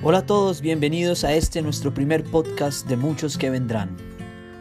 Hola 0.00 0.18
a 0.18 0.26
todos, 0.26 0.60
bienvenidos 0.60 1.24
a 1.24 1.34
este 1.34 1.60
nuestro 1.60 1.92
primer 1.92 2.22
podcast 2.22 2.86
de 2.86 2.96
muchos 2.96 3.36
que 3.36 3.50
vendrán. 3.50 3.96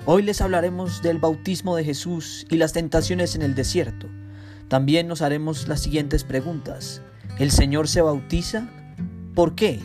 Hoy 0.08 0.24
les 0.24 0.42
hablaremos 0.42 1.04
del 1.04 1.20
bautismo 1.20 1.76
de 1.76 1.84
Jesús 1.84 2.48
y 2.50 2.58
las 2.58 2.74
tentaciones 2.74 3.36
en 3.36 3.44
el 3.44 3.54
desierto. 3.54 4.08
También 4.68 5.08
nos 5.08 5.22
haremos 5.22 5.68
las 5.68 5.82
siguientes 5.82 6.24
preguntas. 6.24 7.04
¿El 7.38 7.52
Señor 7.52 7.88
se 7.88 8.02
bautiza? 8.02 8.68
¿Por 9.36 9.54
qué? 9.54 9.80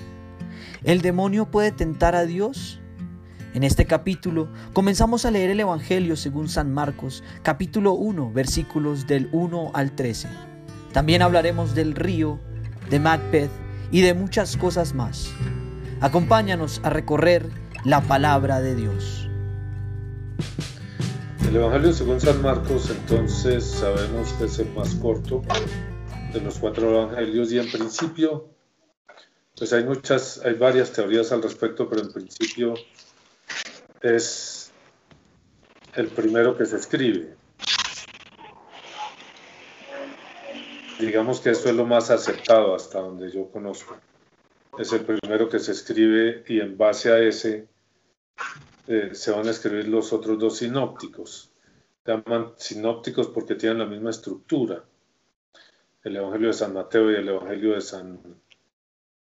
¿El 0.84 1.02
demonio 1.02 1.50
puede 1.50 1.70
tentar 1.70 2.14
a 2.14 2.24
Dios? 2.24 2.80
En 3.52 3.62
este 3.62 3.84
capítulo 3.84 4.50
comenzamos 4.72 5.26
a 5.26 5.30
leer 5.30 5.50
el 5.50 5.60
Evangelio 5.60 6.16
según 6.16 6.48
San 6.48 6.72
Marcos, 6.72 7.22
capítulo 7.42 7.92
1, 7.92 8.32
versículos 8.32 9.06
del 9.06 9.28
1 9.32 9.72
al 9.74 9.94
13. 9.94 10.28
También 10.94 11.20
hablaremos 11.20 11.74
del 11.74 11.94
río, 11.94 12.40
de 12.88 12.98
Macbeth 12.98 13.61
y 13.92 14.00
de 14.00 14.14
muchas 14.14 14.56
cosas 14.56 14.94
más. 14.94 15.32
Acompáñanos 16.00 16.80
a 16.82 16.90
recorrer 16.90 17.48
la 17.84 18.00
palabra 18.00 18.60
de 18.60 18.74
Dios. 18.74 19.28
El 21.46 21.56
Evangelio 21.56 21.92
según 21.92 22.20
San 22.20 22.42
Marcos 22.42 22.90
entonces 22.90 23.64
sabemos 23.64 24.32
que 24.32 24.46
es 24.46 24.58
el 24.58 24.72
más 24.72 24.94
corto 24.96 25.42
de 26.32 26.40
los 26.40 26.58
cuatro 26.58 26.90
evangelios 26.90 27.52
y 27.52 27.58
en 27.58 27.70
principio 27.70 28.48
pues 29.56 29.72
hay 29.74 29.84
muchas, 29.84 30.40
hay 30.44 30.54
varias 30.54 30.92
teorías 30.92 31.30
al 31.30 31.42
respecto, 31.42 31.88
pero 31.88 32.02
en 32.02 32.12
principio 32.12 32.74
es 34.00 34.70
el 35.94 36.08
primero 36.08 36.56
que 36.56 36.64
se 36.64 36.76
escribe. 36.76 37.36
Digamos 41.06 41.40
que 41.40 41.50
esto 41.50 41.68
es 41.68 41.74
lo 41.74 41.84
más 41.84 42.10
aceptado 42.10 42.74
hasta 42.74 43.00
donde 43.00 43.30
yo 43.30 43.50
conozco. 43.50 43.96
Es 44.78 44.92
el 44.92 45.04
primero 45.04 45.48
que 45.48 45.58
se 45.58 45.72
escribe 45.72 46.44
y 46.46 46.60
en 46.60 46.78
base 46.78 47.12
a 47.12 47.18
ese 47.18 47.68
eh, 48.86 49.10
se 49.12 49.30
van 49.32 49.46
a 49.48 49.50
escribir 49.50 49.88
los 49.88 50.12
otros 50.12 50.38
dos 50.38 50.58
sinópticos. 50.58 51.52
Se 52.04 52.12
llaman 52.12 52.52
sinópticos 52.56 53.28
porque 53.28 53.56
tienen 53.56 53.78
la 53.78 53.86
misma 53.86 54.10
estructura. 54.10 54.84
El 56.04 56.16
Evangelio 56.16 56.48
de 56.48 56.54
San 56.54 56.72
Mateo 56.72 57.10
y 57.10 57.16
el 57.16 57.28
Evangelio 57.28 57.74
de 57.74 57.80
San, 57.80 58.20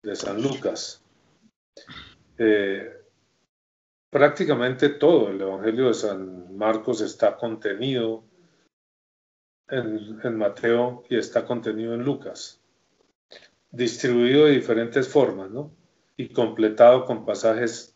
de 0.04 0.16
San 0.16 0.42
Lucas. 0.42 1.04
Eh, 2.38 3.02
prácticamente 4.10 4.90
todo 4.90 5.30
el 5.30 5.42
Evangelio 5.42 5.88
de 5.88 5.94
San 5.95 6.56
Marcos 6.56 7.02
está 7.02 7.38
contenido 7.38 8.23
en, 9.72 10.38
Mateo 10.38 11.03
y 11.09 11.17
está 11.17 11.45
contenido 11.45 11.94
en 11.94 12.03
Lucas, 12.03 12.59
distribuido 13.72 14.45
de 14.45 14.52
diferentes 14.52 15.08
formas, 15.08 15.50
¿no? 15.50 15.72
Y 16.17 16.30
completado 16.30 17.05
con 17.05 17.25
pasajes 17.25 17.95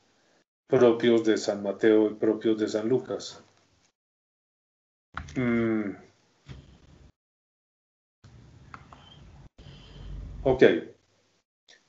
propios 0.67 1.23
de 1.25 1.37
San 1.37 1.61
Mateo 1.61 2.09
y 2.09 2.15
propios 2.15 2.57
de 2.57 2.67
San 2.67 2.87
Lucas. 2.87 3.43
Mm. 5.35 5.91
Ok. 10.43 10.63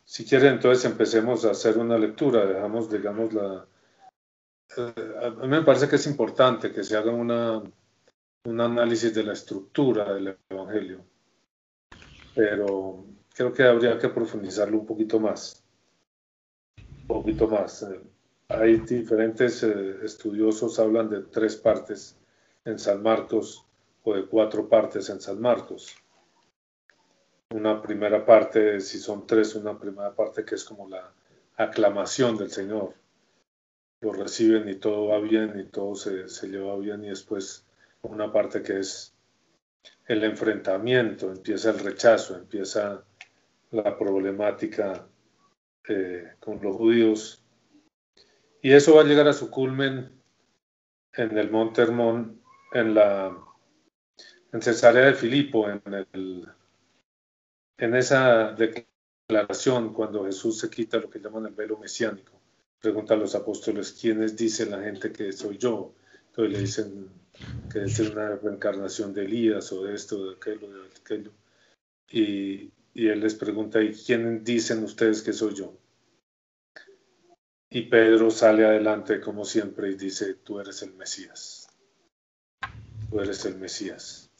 Si 0.05 0.25
quieren, 0.25 0.55
entonces 0.55 0.85
empecemos 0.85 1.45
a 1.45 1.51
hacer 1.51 1.79
una 1.79 1.99
lectura. 1.99 2.47
Dejamos, 2.47 2.91
digamos, 2.91 3.33
la... 3.33 3.67
Eh, 4.77 4.95
a 5.23 5.31
mí 5.31 5.49
me 5.49 5.63
parece 5.63 5.89
que 5.89 5.97
es 5.97 6.07
importante 6.07 6.73
que 6.73 6.83
se 6.83 6.97
haga 6.97 7.13
una 7.13 7.63
un 8.47 8.61
análisis 8.61 9.13
de 9.13 9.25
la 9.25 9.33
estructura 9.33 10.15
del 10.15 10.39
Evangelio, 10.49 11.05
pero 12.35 13.05
creo 13.35 13.53
que 13.53 13.65
habría 13.65 13.99
que 13.99 14.09
profundizarlo 14.09 14.79
un 14.79 14.87
poquito 14.87 15.19
más. 15.19 15.65
Un 16.77 17.07
poquito 17.09 17.49
más. 17.49 17.87
Hay 18.49 18.77
diferentes 18.79 19.65
eh, 19.65 19.97
estudiosos 20.05 20.79
hablan 20.79 21.11
de 21.11 21.23
tres 21.23 21.57
partes 21.57 22.17
en 22.65 22.79
San 22.79 23.03
Marcos 23.03 23.65
o 24.05 24.15
de 24.15 24.27
cuatro 24.27 24.69
partes 24.69 25.11
en 25.11 25.21
San 25.21 25.41
Marcos. 25.41 25.97
Una 27.51 27.83
primera 27.83 28.25
parte, 28.25 28.81
si 28.81 28.99
son 28.99 29.27
tres, 29.27 29.57
una 29.57 29.77
primera 29.79 30.15
parte 30.15 30.45
que 30.45 30.55
es 30.55 30.65
como 30.65 30.89
la 30.89 31.13
aclamación 31.57 32.37
del 32.37 32.51
Señor. 32.51 32.95
Lo 34.03 34.13
reciben 34.13 34.69
y 34.69 34.77
todo 34.77 35.09
va 35.09 35.19
bien 35.19 35.59
y 35.59 35.65
todo 35.65 35.97
se, 35.97 36.29
se 36.29 36.49
lleva 36.49 36.77
bien 36.77 37.03
y 37.05 37.09
después 37.09 37.66
una 38.03 38.33
parte 38.33 38.63
que 38.63 38.79
es 38.81 39.15
el 40.07 40.25
enfrentamiento, 40.25 41.31
empieza 41.31 41.71
el 41.71 41.79
rechazo, 41.81 42.37
empieza 42.37 43.05
la 43.71 43.99
problemática 43.99 45.07
eh, 45.89 46.33
con 46.41 46.61
los 46.63 46.77
judíos. 46.77 47.43
Y 48.63 48.73
eso 48.73 48.97
va 48.97 49.03
a 49.03 49.05
llegar 49.05 49.29
a 49.29 49.33
su 49.33 49.51
culmen 49.51 50.13
en 51.13 51.39
el 51.39 51.51
Monte 51.51 51.83
Hermón, 51.83 52.41
en 52.73 52.95
la 52.95 53.37
en 54.53 54.63
Cesarea 54.63 55.07
de 55.07 55.15
Filipo, 55.15 55.69
en, 55.69 55.83
el, 56.13 56.47
en 57.79 57.95
esa 57.95 58.53
declaración 58.53 59.93
cuando 59.93 60.25
Jesús 60.25 60.59
se 60.59 60.71
quita 60.71 60.99
lo 60.99 61.11
que 61.11 61.19
llaman 61.19 61.47
el 61.47 61.55
velo 61.55 61.79
mesiánico. 61.79 62.41
Pregunta 62.81 63.15
a 63.15 63.17
los 63.19 63.35
apóstoles, 63.35 63.93
¿quiénes 63.93 64.37
dice 64.37 64.67
la 64.67 64.81
gente 64.81 65.13
que 65.13 65.33
soy 65.33 65.59
yo? 65.59 65.95
Entonces 66.29 66.53
le 66.53 66.59
dicen 66.61 67.11
que 67.73 67.85
es 67.85 67.99
una 68.01 68.37
reencarnación 68.37 69.13
de 69.13 69.25
Elías 69.25 69.73
o 69.73 69.85
de 69.85 69.95
esto, 69.95 70.29
de 70.31 70.37
aquello, 70.37 70.71
de 70.71 70.89
aquello. 71.01 71.33
Y, 72.11 72.71
y 72.95 73.09
él 73.09 73.21
les 73.21 73.35
pregunta, 73.35 73.83
¿y 73.83 73.93
quién 73.93 74.45
dicen 74.45 74.83
ustedes 74.85 75.23
que 75.23 75.33
soy 75.33 75.55
yo? 75.55 75.77
Y 77.69 77.83
Pedro 77.83 78.31
sale 78.31 78.65
adelante 78.65 79.21
como 79.21 79.45
siempre 79.45 79.91
y 79.91 79.97
dice, 79.97 80.35
tú 80.35 80.61
eres 80.61 80.83
el 80.83 80.95
Mesías. 80.95 81.69
Tú 83.11 83.21
eres 83.21 83.45
el 83.45 83.57
Mesías. 83.57 84.31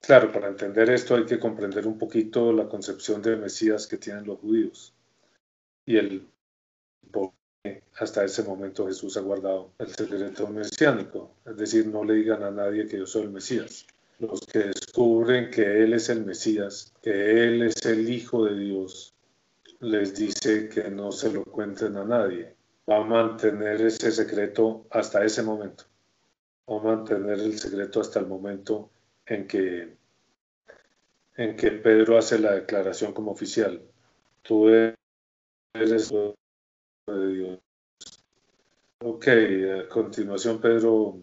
Claro, 0.00 0.32
para 0.32 0.48
entender 0.48 0.88
esto 0.90 1.14
hay 1.14 1.26
que 1.26 1.38
comprender 1.38 1.86
un 1.86 1.98
poquito 1.98 2.52
la 2.52 2.68
concepción 2.68 3.20
de 3.20 3.36
Mesías 3.36 3.86
que 3.86 3.98
tienen 3.98 4.26
los 4.26 4.38
judíos 4.38 4.94
y 5.84 5.98
el 5.98 6.26
hasta 8.00 8.24
ese 8.24 8.42
momento 8.42 8.86
Jesús 8.86 9.16
ha 9.16 9.20
guardado 9.20 9.72
el 9.78 9.88
secreto 9.94 10.48
mesiánico, 10.48 11.34
es 11.44 11.56
decir, 11.56 11.86
no 11.86 12.02
le 12.02 12.14
digan 12.14 12.42
a 12.42 12.50
nadie 12.50 12.86
que 12.86 12.98
yo 12.98 13.06
soy 13.06 13.24
el 13.24 13.30
Mesías. 13.30 13.86
Los 14.18 14.40
que 14.40 14.58
descubren 14.60 15.50
que 15.50 15.82
Él 15.82 15.92
es 15.92 16.08
el 16.08 16.24
Mesías, 16.24 16.94
que 17.02 17.44
Él 17.44 17.62
es 17.62 17.84
el 17.84 18.08
Hijo 18.10 18.46
de 18.46 18.58
Dios, 18.58 19.14
les 19.80 20.14
dice 20.14 20.68
que 20.68 20.90
no 20.90 21.12
se 21.12 21.32
lo 21.32 21.44
cuenten 21.44 21.96
a 21.96 22.04
nadie. 22.04 22.54
Va 22.88 22.98
a 22.98 23.04
mantener 23.04 23.80
ese 23.82 24.10
secreto 24.10 24.86
hasta 24.90 25.24
ese 25.24 25.42
momento. 25.42 25.84
A 26.66 26.78
mantener 26.78 27.38
el 27.38 27.58
secreto 27.58 28.00
hasta 28.00 28.20
el 28.20 28.26
momento 28.26 28.90
en 29.26 29.46
que, 29.46 29.96
en 31.36 31.56
que 31.56 31.70
Pedro 31.70 32.18
hace 32.18 32.38
la 32.38 32.52
declaración 32.52 33.12
como 33.12 33.30
oficial. 33.30 33.82
Tú 34.42 34.68
eres 34.68 36.12
de 37.10 37.34
Dios. 37.34 37.58
Ok, 39.02 39.28
a 39.28 39.88
continuación 39.88 40.60
Pedro 40.60 41.22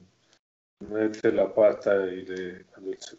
mete 0.79 1.31
la 1.31 1.53
pata 1.53 2.07
y 2.07 2.25
le, 2.25 2.65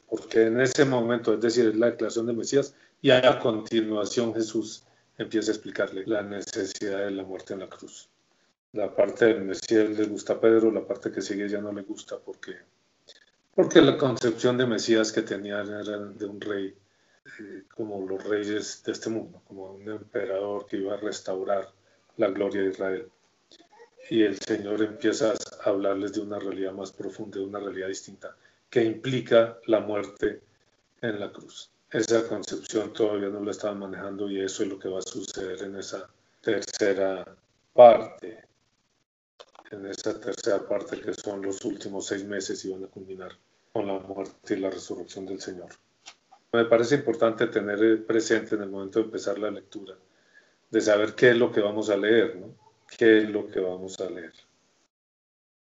porque 0.09 0.47
en 0.47 0.61
ese 0.61 0.85
momento, 0.85 1.35
es 1.35 1.41
decir, 1.41 1.69
es 1.69 1.77
la 1.77 1.91
declaración 1.91 2.27
de 2.27 2.33
Mesías, 2.33 2.75
y 3.01 3.11
a 3.11 3.39
continuación 3.39 4.35
Jesús 4.35 4.85
empieza 5.17 5.51
a 5.51 5.55
explicarle 5.55 6.05
la 6.07 6.23
necesidad 6.23 6.99
de 7.05 7.11
la 7.11 7.25
muerte 7.25 7.55
en 7.55 7.61
la 7.61 7.69
cruz. 7.69 8.09
La 8.73 8.95
parte 8.95 9.27
del 9.27 9.45
Mesías 9.45 9.91
le 9.91 10.05
gusta 10.05 10.35
a 10.35 10.41
Pedro, 10.41 10.71
la 10.71 10.87
parte 10.87 11.11
que 11.11 11.23
sigue 11.23 11.49
ya 11.49 11.61
no 11.61 11.73
le 11.73 11.83
gusta 11.83 12.19
porque, 12.19 12.57
porque 13.55 13.81
la 13.81 13.97
concepción 13.97 14.59
de 14.59 14.67
Mesías 14.67 15.13
que 15.13 15.23
tenía 15.23 15.61
era 15.61 15.99
de 15.99 16.27
un 16.27 16.41
rey 16.41 16.75
eh, 17.41 17.63
como 17.75 18.07
los 18.07 18.23
reyes 18.25 18.83
de 18.85 18.93
este 18.93 19.11
mundo, 19.11 19.41
como 19.47 19.73
un 19.73 19.89
emperador 19.89 20.67
que 20.67 20.77
iba 20.77 20.95
a 20.95 20.99
restaurar 20.99 21.69
la 22.19 22.29
gloria 22.29 22.63
de 22.63 22.71
Israel. 22.71 23.09
Y 24.11 24.23
el 24.23 24.39
Señor 24.39 24.83
empieza 24.83 25.33
a 25.33 25.69
hablarles 25.69 26.13
de 26.13 26.21
una 26.21 26.39
realidad 26.39 26.73
más 26.73 26.93
profunda, 26.93 27.39
de 27.39 27.45
una 27.45 27.61
realidad 27.61 27.89
distinta, 27.89 28.37
que 28.69 28.85
implica 28.85 29.59
la 29.67 29.81
muerte 29.81 30.41
en 31.01 31.21
la 31.21 31.33
cruz. 31.33 31.71
Esa 31.91 32.29
concepción 32.29 32.93
todavía 32.93 33.29
no 33.29 33.43
la 33.43 33.53
estaban 33.53 33.79
manejando 33.79 34.31
y 34.31 34.41
eso 34.41 34.63
es 34.63 34.69
lo 34.69 34.79
que 34.79 34.89
va 34.89 34.99
a 34.99 35.03
suceder 35.03 35.63
en 35.63 35.77
esa 35.77 36.09
tercera 36.41 37.25
parte, 37.73 38.45
en 39.71 39.87
esa 39.87 40.19
tercera 40.21 40.67
parte 40.67 41.01
que 41.01 41.15
son 41.15 41.43
los 41.43 41.65
últimos 41.65 42.07
seis 42.07 42.25
meses 42.25 42.65
y 42.65 42.71
van 42.71 42.85
a 42.85 42.89
culminar 42.89 43.33
con 43.73 43.87
la 43.87 43.99
muerte 44.01 44.55
y 44.55 44.61
la 44.61 44.71
resurrección 44.71 45.25
del 45.25 45.41
Señor. 45.41 45.69
Me 46.53 46.65
parece 46.65 46.97
importante 46.97 47.47
tener 47.47 48.05
presente 48.07 48.55
en 48.55 48.63
el 48.63 48.71
momento 48.71 48.99
de 48.99 49.07
empezar 49.07 49.39
la 49.39 49.51
lectura 49.51 49.95
de 50.71 50.81
saber 50.81 51.15
qué 51.15 51.31
es 51.31 51.37
lo 51.37 51.51
que 51.51 51.61
vamos 51.61 51.91
a 51.91 51.97
leer, 51.97 52.37
¿no? 52.37 52.55
¿Qué 52.97 53.19
es 53.19 53.31
lo 53.31 53.47
que 53.47 53.61
vamos 53.61 53.99
a 54.01 54.11
leer? 54.11 54.33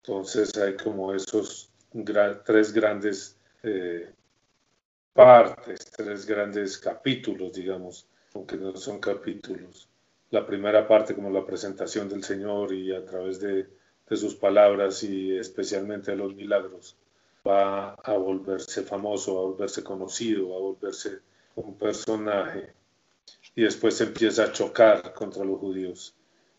Entonces 0.02 0.56
hay 0.56 0.76
como 0.76 1.14
esos 1.14 1.70
tres 2.44 2.72
grandes 2.72 3.36
eh, 3.62 4.10
partes, 5.12 5.90
tres 5.90 6.26
grandes 6.26 6.78
capítulos, 6.78 7.52
digamos, 7.52 8.06
aunque 8.34 8.56
no 8.56 8.76
son 8.76 9.00
capítulos. 9.00 9.88
La 10.30 10.46
primera 10.46 10.86
parte 10.86 11.14
como 11.14 11.30
la 11.30 11.44
presentación 11.44 12.08
del 12.08 12.22
Señor 12.22 12.72
y 12.72 12.94
a 12.94 13.04
través 13.04 13.40
de, 13.40 13.66
de 14.08 14.16
sus 14.16 14.34
palabras 14.34 15.02
y 15.02 15.36
especialmente 15.36 16.10
de 16.10 16.18
los 16.18 16.34
milagros 16.34 16.96
va 17.46 17.94
a 17.94 18.12
volverse 18.14 18.82
famoso, 18.82 19.38
a 19.38 19.42
volverse 19.42 19.82
conocido, 19.82 20.54
a 20.54 20.60
volverse 20.60 21.20
un 21.56 21.76
personaje 21.76 22.77
y 23.58 23.62
después 23.62 24.00
empieza 24.00 24.44
a 24.44 24.52
chocar 24.52 25.12
contra 25.14 25.44
los 25.44 25.58
judíos 25.58 26.14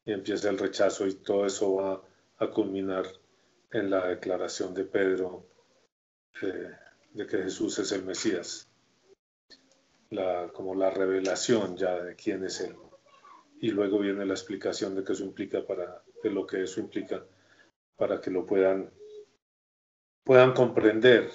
y 0.05 0.11
empieza 0.11 0.49
el 0.49 0.57
rechazo 0.57 1.07
y 1.07 1.13
todo 1.13 1.45
eso 1.45 1.75
va 1.75 2.03
a 2.39 2.47
culminar 2.47 3.05
en 3.71 3.89
la 3.89 4.05
declaración 4.05 4.73
de 4.73 4.83
Pedro 4.83 5.45
eh, 6.41 6.71
de 7.13 7.25
que 7.25 7.37
Jesús 7.37 7.79
es 7.79 7.93
el 7.93 8.03
Mesías, 8.03 8.67
la, 10.09 10.49
como 10.51 10.75
la 10.75 10.89
revelación 10.89 11.77
ya 11.77 12.03
de 12.03 12.17
quién 12.17 12.43
es 12.43 12.59
Él. 12.59 12.75
Y 13.61 13.71
luego 13.71 13.99
viene 13.99 14.25
la 14.25 14.33
explicación 14.33 14.93
de 14.93 15.05
qué 15.05 15.13
eso 15.13 15.23
implica 15.23 15.65
para, 15.65 16.03
de 16.21 16.31
lo 16.31 16.45
que 16.45 16.63
eso 16.63 16.81
implica 16.81 17.23
para 17.95 18.19
que 18.19 18.29
lo 18.29 18.45
puedan, 18.45 18.91
puedan 20.25 20.51
comprender 20.51 21.31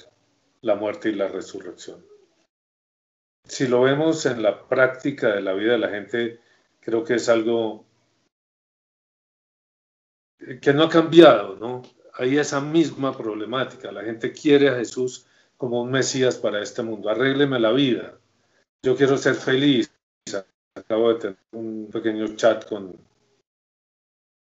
la 0.60 0.74
muerte 0.74 1.08
y 1.08 1.14
la 1.14 1.28
resurrección. 1.28 2.04
Si 3.46 3.68
lo 3.68 3.82
vemos 3.82 4.24
en 4.26 4.42
la 4.42 4.66
práctica 4.66 5.34
de 5.34 5.42
la 5.42 5.52
vida 5.52 5.72
de 5.72 5.78
la 5.78 5.90
gente, 5.90 6.40
creo 6.80 7.04
que 7.04 7.14
es 7.14 7.28
algo 7.28 7.84
que 10.60 10.72
no 10.72 10.84
ha 10.84 10.88
cambiado, 10.88 11.56
¿no? 11.56 11.82
Hay 12.14 12.38
esa 12.38 12.60
misma 12.60 13.16
problemática. 13.16 13.92
La 13.92 14.02
gente 14.02 14.32
quiere 14.32 14.68
a 14.68 14.76
Jesús 14.76 15.26
como 15.56 15.82
un 15.82 15.90
Mesías 15.90 16.36
para 16.36 16.62
este 16.62 16.82
mundo. 16.82 17.08
Arrégleme 17.08 17.58
la 17.58 17.72
vida. 17.72 18.18
Yo 18.82 18.96
quiero 18.96 19.16
ser 19.16 19.34
feliz. 19.34 19.90
Acabo 20.74 21.12
de 21.12 21.20
tener 21.20 21.36
un 21.52 21.88
pequeño 21.90 22.34
chat 22.36 22.68
con, 22.68 22.98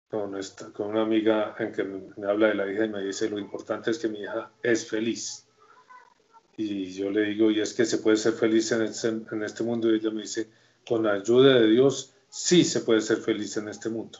con, 0.10 0.90
una 0.90 1.02
amiga 1.02 1.56
en 1.60 1.72
que 1.72 1.84
me, 1.84 2.28
habla 2.28 2.48
de 2.48 2.56
la 2.56 2.72
hija 2.72 2.86
y 2.86 2.90
me 2.90 3.04
dice, 3.04 3.30
lo 3.30 3.38
importante 3.38 3.92
es 3.92 4.00
que 4.00 4.08
mi 4.08 4.22
hija 4.22 4.52
es 4.64 4.90
feliz. 4.90 5.45
Y 6.58 6.94
yo 6.94 7.12
le 7.12 7.24
digo, 7.24 7.52
y 7.52 7.60
es 7.60 7.74
que 7.74 7.86
se 7.86 7.98
puede 7.98 8.18
ser 8.18 8.34
feliz 8.34 8.72
en 8.72 8.84
este, 8.84 9.10
en 9.10 9.44
este 9.44 9.64
mundo. 9.64 9.92
Y 9.92 9.98
ella 9.98 10.12
me 10.12 10.22
dice, 10.22 10.50
con 10.88 11.04
la 11.04 11.14
ayuda 11.14 11.56
de 11.56 11.68
Dios, 11.68 12.14
sí 12.30 12.64
se 12.64 12.82
puede 12.82 13.02
ser 13.02 13.18
feliz 13.18 13.58
en 13.58 13.68
este 13.68 13.90
mundo. 13.90 14.20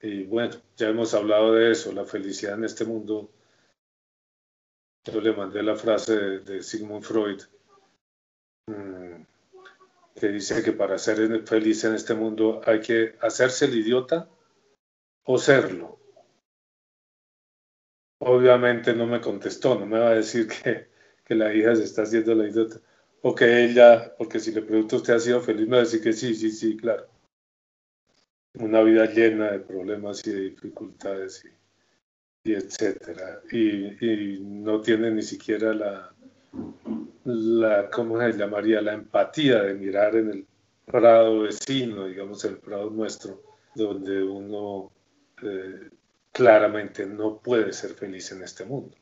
Y 0.00 0.24
bueno, 0.24 0.56
ya 0.76 0.88
hemos 0.88 1.12
hablado 1.14 1.52
de 1.52 1.72
eso, 1.72 1.92
la 1.92 2.04
felicidad 2.04 2.54
en 2.54 2.64
este 2.64 2.84
mundo. 2.84 3.30
Yo 5.04 5.20
le 5.20 5.32
mandé 5.32 5.62
la 5.62 5.74
frase 5.74 6.16
de, 6.16 6.62
Sigmund 6.62 7.02
Freud, 7.02 7.42
mm, 8.66 9.22
que 10.14 10.28
dice 10.28 10.62
que 10.62 10.72
para 10.72 10.98
ser 10.98 11.46
feliz 11.46 11.84
en 11.84 11.94
este 11.94 12.14
mundo 12.14 12.60
hay 12.64 12.80
que 12.80 13.16
hacerse 13.20 13.64
el 13.64 13.78
idiota 13.78 14.28
o 15.24 15.38
serlo. 15.38 15.98
Obviamente 18.20 18.94
no 18.94 19.06
me 19.06 19.20
contestó, 19.20 19.78
no 19.78 19.86
me 19.86 19.98
va 19.98 20.10
a 20.10 20.14
decir 20.14 20.48
que, 20.48 20.88
que 21.28 21.34
la 21.34 21.54
hija 21.54 21.76
se 21.76 21.84
está 21.84 22.02
haciendo 22.02 22.34
la 22.34 22.48
idiota. 22.48 22.80
O 23.22 23.34
que 23.34 23.64
ella, 23.64 24.14
porque 24.16 24.40
si 24.40 24.52
le 24.52 24.62
pregunto, 24.62 24.96
¿usted 24.96 25.14
ha 25.14 25.20
sido 25.20 25.40
feliz? 25.40 25.68
Me 25.68 25.76
va 25.76 25.82
a 25.82 25.84
decir 25.84 26.02
que 26.02 26.12
sí, 26.12 26.34
sí, 26.34 26.50
sí, 26.50 26.76
claro 26.76 27.06
una 28.54 28.82
vida 28.82 29.06
llena 29.06 29.52
de 29.52 29.60
problemas 29.60 30.26
y 30.26 30.32
de 30.32 30.40
dificultades 30.40 31.44
y, 32.44 32.52
etcétera. 32.52 33.42
Y, 33.50 34.38
no 34.40 34.80
tiene 34.80 35.10
ni 35.10 35.22
siquiera 35.22 35.74
la, 35.74 36.12
la, 37.24 37.90
¿cómo 37.90 38.18
se 38.20 38.32
llamaría? 38.32 38.80
La 38.80 38.94
empatía 38.94 39.62
de 39.62 39.74
mirar 39.74 40.16
en 40.16 40.30
el 40.30 40.46
prado 40.86 41.40
vecino, 41.40 42.06
digamos, 42.06 42.44
el 42.44 42.58
prado 42.58 42.90
nuestro, 42.90 43.42
donde 43.74 44.22
uno 44.22 44.90
eh, 45.42 45.90
claramente 46.32 47.06
no 47.06 47.38
puede 47.38 47.72
ser 47.72 47.90
feliz 47.90 48.32
en 48.32 48.42
este 48.42 48.64
mundo. 48.64 48.96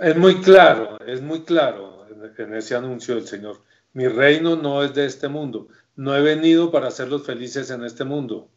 Es 0.00 0.16
muy 0.16 0.40
claro, 0.40 0.98
es 1.06 1.20
muy 1.20 1.42
claro 1.42 2.06
en 2.38 2.54
ese 2.54 2.74
anuncio 2.74 3.14
del 3.14 3.26
Señor. 3.26 3.60
Mi 3.92 4.08
reino 4.08 4.56
no 4.56 4.82
es 4.82 4.94
de 4.94 5.04
este 5.04 5.28
mundo. 5.28 5.68
No 5.96 6.16
he 6.16 6.22
venido 6.22 6.70
para 6.70 6.88
hacerlos 6.88 7.26
felices 7.26 7.70
en 7.70 7.84
este 7.84 8.04
mundo. 8.04 8.48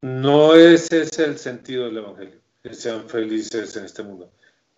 No 0.00 0.54
ese 0.54 1.02
es 1.02 1.18
el 1.18 1.38
sentido 1.38 1.84
del 1.84 1.98
Evangelio, 1.98 2.38
que 2.62 2.74
sean 2.74 3.08
felices 3.08 3.76
en 3.76 3.84
este 3.84 4.02
mundo. 4.02 4.30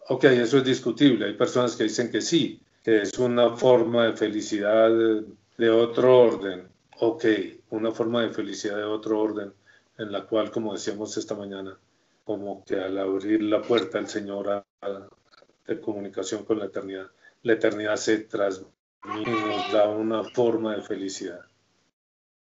Ok, 0.09 0.25
eso 0.25 0.59
es 0.59 0.65
discutible. 0.65 1.27
Hay 1.27 1.35
personas 1.35 1.77
que 1.77 1.85
dicen 1.85 2.11
que 2.11 2.21
sí, 2.21 2.61
que 2.83 3.03
es 3.03 3.19
una 3.19 3.57
forma 3.57 4.07
de 4.07 4.13
felicidad 4.15 4.91
de 5.59 5.71
otro 5.71 6.19
orden. 6.19 6.69
Ok, 6.99 7.25
una 7.71 7.93
forma 7.93 8.23
de 8.23 8.31
felicidad 8.31 8.77
de 8.77 8.85
otro 8.85 9.21
orden, 9.21 9.53
en 9.99 10.13
la 10.13 10.27
cual, 10.27 10.51
como 10.51 10.73
decíamos 10.73 11.17
esta 11.17 11.35
mañana, 11.35 11.77
como 12.27 12.63
que 12.65 12.77
al 12.77 12.99
abrir 12.99 13.43
la 13.43 13.63
puerta 13.63 13.99
el 13.99 14.09
Señor 14.09 14.67
de 15.67 15.81
comunicación 15.81 16.45
con 16.45 16.59
la 16.59 16.67
eternidad, 16.67 17.07
la 17.43 17.55
eternidad 17.55 17.97
se 17.97 18.19
transmite 18.19 18.71
y 19.03 19.25
nos 19.25 19.73
da 19.73 19.89
una 19.89 20.23
forma 20.25 20.77
de 20.77 20.83
felicidad 20.83 21.47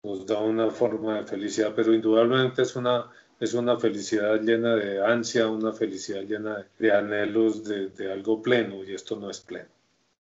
nos 0.05 0.27
da 0.27 0.41
una 0.41 0.71
forma 0.71 1.21
de 1.21 1.27
felicidad, 1.27 1.73
pero 1.77 1.95
indudablemente 1.95 2.63
es 2.63 2.75
una, 2.75 3.09
es 3.39 3.55
una 3.55 3.79
felicidad 3.79 4.41
llena 4.41 4.75
de 4.75 5.01
ansia, 5.01 5.49
una 5.49 5.73
felicidad 5.73 6.23
llena 6.23 6.67
de, 6.79 6.93
anhelos 6.93 7.63
de, 7.65 8.13
algo 8.13 8.43
pleno, 8.43 8.83
y 8.83 8.95
esto 8.95 9.17
no 9.17 9.31
es 9.31 9.41
pleno. 9.41 9.69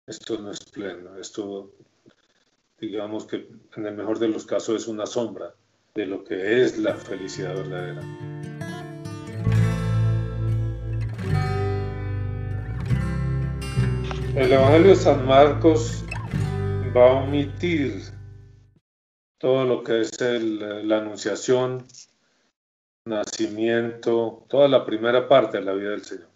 Esto 0.06 0.38
no 0.40 0.52
es 0.52 0.60
pleno, 0.60 1.18
esto 1.18 1.72
digamos 2.80 3.26
que 3.26 3.48
en 3.78 3.86
el 3.86 3.96
mejor 3.96 4.20
de 4.20 4.28
los 4.28 4.46
casos 4.46 4.82
es 4.82 4.88
una 4.88 5.06
sombra 5.06 5.54
de 5.94 6.06
lo 6.06 6.24
que 6.24 6.64
es 6.64 6.78
la 6.78 6.96
felicidad 6.96 7.56
verdadera. 7.56 8.02
El 14.34 14.54
Evangelio 14.54 14.92
de 14.92 14.96
San 14.96 15.28
Marcos 15.28 16.06
va 16.96 17.10
a 17.10 17.24
omitir 17.24 18.02
todo 19.38 19.66
lo 19.66 19.84
que 19.84 20.00
es 20.00 20.22
la 20.22 21.00
anunciación, 21.00 21.86
nacimiento, 23.04 24.46
toda 24.48 24.70
la 24.70 24.86
primera 24.86 25.28
parte 25.28 25.58
de 25.58 25.66
la 25.66 25.74
vida 25.74 25.90
del 25.90 26.06
Señor. 26.06 26.30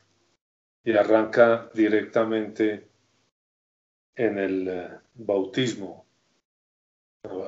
Y 0.84 0.92
arranca 0.92 1.70
directamente 1.74 2.90
en 4.14 4.40
el 4.40 4.68
eh, 4.68 4.90
bautismo. 5.14 6.06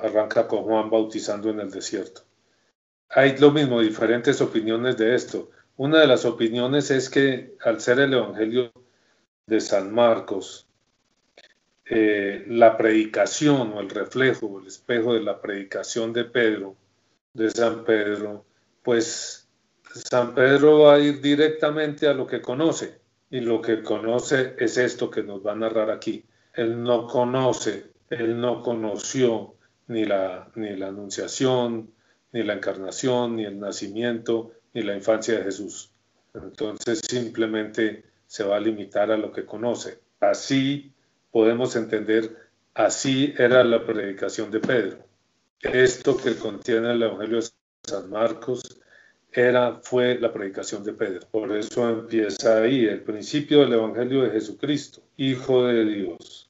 Arranca 0.01 0.47
con 0.47 0.63
Juan 0.63 0.89
bautizando 0.89 1.49
en 1.49 1.59
el 1.59 1.71
desierto. 1.71 2.21
Hay 3.09 3.37
lo 3.37 3.51
mismo, 3.51 3.81
diferentes 3.81 4.39
opiniones 4.39 4.97
de 4.97 5.13
esto. 5.13 5.51
Una 5.75 5.99
de 5.99 6.07
las 6.07 6.23
opiniones 6.23 6.89
es 6.89 7.09
que 7.09 7.57
al 7.65 7.81
ser 7.81 7.99
el 7.99 8.13
Evangelio 8.13 8.71
de 9.47 9.61
San 9.61 9.93
Marcos, 9.93 10.67
eh, 11.85 12.43
la 12.47 12.77
predicación 12.77 13.71
o 13.73 13.79
el 13.79 13.89
reflejo 13.89 14.47
o 14.47 14.59
el 14.59 14.67
espejo 14.67 15.13
de 15.13 15.21
la 15.21 15.41
predicación 15.41 16.11
de 16.11 16.25
Pedro, 16.25 16.75
de 17.33 17.49
San 17.49 17.85
Pedro, 17.85 18.45
pues 18.83 19.47
San 19.93 20.35
Pedro 20.35 20.79
va 20.79 20.95
a 20.95 20.99
ir 20.99 21.21
directamente 21.21 22.07
a 22.07 22.13
lo 22.13 22.27
que 22.27 22.41
conoce 22.41 22.99
y 23.29 23.39
lo 23.39 23.61
que 23.61 23.81
conoce 23.83 24.55
es 24.57 24.77
esto 24.77 25.09
que 25.09 25.23
nos 25.23 25.45
va 25.45 25.53
a 25.53 25.55
narrar 25.55 25.91
aquí. 25.91 26.25
Él 26.53 26.83
no 26.83 27.07
conoce, 27.07 27.85
él 28.09 28.39
no 28.39 28.61
conoció 28.61 29.55
ni 29.87 30.03
la, 30.03 30.51
ni 30.55 30.75
la 30.75 30.87
anunciación, 30.87 31.91
ni 32.33 32.43
la 32.43 32.53
encarnación, 32.53 33.37
ni 33.37 33.45
el 33.45 33.59
nacimiento, 33.59 34.51
ni 34.73 34.81
la 34.81 34.95
infancia 34.95 35.37
de 35.37 35.43
Jesús. 35.45 35.91
Entonces 36.33 36.99
simplemente 37.07 38.03
se 38.27 38.43
va 38.43 38.57
a 38.57 38.59
limitar 38.59 39.11
a 39.11 39.17
lo 39.17 39.31
que 39.31 39.45
conoce. 39.45 39.99
Así 40.19 40.93
podemos 41.31 41.75
entender, 41.75 42.37
así 42.73 43.33
era 43.37 43.63
la 43.63 43.85
predicación 43.85 44.51
de 44.51 44.59
Pedro. 44.59 45.05
Esto 45.61 46.15
que 46.17 46.35
contiene 46.35 46.91
el 46.91 47.01
Evangelio 47.01 47.37
de 47.37 47.47
San 47.83 48.09
Marcos 48.09 48.79
era, 49.31 49.79
fue 49.81 50.19
la 50.19 50.31
predicación 50.31 50.83
de 50.83 50.93
Pedro. 50.93 51.27
Por 51.31 51.55
eso 51.55 51.89
empieza 51.89 52.61
ahí 52.61 52.85
el 52.85 53.01
principio 53.01 53.61
del 53.61 53.73
Evangelio 53.73 54.23
de 54.23 54.31
Jesucristo, 54.31 55.01
Hijo 55.17 55.65
de 55.65 55.85
Dios. 55.85 56.49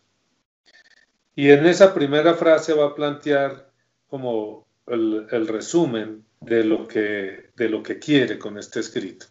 Y 1.36 1.52
en 1.52 1.66
esa 1.68 1.94
primera 1.94 2.34
frase 2.34 2.74
va 2.74 2.88
a 2.88 2.96
plantear 2.96 3.72
como 4.10 4.66
el, 4.88 5.48
resumen 5.48 6.26
de 6.42 6.64
lo, 6.64 6.88
que, 6.88 7.52
de 7.56 7.70
lo 7.70 7.84
que 7.84 8.00
quiere 8.00 8.40
con 8.40 8.58
este 8.58 8.80
escrito. 8.80 9.28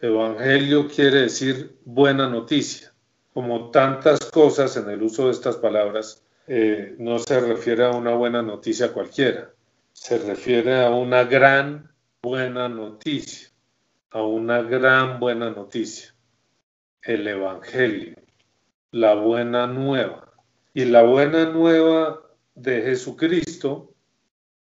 Evangelio 0.00 0.88
quiere 0.88 1.22
decir 1.22 1.78
buena 1.84 2.28
noticia 2.28 2.92
como 3.38 3.70
tantas 3.70 4.18
cosas 4.32 4.76
en 4.76 4.90
el 4.90 5.00
uso 5.00 5.26
de 5.26 5.30
estas 5.30 5.58
palabras, 5.58 6.24
eh, 6.48 6.96
no 6.98 7.20
se 7.20 7.38
refiere 7.38 7.84
a 7.84 7.90
una 7.90 8.12
buena 8.14 8.42
noticia 8.42 8.92
cualquiera, 8.92 9.52
se 9.92 10.18
refiere 10.18 10.84
a 10.84 10.90
una 10.90 11.22
gran 11.22 11.92
buena 12.20 12.68
noticia, 12.68 13.48
a 14.10 14.22
una 14.22 14.62
gran 14.62 15.20
buena 15.20 15.50
noticia, 15.50 16.14
el 17.02 17.28
Evangelio, 17.28 18.16
la 18.90 19.14
buena 19.14 19.68
nueva. 19.68 20.32
Y 20.74 20.84
la 20.86 21.02
buena 21.02 21.46
nueva 21.46 22.20
de 22.56 22.82
Jesucristo, 22.82 23.94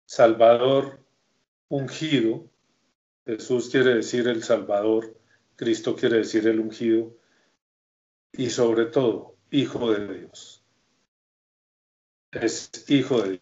Salvador 0.06 1.00
ungido. 1.68 2.46
Jesús 3.25 3.70
quiere 3.70 3.96
decir 3.96 4.27
el 4.27 4.44
Salvador, 4.44 5.15
Cristo 5.56 5.96
quiere 5.96 6.18
decir 6.18 6.48
el 6.48 6.60
ungido, 6.60 7.15
y 8.34 8.50
sobre 8.50 8.86
todo, 8.86 9.36
Hijo 9.51 9.92
de 9.92 10.18
Dios. 10.18 10.63
Es 12.32 12.70
Hijo 12.89 13.22
de 13.22 13.42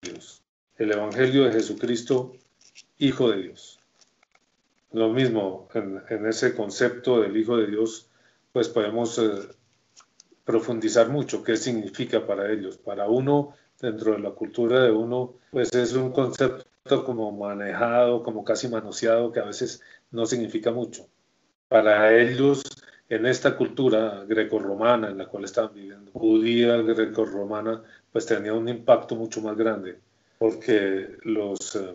Dios. 0.00 0.42
El 0.76 0.92
Evangelio 0.92 1.44
de 1.44 1.52
Jesucristo, 1.52 2.32
Hijo 2.98 3.30
de 3.30 3.42
Dios. 3.42 3.80
Lo 4.92 5.10
mismo, 5.10 5.68
en, 5.74 6.26
ese 6.26 6.54
concepto 6.54 7.20
del 7.20 7.36
Hijo 7.36 7.56
de 7.56 7.66
Dios, 7.66 8.08
pues 8.52 8.68
podemos 8.68 9.18
eh, 9.18 9.48
profundizar 10.44 11.08
mucho 11.08 11.42
qué 11.42 11.56
significa 11.56 12.26
para 12.26 12.50
ellos. 12.52 12.78
Para 12.78 13.08
uno, 13.08 13.54
dentro 13.80 14.12
de 14.12 14.20
la 14.20 14.30
cultura 14.30 14.84
de 14.84 14.92
uno, 14.92 15.34
pues 15.50 15.72
es 15.74 15.94
un 15.94 16.12
concepto 16.12 16.71
como 16.84 17.32
manejado, 17.32 18.22
como 18.22 18.44
casi 18.44 18.68
manoseado, 18.68 19.32
que 19.32 19.40
a 19.40 19.44
veces 19.44 19.82
no 20.10 20.26
significa 20.26 20.72
mucho. 20.72 21.08
Para 21.68 22.18
ellos, 22.18 22.62
en 23.08 23.26
esta 23.26 23.56
cultura 23.56 24.24
grecorromana 24.26 25.10
en 25.10 25.18
la 25.18 25.26
cual 25.26 25.44
estaban 25.44 25.74
viviendo, 25.74 26.10
judía 26.12 26.76
grecorromana, 26.78 27.82
pues 28.10 28.26
tenía 28.26 28.52
un 28.52 28.68
impacto 28.68 29.14
mucho 29.14 29.40
más 29.40 29.56
grande, 29.56 29.98
porque 30.38 31.16
los, 31.22 31.76
eh, 31.76 31.94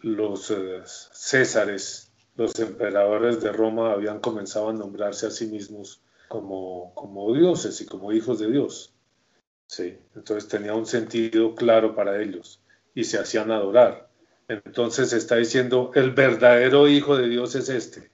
los 0.00 0.50
eh, 0.50 0.80
césares, 0.84 2.12
los 2.36 2.58
emperadores 2.58 3.42
de 3.42 3.52
Roma 3.52 3.92
habían 3.92 4.20
comenzado 4.20 4.70
a 4.70 4.72
nombrarse 4.72 5.26
a 5.26 5.30
sí 5.30 5.46
mismos 5.46 6.00
como, 6.28 6.94
como 6.94 7.34
dioses 7.34 7.80
y 7.80 7.86
como 7.86 8.12
hijos 8.12 8.38
de 8.38 8.50
Dios. 8.50 8.94
Sí, 9.66 9.98
entonces 10.16 10.48
tenía 10.48 10.74
un 10.74 10.86
sentido 10.86 11.54
claro 11.54 11.94
para 11.94 12.20
ellos 12.20 12.60
y 12.94 13.04
se 13.04 13.18
hacían 13.18 13.50
adorar. 13.50 14.10
Entonces 14.48 15.12
está 15.12 15.36
diciendo, 15.36 15.92
el 15.94 16.10
verdadero 16.10 16.88
hijo 16.88 17.16
de 17.16 17.28
Dios 17.28 17.54
es 17.54 17.68
este. 17.68 18.10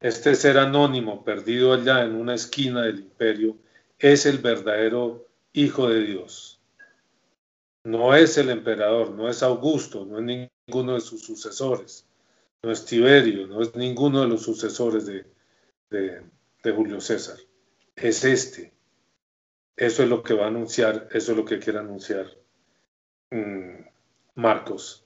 Este 0.00 0.34
ser 0.34 0.58
anónimo 0.58 1.24
perdido 1.24 1.72
allá 1.72 2.04
en 2.04 2.14
una 2.14 2.34
esquina 2.34 2.82
del 2.82 3.00
imperio 3.00 3.56
es 3.98 4.26
el 4.26 4.38
verdadero 4.38 5.26
hijo 5.52 5.88
de 5.88 6.04
Dios. 6.04 6.60
No 7.84 8.14
es 8.14 8.38
el 8.38 8.50
emperador, 8.50 9.10
no 9.10 9.28
es 9.28 9.42
Augusto, 9.42 10.04
no 10.04 10.18
es 10.18 10.48
ninguno 10.68 10.94
de 10.94 11.00
sus 11.00 11.22
sucesores, 11.22 12.06
no 12.62 12.70
es 12.70 12.84
Tiberio, 12.84 13.46
no 13.46 13.62
es 13.62 13.74
ninguno 13.74 14.20
de 14.20 14.28
los 14.28 14.42
sucesores 14.42 15.06
de, 15.06 15.26
de 15.90 16.72
Julio 16.72 17.00
César. 17.00 17.38
Es 17.96 18.24
este. 18.24 18.72
Eso 19.76 20.04
es 20.04 20.08
lo 20.08 20.22
que 20.22 20.34
va 20.34 20.44
a 20.44 20.48
anunciar, 20.48 21.08
eso 21.10 21.32
es 21.32 21.38
lo 21.38 21.44
que 21.44 21.58
quiere 21.58 21.80
anunciar 21.80 22.43
Marcos. 24.34 25.04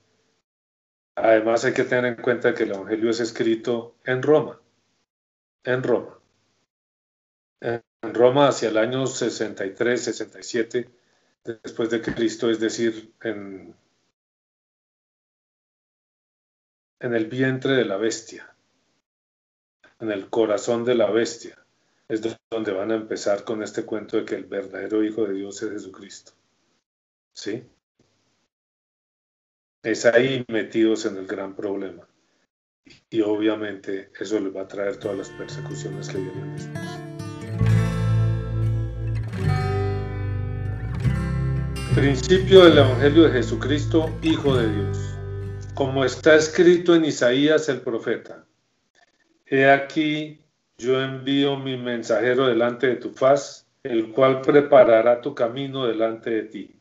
Además 1.15 1.65
hay 1.65 1.73
que 1.73 1.85
tener 1.85 2.05
en 2.05 2.23
cuenta 2.23 2.55
que 2.55 2.65
el 2.65 2.73
Evangelio 2.73 3.11
es 3.11 3.21
escrito 3.21 3.97
en 4.05 4.23
Roma, 4.23 4.61
en 5.65 5.83
Roma. 5.83 6.19
En 7.61 7.83
Roma 8.15 8.49
hacia 8.49 8.69
el 8.69 8.77
año 8.77 9.07
63, 9.07 10.05
67 10.05 10.91
después 11.45 11.91
de 11.91 12.03
Cristo, 12.03 12.51
es 12.51 12.61
decir, 12.61 13.13
en, 13.23 13.75
en 17.01 17.15
el 17.15 17.27
vientre 17.27 17.73
de 17.73 17.85
la 17.85 17.97
bestia 17.97 18.55
en 20.01 20.11
el 20.11 20.31
corazón 20.31 20.85
de 20.85 20.95
la 20.95 21.11
bestia, 21.11 21.59
es 22.09 22.23
donde 22.51 22.73
van 22.73 22.91
a 22.91 22.97
empezar 22.97 23.45
con 23.45 23.63
este 23.63 23.85
cuento 23.85 24.17
de 24.17 24.25
que 24.25 24.37
el 24.37 24.45
verdadero 24.45 25.05
Hijo 25.05 25.27
de 25.27 25.35
Dios 25.35 25.63
es 25.63 25.71
Jesucristo. 25.71 26.33
¿Sí? 27.35 27.65
Es 29.85 30.05
ahí 30.07 30.45
metidos 30.49 31.07
en 31.07 31.19
el 31.19 31.27
gran 31.27 31.55
problema. 31.55 32.09
Y 33.11 33.21
obviamente 33.21 34.11
eso 34.19 34.41
les 34.41 34.55
va 34.55 34.63
a 34.63 34.67
traer 34.69 34.97
todas 34.97 35.17
las 35.17 35.31
persecuciones 35.31 36.09
que 36.09 36.19
vienen. 36.19 36.57
Principio 41.95 42.65
del 42.65 42.79
Evangelio 42.79 43.23
de 43.25 43.31
Jesucristo, 43.31 44.11
Hijo 44.23 44.57
de 44.57 44.69
Dios. 44.69 44.99
Como 45.75 46.05
está 46.05 46.35
escrito 46.35 46.97
en 46.97 47.05
Isaías 47.05 47.69
el 47.69 47.81
profeta. 47.81 48.45
He 49.47 49.71
aquí, 49.71 50.41
yo 50.77 51.01
envío 51.01 51.57
mi 51.57 51.77
mensajero 51.77 52.49
delante 52.49 52.89
de 52.89 52.97
tu 52.97 53.11
faz, 53.11 53.69
el 53.85 54.11
cual 54.11 54.41
preparará 54.41 55.21
tu 55.21 55.37
camino 55.37 55.87
delante 55.87 56.31
de 56.31 56.43
ti. 56.43 56.78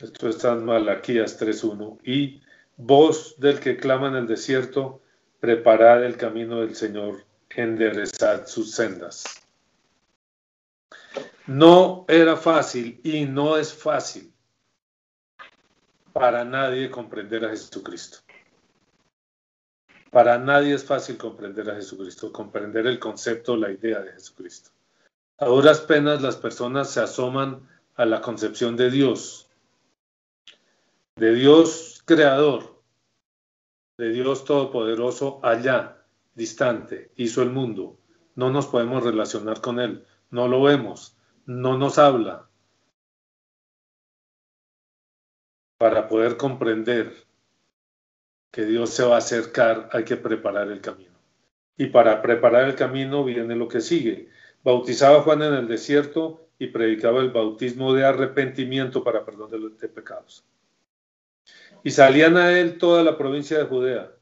Esto 0.00 0.28
está 0.28 0.52
en 0.52 0.64
Malaquías 0.64 1.40
3.1. 1.40 1.98
Y 2.04 2.42
voz 2.76 3.34
del 3.38 3.60
que 3.60 3.76
clama 3.76 4.08
en 4.08 4.16
el 4.16 4.26
desierto, 4.26 5.00
preparad 5.40 6.04
el 6.04 6.16
camino 6.16 6.60
del 6.60 6.76
Señor, 6.76 7.24
enderezad 7.50 8.46
sus 8.46 8.72
sendas. 8.72 9.24
No 11.46 12.04
era 12.08 12.36
fácil 12.36 13.00
y 13.04 13.24
no 13.24 13.56
es 13.56 13.72
fácil 13.72 14.32
para 16.12 16.44
nadie 16.44 16.90
comprender 16.90 17.44
a 17.44 17.50
Jesucristo. 17.50 18.18
Para 20.10 20.38
nadie 20.38 20.74
es 20.74 20.84
fácil 20.84 21.16
comprender 21.16 21.70
a 21.70 21.74
Jesucristo, 21.74 22.32
comprender 22.32 22.86
el 22.86 22.98
concepto, 22.98 23.56
la 23.56 23.70
idea 23.70 24.00
de 24.00 24.12
Jesucristo. 24.12 24.70
A 25.38 25.46
duras 25.46 25.80
penas 25.82 26.22
las 26.22 26.36
personas 26.36 26.90
se 26.90 27.00
asoman 27.00 27.68
a 27.96 28.06
la 28.06 28.22
concepción 28.22 28.76
de 28.76 28.90
Dios, 28.90 29.45
de 31.16 31.34
Dios 31.34 32.02
creador, 32.04 32.82
de 33.96 34.10
Dios 34.10 34.44
todopoderoso 34.44 35.40
allá, 35.42 36.04
distante, 36.34 37.10
hizo 37.16 37.42
el 37.42 37.50
mundo. 37.50 37.98
No 38.34 38.50
nos 38.50 38.66
podemos 38.66 39.02
relacionar 39.02 39.62
con 39.62 39.80
Él, 39.80 40.04
no 40.30 40.46
lo 40.46 40.62
vemos, 40.62 41.16
no 41.46 41.78
nos 41.78 41.98
habla. 41.98 42.50
Para 45.78 46.08
poder 46.08 46.36
comprender 46.36 47.12
que 48.52 48.66
Dios 48.66 48.90
se 48.90 49.04
va 49.04 49.16
a 49.16 49.18
acercar, 49.18 49.88
hay 49.92 50.04
que 50.04 50.16
preparar 50.16 50.68
el 50.68 50.80
camino. 50.82 51.16
Y 51.78 51.86
para 51.86 52.20
preparar 52.20 52.68
el 52.68 52.74
camino 52.74 53.24
viene 53.24 53.56
lo 53.56 53.68
que 53.68 53.80
sigue. 53.80 54.30
Bautizaba 54.62 55.22
Juan 55.22 55.42
en 55.42 55.54
el 55.54 55.68
desierto 55.68 56.48
y 56.58 56.68
predicaba 56.68 57.20
el 57.20 57.30
bautismo 57.30 57.92
de 57.94 58.04
arrepentimiento 58.04 59.04
para 59.04 59.24
perdón 59.24 59.50
de, 59.50 59.88
pecados. 59.88 60.44
Y 61.86 61.92
salían 61.92 62.36
a 62.36 62.58
él 62.58 62.78
toda 62.78 63.04
la 63.04 63.16
provincia 63.16 63.56
de 63.58 63.66
Judea 63.66 64.12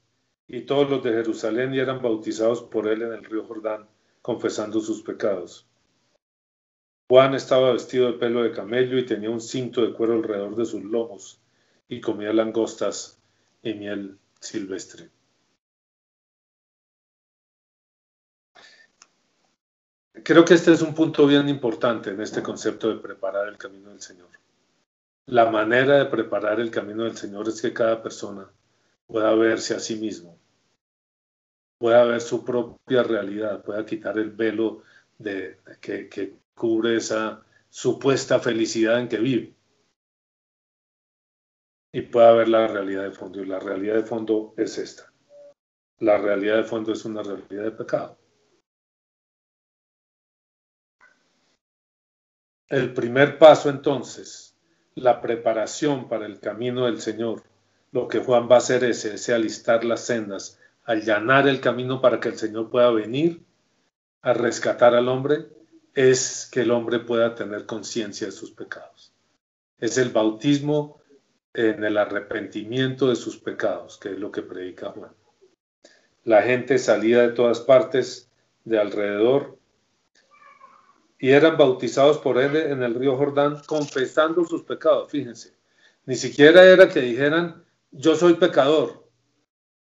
y 0.47 0.67
todos 0.67 0.91
los 0.91 1.03
de 1.03 1.13
Jerusalén 1.13 1.73
y 1.73 1.79
eran 1.79 2.03
bautizados 2.03 2.63
por 2.63 2.87
él 2.87 3.01
en 3.01 3.15
el 3.15 3.25
río 3.25 3.47
Jordán, 3.47 3.89
confesando 4.21 4.81
sus 4.81 5.01
pecados. 5.01 5.67
Juan 7.09 7.35
estaba 7.35 7.73
vestido 7.73 8.13
de 8.13 8.19
pelo 8.19 8.43
de 8.43 8.53
camello 8.53 8.99
y 8.99 9.07
tenía 9.07 9.31
un 9.31 9.41
cinto 9.41 9.81
de 9.81 9.95
cuero 9.95 10.13
alrededor 10.13 10.55
de 10.57 10.67
sus 10.67 10.85
lomos 10.85 11.41
y 11.89 12.03
comía 12.03 12.35
langostas 12.35 13.19
y 13.63 13.73
miel 13.73 14.19
silvestre. 14.41 15.09
Creo 20.23 20.45
que 20.45 20.53
este 20.53 20.71
es 20.71 20.83
un 20.83 20.95
punto 20.95 21.27
bien 21.27 21.49
importante 21.49 22.11
en 22.11 22.21
este 22.21 22.43
concepto 22.43 22.91
de 22.91 23.01
preparar 23.01 23.49
el 23.49 23.57
camino 23.57 23.89
del 23.89 24.03
Señor. 24.03 24.29
La 25.27 25.51
manera 25.51 25.99
de 25.99 26.07
preparar 26.07 26.61
el 26.61 26.71
camino 26.71 27.05
del 27.05 27.17
Señor 27.17 27.49
es 27.49 27.63
que 27.63 27.73
cada 27.73 28.03
persona 28.03 28.51
pueda 29.07 29.35
verse 29.35 29.75
a 29.75 29.81
sí 29.81 29.97
mismo, 29.97 30.39
pueda 31.79 32.05
ver 32.05 32.21
su 32.21 32.45
propia 32.45 33.03
realidad, 33.03 33.63
pueda 33.65 33.87
quitar 33.87 34.19
el 34.19 34.31
velo 34.31 34.83
que, 35.81 36.09
que 36.09 36.37
cubre 36.55 36.97
esa 36.97 37.43
supuesta 37.71 38.39
felicidad 38.39 39.01
en 39.01 39.09
que 39.09 39.19
vive 39.19 39.55
y 41.95 42.03
pueda 42.03 42.33
ver 42.33 42.49
la 42.49 42.67
realidad 42.67 43.05
de 43.05 43.13
fondo. 43.13 43.41
Y 43.41 43.47
la 43.47 43.61
realidad 43.61 43.95
de 43.95 44.03
fondo 44.03 44.53
es 44.57 44.79
esta. 44.79 45.13
La 46.01 46.19
realidad 46.19 46.57
de 46.57 46.65
fondo 46.65 46.93
es 46.93 47.05
una 47.05 47.23
realidad 47.23 47.63
de 47.63 47.71
pecado. 47.71 48.19
El 52.69 52.93
primer 52.93 53.39
paso 53.39 53.71
entonces, 53.71 54.54
la 54.95 55.21
preparación 55.21 56.09
para 56.09 56.27
el 56.27 56.41
camino 56.41 56.87
del 56.87 57.01
Señor, 57.01 57.43
lo 57.93 58.09
que 58.09 58.21
Juan 58.21 58.49
va 58.51 58.57
a 58.57 58.59
hacer 58.59 58.85
es 58.85 59.05
ese 59.05 59.35
alistar 59.35 59.85
las 59.85 60.05
sendas, 60.05 60.59
allanar 60.85 61.49
el 61.49 61.61
camino 61.61 62.01
para 62.01 62.21
que 62.21 62.29
el 62.29 62.37
Señor 62.37 62.71
pueda 62.71 62.91
venir 62.91 63.43
a 64.23 64.33
rescatar 64.33 64.95
al 64.95 65.09
hombre, 65.09 65.47
es 65.95 66.49
que 66.51 66.63
el 66.63 66.71
hombre 66.71 66.99
pueda 67.01 67.35
tener 67.35 67.67
conciencia 67.67 68.27
de 68.27 68.33
sus 68.33 68.51
pecados. 68.51 69.13
Es 69.79 69.99
el 69.99 70.11
bautismo 70.11 71.01
en 71.53 71.85
el 71.85 71.99
arrepentimiento 71.99 73.09
de 73.09 73.17
sus 73.17 73.39
pecados, 73.39 73.99
que 73.99 74.11
es 74.11 74.19
lo 74.19 74.33
que 74.33 74.43
predica 74.43 74.91
Juan. 74.91 75.13
La 76.25 76.43
gente 76.43 76.79
salía 76.79 77.23
de 77.23 77.29
todas 77.29 77.61
partes 77.61 78.29
de 78.65 78.79
alrededor 78.79 79.59
y 81.19 81.31
eran 81.31 81.57
bautizados 81.57 82.19
por 82.19 82.39
él 82.39 82.57
en 82.57 82.83
el 82.83 82.95
río 82.95 83.17
Jordán 83.17 83.63
confesando 83.67 84.45
sus 84.45 84.63
pecados, 84.63 85.11
fíjense. 85.11 85.55
Ni 86.07 86.17
siquiera 86.17 86.65
era 86.65 86.89
que 86.89 87.01
dijeran, 87.01 87.65
yo 87.91 88.15
soy 88.17 88.35
pecador, 88.35 89.09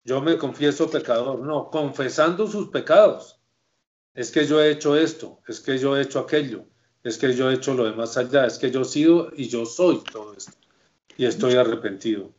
yo 0.05 0.21
me 0.21 0.39
confieso 0.39 0.89
pecador, 0.89 1.41
no, 1.41 1.69
confesando 1.71 2.47
sus 2.47 2.69
pecados. 2.69 3.41
Es 4.15 4.31
que 4.31 4.47
yo 4.47 4.63
he 4.63 4.71
hecho 4.71 4.97
esto, 4.97 5.41
es 5.49 5.61
que 5.61 5.79
yo 5.79 5.97
he 5.97 6.03
hecho 6.03 6.21
aquello, 6.21 6.65
es 7.03 7.19
que 7.19 7.35
yo 7.35 7.51
he 7.51 7.55
hecho 7.55 7.75
lo 7.75 7.85
demás 7.85 8.17
allá, 8.17 8.47
es 8.47 8.59
que 8.59 8.71
yo 8.71 8.83
he 8.83 8.85
sido 8.85 9.31
y 9.37 9.49
yo 9.49 9.67
soy 9.67 10.03
todo 10.05 10.35
esto. 10.35 10.53
Y 11.17 11.27
estoy 11.27 11.55
arrepentido. 11.55 12.33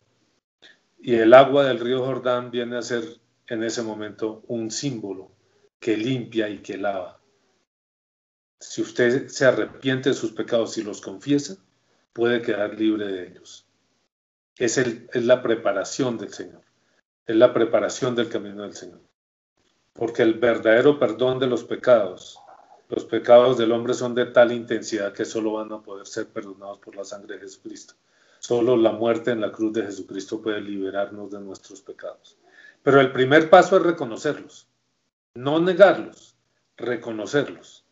Y 0.97 1.15
el 1.15 1.33
agua 1.33 1.65
del 1.65 1.79
río 1.79 2.05
Jordán 2.05 2.51
viene 2.51 2.77
a 2.77 2.81
ser 2.81 3.03
en 3.47 3.63
ese 3.63 3.81
momento 3.81 4.43
un 4.47 4.71
símbolo 4.71 5.31
que 5.79 5.97
limpia 5.97 6.49
y 6.49 6.59
que 6.59 6.77
lava. 6.77 7.19
Si 8.59 8.81
usted 8.81 9.27
se 9.27 9.45
arrepiente 9.45 10.09
de 10.09 10.15
sus 10.15 10.31
pecados 10.31 10.77
y 10.77 10.83
los 10.83 11.01
confiesa, 11.01 11.57
puede 12.13 12.41
quedar 12.41 12.73
libre 12.73 13.07
de 13.07 13.27
ellos. 13.27 13.67
Es, 14.57 14.77
el, 14.77 15.07
es 15.13 15.23
la 15.23 15.43
preparación 15.43 16.17
del 16.17 16.33
Señor, 16.33 16.63
es 17.27 17.35
la 17.35 17.53
preparación 17.53 18.15
del 18.15 18.29
camino 18.29 18.63
del 18.63 18.73
Señor. 18.73 19.01
Porque 19.93 20.23
el 20.23 20.35
verdadero 20.35 20.97
perdón 20.97 21.39
de 21.39 21.47
los 21.47 21.63
pecados, 21.63 22.39
los 22.89 23.05
pecados 23.05 23.57
del 23.57 23.71
hombre 23.71 23.93
son 23.93 24.15
de 24.15 24.25
tal 24.25 24.51
intensidad 24.51 25.13
que 25.13 25.25
solo 25.25 25.53
van 25.53 25.71
a 25.71 25.81
poder 25.81 26.07
ser 26.07 26.27
perdonados 26.27 26.79
por 26.79 26.95
la 26.95 27.03
sangre 27.03 27.35
de 27.35 27.41
Jesucristo. 27.41 27.95
Solo 28.39 28.77
la 28.77 28.91
muerte 28.91 29.31
en 29.31 29.41
la 29.41 29.51
cruz 29.51 29.73
de 29.73 29.83
Jesucristo 29.83 30.41
puede 30.41 30.61
liberarnos 30.61 31.31
de 31.31 31.39
nuestros 31.39 31.81
pecados. 31.81 32.37
Pero 32.81 33.01
el 33.01 33.11
primer 33.11 33.49
paso 33.49 33.77
es 33.77 33.83
reconocerlos, 33.83 34.67
no 35.33 35.59
negarlos, 35.59 36.37
reconocerlos. 36.77 37.86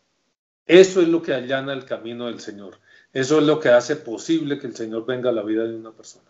Eso 0.65 1.01
es 1.01 1.07
lo 1.07 1.21
que 1.21 1.33
allana 1.33 1.73
el 1.73 1.85
camino 1.85 2.25
del 2.25 2.39
Señor. 2.39 2.79
Eso 3.13 3.39
es 3.39 3.45
lo 3.45 3.59
que 3.59 3.69
hace 3.69 3.95
posible 3.95 4.57
que 4.57 4.67
el 4.67 4.75
Señor 4.75 5.05
venga 5.05 5.29
a 5.29 5.33
la 5.33 5.43
vida 5.43 5.63
de 5.63 5.75
una 5.75 5.91
persona. 5.91 6.29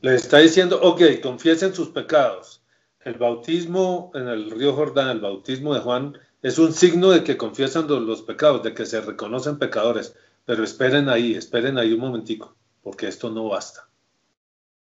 Le 0.00 0.14
está 0.14 0.38
diciendo, 0.38 0.80
ok, 0.82 1.02
confiesen 1.22 1.74
sus 1.74 1.88
pecados. 1.88 2.62
El 3.00 3.14
bautismo 3.14 4.12
en 4.14 4.28
el 4.28 4.50
río 4.50 4.74
Jordán, 4.74 5.08
el 5.08 5.20
bautismo 5.20 5.74
de 5.74 5.80
Juan, 5.80 6.18
es 6.42 6.58
un 6.58 6.72
signo 6.72 7.10
de 7.10 7.24
que 7.24 7.36
confiesan 7.36 7.86
los 7.88 8.22
pecados, 8.22 8.62
de 8.62 8.74
que 8.74 8.86
se 8.86 9.00
reconocen 9.00 9.58
pecadores. 9.58 10.14
Pero 10.44 10.62
esperen 10.62 11.08
ahí, 11.08 11.34
esperen 11.34 11.78
ahí 11.78 11.92
un 11.92 12.00
momentico, 12.00 12.54
porque 12.82 13.08
esto 13.08 13.30
no 13.30 13.48
basta. 13.48 13.88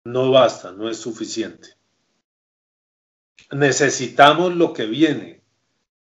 No 0.04 0.32
basta, 0.32 0.72
no 0.72 0.90
es 0.90 0.98
suficiente. 0.98 1.70
Necesitamos 3.52 4.56
lo 4.56 4.74
que 4.74 4.86
viene. 4.88 5.42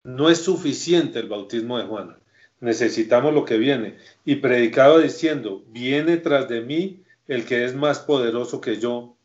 No 0.05 0.31
es 0.31 0.43
suficiente 0.43 1.19
el 1.19 1.29
bautismo 1.29 1.79
de 1.79 1.85
Juan 1.85 2.20
necesitamos 2.61 3.35
lo 3.35 3.45
que 3.45 3.57
viene. 3.57 3.99
Y 4.25 4.37
predicaba 4.37 4.99
diciendo, 4.99 5.65
viene 5.69 6.19
tras 6.19 6.49
de 6.49 6.61
mí 6.61 7.03
el 7.27 7.45
que 7.45 7.65
es 7.65 7.75
más 7.75 8.01
poderoso 8.01 8.61
que 8.61 8.79
yo, 8.79 9.17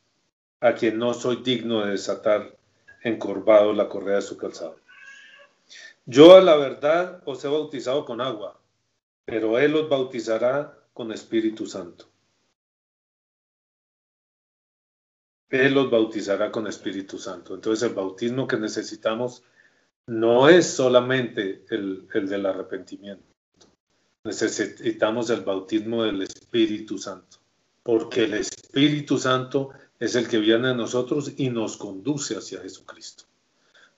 a 0.61 0.73
quien 0.73 0.97
no 0.97 1.13
soy 1.13 1.37
digno 1.43 1.85
de 1.85 1.91
desatar 1.91 2.55
encorvado 3.03 3.73
la 3.73 3.87
correa 3.87 4.15
de 4.15 4.21
su 4.21 4.37
calzado. 4.37 4.77
Yo 6.05 6.35
a 6.35 6.41
la 6.41 6.55
verdad 6.55 7.21
os 7.25 7.43
he 7.43 7.47
bautizado 7.47 8.05
con 8.05 8.21
agua, 8.21 8.59
pero 9.25 9.59
él 9.59 9.75
os 9.75 9.89
bautizará 9.89 10.77
con 10.93 11.11
Espíritu 11.11 11.65
Santo. 11.65 12.05
Él 15.49 15.77
os 15.77 15.89
bautizará 15.89 16.51
con 16.51 16.67
Espíritu 16.67 17.17
Santo. 17.17 17.55
Entonces 17.55 17.87
el 17.87 17.95
bautismo 17.95 18.47
que 18.47 18.57
necesitamos 18.57 19.43
no 20.07 20.49
es 20.49 20.67
solamente 20.67 21.65
el, 21.69 22.07
del 22.07 22.45
arrepentimiento. 22.45 23.23
Necesitamos 24.23 25.29
el 25.29 25.41
bautismo 25.41 26.03
del 26.03 26.21
Espíritu 26.23 26.97
Santo, 26.97 27.37
porque 27.83 28.23
el 28.23 28.35
Espíritu 28.35 29.17
Santo 29.17 29.69
es 29.99 30.15
el 30.15 30.27
que 30.27 30.39
viene 30.39 30.69
a 30.69 30.73
nosotros 30.73 31.33
y 31.37 31.49
nos 31.49 31.77
conduce 31.77 32.35
hacia 32.35 32.61
Jesucristo. 32.61 33.25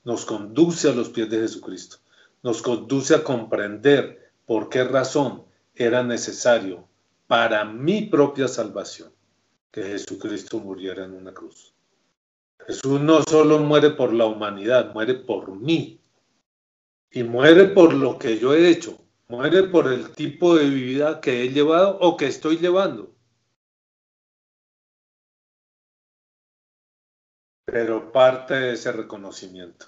Nos 0.03 0.25
conduce 0.25 0.89
a 0.89 0.93
los 0.93 1.09
pies 1.09 1.29
de 1.29 1.39
Jesucristo. 1.39 1.97
Nos 2.43 2.61
conduce 2.61 3.15
a 3.15 3.23
comprender 3.23 4.31
por 4.45 4.69
qué 4.69 4.83
razón 4.83 5.43
era 5.75 6.03
necesario 6.03 6.87
para 7.27 7.65
mi 7.65 8.03
propia 8.03 8.47
salvación 8.47 9.11
que 9.71 9.83
Jesucristo 9.83 10.59
muriera 10.59 11.03
en 11.03 11.13
una 11.13 11.33
cruz. 11.33 11.73
Jesús 12.67 12.99
no 12.99 13.21
solo 13.29 13.59
muere 13.59 13.91
por 13.91 14.13
la 14.13 14.25
humanidad, 14.25 14.93
muere 14.93 15.13
por 15.13 15.55
mí. 15.55 16.01
Y 17.17 17.23
muere 17.23 17.65
por 17.69 17.95
lo 17.95 18.19
que 18.19 18.37
yo 18.37 18.53
he 18.53 18.69
hecho. 18.69 18.95
Muere 19.27 19.63
por 19.63 19.91
el 19.91 20.11
tipo 20.11 20.55
de 20.55 20.69
vida 20.69 21.19
que 21.19 21.41
he 21.41 21.49
llevado 21.49 21.97
o 21.99 22.15
que 22.15 22.27
estoy 22.27 22.57
llevando. 22.57 23.11
Pero 27.65 28.11
parte 28.11 28.53
de 28.53 28.73
ese 28.73 28.91
reconocimiento. 28.91 29.87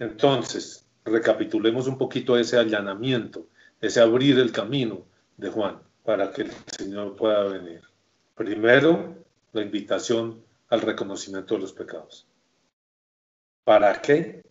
Entonces, 0.00 0.84
recapitulemos 1.04 1.86
un 1.86 1.96
poquito 1.96 2.36
ese 2.36 2.58
allanamiento, 2.58 3.46
ese 3.80 4.00
abrir 4.00 4.40
el 4.40 4.50
camino 4.50 5.06
de 5.36 5.50
Juan 5.50 5.80
para 6.02 6.32
que 6.32 6.42
el 6.42 6.50
Señor 6.76 7.14
pueda 7.14 7.44
venir. 7.44 7.82
Primero, 8.34 9.14
la 9.52 9.62
invitación 9.62 10.42
al 10.68 10.80
reconocimiento 10.80 11.54
de 11.54 11.60
los 11.60 11.72
pecados. 11.72 12.26
¿Para 13.62 14.02
qué? 14.02 14.42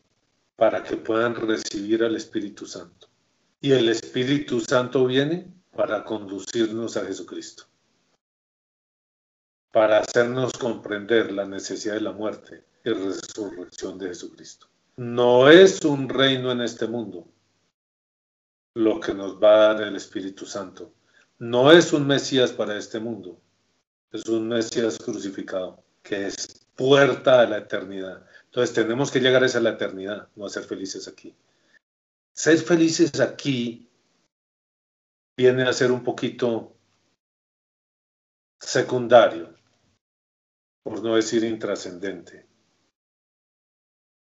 Para 0.57 0.83
que 0.83 0.97
puedan 0.97 1.35
recibir 1.35 2.03
al 2.03 2.17
Espíritu 2.17 2.65
Santo. 2.65 3.07
Y 3.61 3.71
el 3.71 3.87
Espíritu 3.87 4.59
Santo 4.59 5.05
viene 5.05 5.53
para 5.73 6.03
conducirnos 6.03 6.97
a 6.97 7.05
Jesucristo, 7.05 7.63
para 9.71 9.99
hacernos 9.99 10.53
comprender 10.53 11.31
la 11.31 11.45
necesidad 11.45 11.93
de 11.93 12.01
la 12.01 12.11
muerte 12.11 12.65
y 12.83 12.89
resurrección 12.89 13.97
de 13.97 14.07
Jesucristo. 14.09 14.67
No 14.97 15.49
es 15.49 15.85
un 15.85 16.09
reino 16.09 16.51
en 16.51 16.61
este 16.61 16.87
mundo 16.87 17.27
lo 18.73 18.99
que 18.99 19.13
nos 19.13 19.41
va 19.41 19.53
a 19.53 19.73
dar 19.73 19.83
el 19.83 19.95
Espíritu 19.95 20.45
Santo. 20.45 20.93
No 21.39 21.71
es 21.71 21.93
un 21.93 22.05
Mesías 22.07 22.51
para 22.51 22.77
este 22.77 22.99
mundo, 22.99 23.39
es 24.11 24.25
un 24.27 24.47
Mesías 24.47 24.97
crucificado 24.97 25.83
que 26.01 26.27
es 26.27 26.65
puerta 26.75 27.41
a 27.41 27.47
la 27.47 27.57
eternidad. 27.57 28.25
Entonces 28.47 28.73
tenemos 28.73 29.12
que 29.12 29.19
llegar 29.19 29.43
a 29.43 29.45
esa 29.45 29.60
la 29.60 29.71
eternidad, 29.71 30.29
no 30.36 30.45
a 30.45 30.49
ser 30.49 30.63
felices 30.63 31.07
aquí. 31.07 31.36
Ser 32.33 32.57
felices 32.60 33.19
aquí 33.19 33.89
viene 35.36 35.63
a 35.63 35.73
ser 35.73 35.91
un 35.91 36.03
poquito 36.03 36.75
secundario, 38.60 39.53
por 40.83 41.03
no 41.03 41.15
decir 41.15 41.43
intrascendente. 41.43 42.47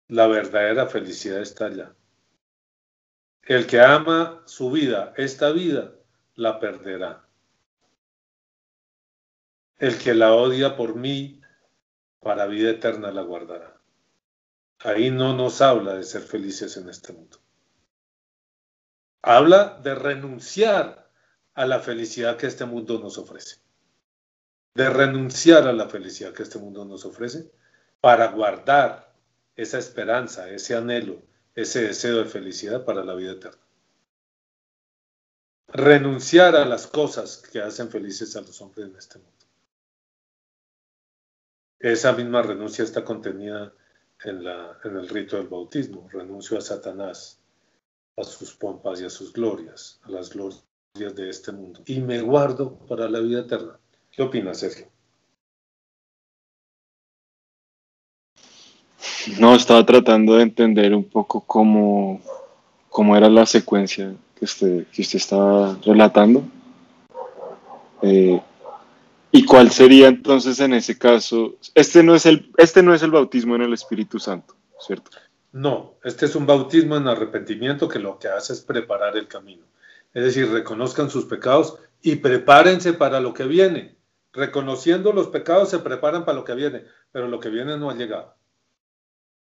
La 0.08 0.28
verdadera 0.28 0.88
felicidad 0.88 1.42
está 1.42 1.66
allá. 1.66 1.96
El 3.44 3.68
que 3.68 3.80
ama 3.82 4.44
su 4.46 4.72
vida, 4.72 5.14
esta 5.18 5.52
vida, 5.52 5.94
la 6.36 6.60
perderá. 6.60 7.28
El 9.78 9.98
que 10.00 10.16
la 10.16 10.34
odia 10.34 10.76
por 10.76 10.96
mí, 10.96 11.42
para 12.20 12.48
vida 12.48 12.72
eterna 12.72 13.12
la 13.12 13.22
guardará. 13.22 13.75
Ahí 14.86 15.10
no 15.10 15.36
nos 15.36 15.62
habla 15.62 15.96
de 15.96 16.04
ser 16.04 16.22
felices 16.22 16.78
en 16.78 16.88
este 16.90 17.12
mundo. 17.12 17.40
Habla 19.24 19.80
de 19.82 19.96
renunciar 19.96 21.10
a 21.56 21.66
la 21.66 21.80
felicidad 21.80 22.38
que 22.38 22.46
este 22.46 22.66
mundo 22.66 23.00
nos 23.00 23.18
ofrece. 23.18 23.58
De 24.76 24.88
renunciar 24.92 25.68
a 25.68 25.74
la 25.74 25.90
felicidad 25.90 26.34
que 26.34 26.44
este 26.44 26.60
mundo 26.60 26.86
nos 26.86 27.04
ofrece 27.04 27.52
para 28.00 28.28
guardar 28.28 29.12
esa 29.56 29.80
esperanza, 29.80 30.52
ese 30.52 30.76
anhelo, 30.76 31.20
ese 31.56 31.82
deseo 31.82 32.18
de 32.18 32.26
felicidad 32.26 32.86
para 32.86 33.04
la 33.04 33.16
vida 33.16 33.32
eterna. 33.32 33.66
Renunciar 35.70 36.56
a 36.56 36.64
las 36.64 36.86
cosas 36.86 37.38
que 37.38 37.60
hacen 37.60 37.90
felices 37.90 38.36
a 38.36 38.42
los 38.42 38.62
hombres 38.62 38.88
en 38.88 38.96
este 38.96 39.18
mundo. 39.18 39.46
Esa 41.80 42.14
misma 42.14 42.44
renuncia 42.44 42.84
está 42.84 43.04
contenida 43.04 43.74
en, 44.24 44.96
el 44.98 45.10
rito 45.10 45.38
del 45.38 45.48
bautismo. 45.48 46.08
Renuncio 46.12 46.58
a 46.58 46.62
Satanás, 46.62 47.40
a 48.18 48.24
sus 48.24 48.54
pompas 48.54 49.02
y 49.02 49.06
a 49.06 49.10
sus 49.10 49.34
glorias, 49.34 50.00
a 50.04 50.12
las 50.12 50.30
glorias 50.30 50.64
de 50.94 51.30
este 51.30 51.52
mundo. 51.52 51.82
Y 51.86 52.00
me 52.00 52.22
guardo 52.22 52.78
para 52.88 53.10
la 53.10 53.20
vida 53.20 53.42
eterna. 53.42 53.78
¿Qué 54.12 54.22
opinas, 54.22 54.60
Sergio? 54.60 54.88
No, 59.40 59.56
estaba 59.56 59.86
tratando 59.86 60.36
de 60.36 60.44
entender 60.44 60.94
un 60.94 61.04
poco 61.04 61.42
cómo, 61.42 62.22
cómo 62.90 63.18
era 63.18 63.28
la 63.28 63.46
secuencia 63.46 64.14
que 64.36 64.46
usted, 64.46 64.86
que 64.88 65.02
usted 65.02 65.18
estaba 65.18 65.78
relatando. 65.84 66.44
Eh, 68.02 68.40
¿Y 69.36 69.44
cuál 69.44 69.70
sería 69.70 70.08
entonces 70.08 70.62
en 70.62 70.74
ese 70.74 70.98
caso? 70.98 71.58
Este 71.74 72.02
no, 72.04 72.16
es 72.16 72.26
el, 72.26 72.54
este 72.56 72.82
no 72.82 72.94
es 72.94 73.04
el 73.04 73.12
bautismo 73.12 73.58
en 73.58 73.64
el 73.64 73.74
Espíritu 73.74 74.18
Santo, 74.18 74.56
¿cierto? 74.80 75.12
No, 75.52 75.96
este 76.06 76.26
es 76.26 76.38
un 76.38 76.46
bautismo 76.46 76.96
en 76.96 77.10
arrepentimiento 77.10 77.90
que 77.90 78.00
lo 78.00 78.18
que 78.18 78.30
hace 78.30 78.54
es 78.54 78.62
preparar 78.62 79.18
el 79.18 79.28
camino. 79.28 79.66
Es 80.14 80.24
decir, 80.24 80.50
reconozcan 80.50 81.10
sus 81.10 81.26
pecados 81.26 81.78
y 82.02 82.16
prepárense 82.16 82.94
para 82.94 83.20
lo 83.20 83.34
que 83.34 83.44
viene. 83.44 83.98
Reconociendo 84.32 85.12
los 85.12 85.28
pecados 85.28 85.70
se 85.70 85.80
preparan 85.80 86.24
para 86.24 86.38
lo 86.38 86.46
que 86.46 86.56
viene, 86.56 86.86
pero 87.12 87.28
lo 87.28 87.42
que 87.42 87.50
viene 87.50 87.78
no 87.78 87.90
ha 87.90 87.96
llegado. 87.96 88.36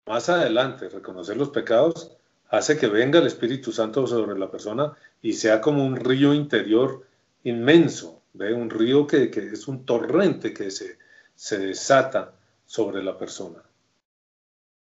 Más 0.06 0.28
adelante, 0.28 0.90
reconocer 0.90 1.38
los 1.38 1.52
pecados 1.52 2.18
hace 2.50 2.78
que 2.78 2.88
venga 2.88 3.20
el 3.20 3.28
Espíritu 3.28 3.72
Santo 3.72 4.06
sobre 4.06 4.38
la 4.38 4.52
persona 4.52 4.92
y 5.22 5.32
sea 5.32 5.62
como 5.62 5.86
un 5.86 5.96
río 5.96 6.34
interior 6.34 7.08
inmenso, 7.46 8.17
¿ve? 8.38 8.54
un 8.54 8.70
río 8.70 9.08
que, 9.08 9.32
es 9.34 9.68
un 9.68 9.86
torrente 9.86 10.54
que 10.54 10.72
se, 10.72 10.98
se 11.36 11.58
desata 11.60 12.34
sobre 12.66 13.04
la 13.04 13.18
persona 13.18 13.64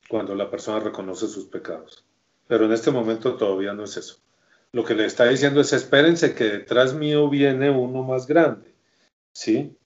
cuando 0.10 0.34
la 0.36 0.50
persona 0.50 0.80
reconoce 0.80 1.28
sus 1.28 1.46
pecados. 1.46 2.04
Pero 2.48 2.66
en 2.66 2.72
este 2.72 2.90
momento 2.90 3.36
todavía 3.38 3.74
no 3.74 3.84
es 3.84 3.96
eso. 3.96 4.18
Lo 4.72 4.84
que 4.84 4.96
le 4.96 5.06
está 5.06 5.26
diciendo 5.26 5.62
es 5.62 5.72
espérense 5.72 6.34
que 6.34 6.46
detrás 6.46 6.94
mío 6.94 7.30
viene 7.30 7.70
uno 7.70 8.04
más 8.04 8.26
grande. 8.26 8.74
¿Sí? 9.32 9.78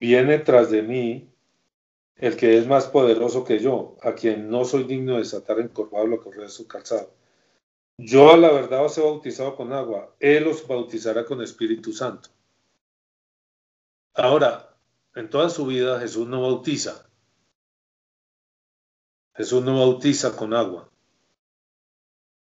Viene 0.00 0.38
tras 0.40 0.70
de 0.70 0.82
mí 0.82 1.30
el 2.16 2.36
que 2.36 2.58
es 2.58 2.66
más 2.66 2.86
poderoso 2.86 3.44
que 3.44 3.58
yo, 3.58 3.96
a 4.02 4.14
quien 4.14 4.48
no 4.50 4.64
soy 4.64 4.84
digno 4.84 5.12
de 5.12 5.18
desatar 5.20 5.60
encorvado 5.60 6.06
la 6.06 6.16
correa 6.16 6.44
de 6.44 6.50
su 6.50 6.66
calzado. 6.66 7.15
Yo 7.98 8.32
a 8.32 8.36
la 8.36 8.52
verdad 8.52 8.84
os 8.84 8.98
he 8.98 9.00
bautizado 9.00 9.56
con 9.56 9.72
agua, 9.72 10.14
Él 10.20 10.46
os 10.46 10.66
bautizará 10.66 11.24
con 11.24 11.42
Espíritu 11.42 11.92
Santo. 11.92 12.28
Ahora, 14.14 14.76
en 15.14 15.30
toda 15.30 15.48
su 15.48 15.66
vida 15.66 15.98
Jesús 16.00 16.26
no 16.28 16.42
bautiza. 16.42 17.08
Jesús 19.34 19.62
no 19.62 19.78
bautiza 19.78 20.36
con 20.36 20.54
agua. 20.54 20.90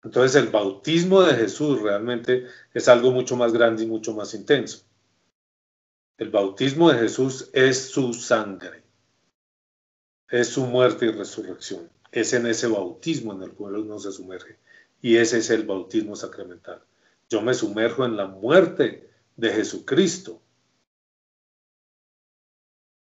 Entonces 0.02 0.42
el 0.42 0.50
bautismo 0.50 1.22
de 1.22 1.34
Jesús 1.34 1.80
realmente 1.82 2.46
es 2.72 2.88
algo 2.88 3.10
mucho 3.10 3.36
más 3.36 3.52
grande 3.52 3.84
y 3.84 3.86
mucho 3.86 4.14
más 4.14 4.34
intenso. 4.34 4.86
El 6.16 6.30
bautismo 6.30 6.90
de 6.90 6.98
Jesús 6.98 7.50
es 7.52 7.90
su 7.90 8.14
sangre 8.14 8.86
es 10.28 10.48
su 10.48 10.66
muerte 10.66 11.06
y 11.06 11.10
resurrección. 11.10 11.90
Es 12.10 12.32
en 12.32 12.46
ese 12.46 12.66
bautismo 12.66 13.32
en 13.32 13.42
el 13.42 13.52
cual 13.52 13.76
uno 13.76 13.98
se 13.98 14.12
sumerge. 14.12 14.58
Y 15.00 15.16
ese 15.16 15.38
es 15.38 15.50
el 15.50 15.64
bautismo 15.64 16.16
sacramental. 16.16 16.82
Yo 17.28 17.42
me 17.42 17.54
sumerjo 17.54 18.04
en 18.04 18.16
la 18.16 18.26
muerte 18.26 19.10
de 19.36 19.50
Jesucristo 19.50 20.42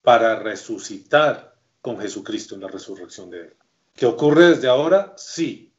para 0.01 0.39
resucitar 0.39 1.57
con 1.81 1.99
Jesucristo 1.99 2.55
en 2.55 2.61
la 2.61 2.67
resurrección 2.67 3.29
de 3.29 3.41
Él. 3.41 3.53
¿Qué 3.93 4.05
ocurre 4.05 4.49
desde 4.49 4.67
ahora? 4.67 5.13
Sí. 5.17 5.73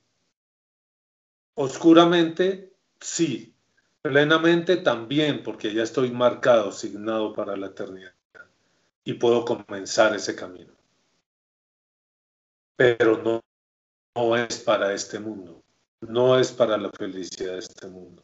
Oscuramente, 1.55 2.73
sí. 3.01 3.55
Plenamente 4.03 4.77
también, 4.77 5.43
porque 5.43 5.75
ya 5.75 5.83
estoy 5.83 6.11
marcado, 6.11 6.73
signado 6.73 7.33
para 7.33 7.57
la 7.57 7.67
eternidad. 7.67 8.15
Y 9.05 9.15
puedo 9.15 9.45
comenzar 9.45 10.15
ese 10.15 10.35
camino 10.35 10.77
pero 12.77 13.17
no, 13.23 13.43
no 14.15 14.37
es 14.37 14.59
para 14.59 14.93
este 14.93 15.19
mundo, 15.19 15.63
no 16.01 16.39
es 16.39 16.53
para 16.53 16.77
la 16.77 16.91
felicidad 16.91 17.53
de 17.53 17.59
este 17.59 17.87
mundo, 17.89 18.23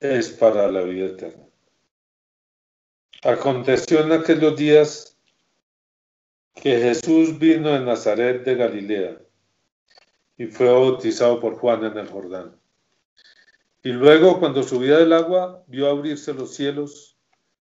es 0.00 0.30
para 0.30 0.70
la 0.70 0.82
vida 0.82 1.06
eterna. 1.06 1.44
Aconteció 3.22 4.00
en 4.00 4.12
aquellos 4.12 4.56
días 4.56 5.16
que 6.54 6.78
Jesús 6.78 7.38
vino 7.38 7.70
de 7.70 7.80
Nazaret 7.80 8.44
de 8.44 8.54
Galilea 8.54 9.20
y 10.36 10.46
fue 10.46 10.66
bautizado 10.66 11.40
por 11.40 11.56
Juan 11.56 11.84
en 11.84 11.98
el 11.98 12.08
Jordán. 12.08 12.60
Y 13.84 13.90
luego, 13.90 14.38
cuando 14.38 14.62
subía 14.62 14.98
del 14.98 15.12
agua, 15.12 15.64
vio 15.66 15.88
abrirse 15.88 16.34
los 16.34 16.54
cielos 16.54 17.16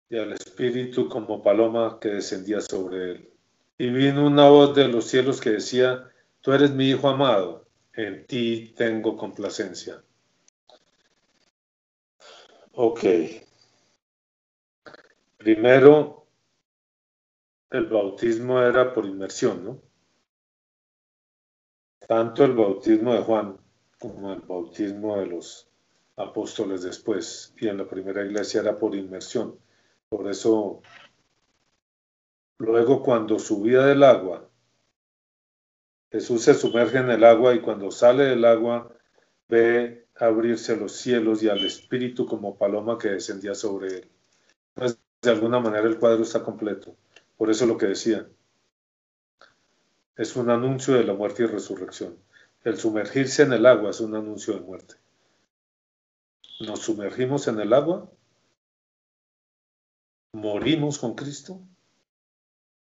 y 0.09 0.17
al 0.17 0.33
Espíritu 0.33 1.09
como 1.09 1.41
paloma 1.41 1.99
que 1.99 2.09
descendía 2.09 2.61
sobre 2.61 3.11
él 3.11 3.35
y 3.77 3.89
vino 3.89 4.25
una 4.25 4.49
voz 4.49 4.75
de 4.75 4.87
los 4.87 5.05
cielos 5.05 5.41
que 5.41 5.51
decía, 5.51 6.09
tú 6.45 6.53
eres 6.53 6.69
mi 6.69 6.89
Hijo 6.91 7.09
amado, 7.09 7.65
en 7.93 8.27
ti 8.27 8.71
tengo 8.77 9.17
complacencia. 9.17 10.03
Ok. 12.73 12.99
Primero, 15.37 16.27
el 17.71 17.87
bautismo 17.87 18.61
era 18.61 18.93
por 18.93 19.07
inmersión, 19.07 19.65
¿no? 19.65 19.81
Tanto 22.07 22.45
el 22.45 22.53
bautismo 22.53 23.15
de 23.15 23.23
Juan 23.23 23.57
como 23.97 24.31
el 24.31 24.41
bautismo 24.41 25.17
de 25.17 25.25
los 25.25 25.67
apóstoles 26.15 26.83
después 26.83 27.55
y 27.57 27.69
en 27.69 27.79
la 27.79 27.89
primera 27.89 28.23
iglesia 28.23 28.61
era 28.61 28.77
por 28.77 28.93
inmersión. 28.93 29.57
Por 30.09 30.29
eso 30.29 30.83
Luego, 32.57 33.03
cuando 33.03 33.37
subía 33.37 33.81
del 33.81 34.01
agua, 34.03 34.49
Jesús 36.15 36.43
se 36.43 36.53
sumerge 36.53 36.99
en 36.99 37.11
el 37.11 37.25
agua 37.25 37.55
y 37.55 37.59
cuando 37.59 37.91
sale 37.91 38.23
del 38.23 38.45
agua 38.45 38.89
ve 39.49 40.07
abrirse 40.15 40.77
los 40.77 40.93
cielos 40.93 41.43
y 41.43 41.49
al 41.49 41.65
Espíritu 41.65 42.25
como 42.25 42.57
paloma 42.57 42.97
que 42.97 43.09
descendía 43.09 43.53
sobre 43.53 43.97
él. 43.97 44.11
Entonces, 44.75 44.97
de 45.21 45.31
alguna 45.31 45.59
manera 45.59 45.85
el 45.85 45.99
cuadro 45.99 46.23
está 46.23 46.41
completo. 46.41 46.95
Por 47.35 47.49
eso 47.51 47.65
lo 47.65 47.77
que 47.77 47.87
decía. 47.87 48.29
Es 50.15 50.37
un 50.37 50.49
anuncio 50.49 50.93
de 50.93 51.03
la 51.03 51.13
muerte 51.13 51.43
y 51.43 51.47
resurrección. 51.47 52.17
El 52.63 52.77
sumergirse 52.77 53.43
en 53.43 53.51
el 53.51 53.65
agua 53.65 53.89
es 53.89 53.99
un 53.99 54.15
anuncio 54.15 54.53
de 54.53 54.61
muerte. 54.61 54.95
Nos 56.61 56.79
sumergimos 56.79 57.49
en 57.49 57.59
el 57.59 57.73
agua, 57.73 58.09
morimos 60.31 60.97
con 60.97 61.13
Cristo 61.13 61.59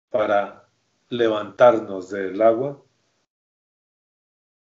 para 0.09 0.69
levantarnos 1.09 2.09
del 2.09 2.41
agua, 2.41 2.81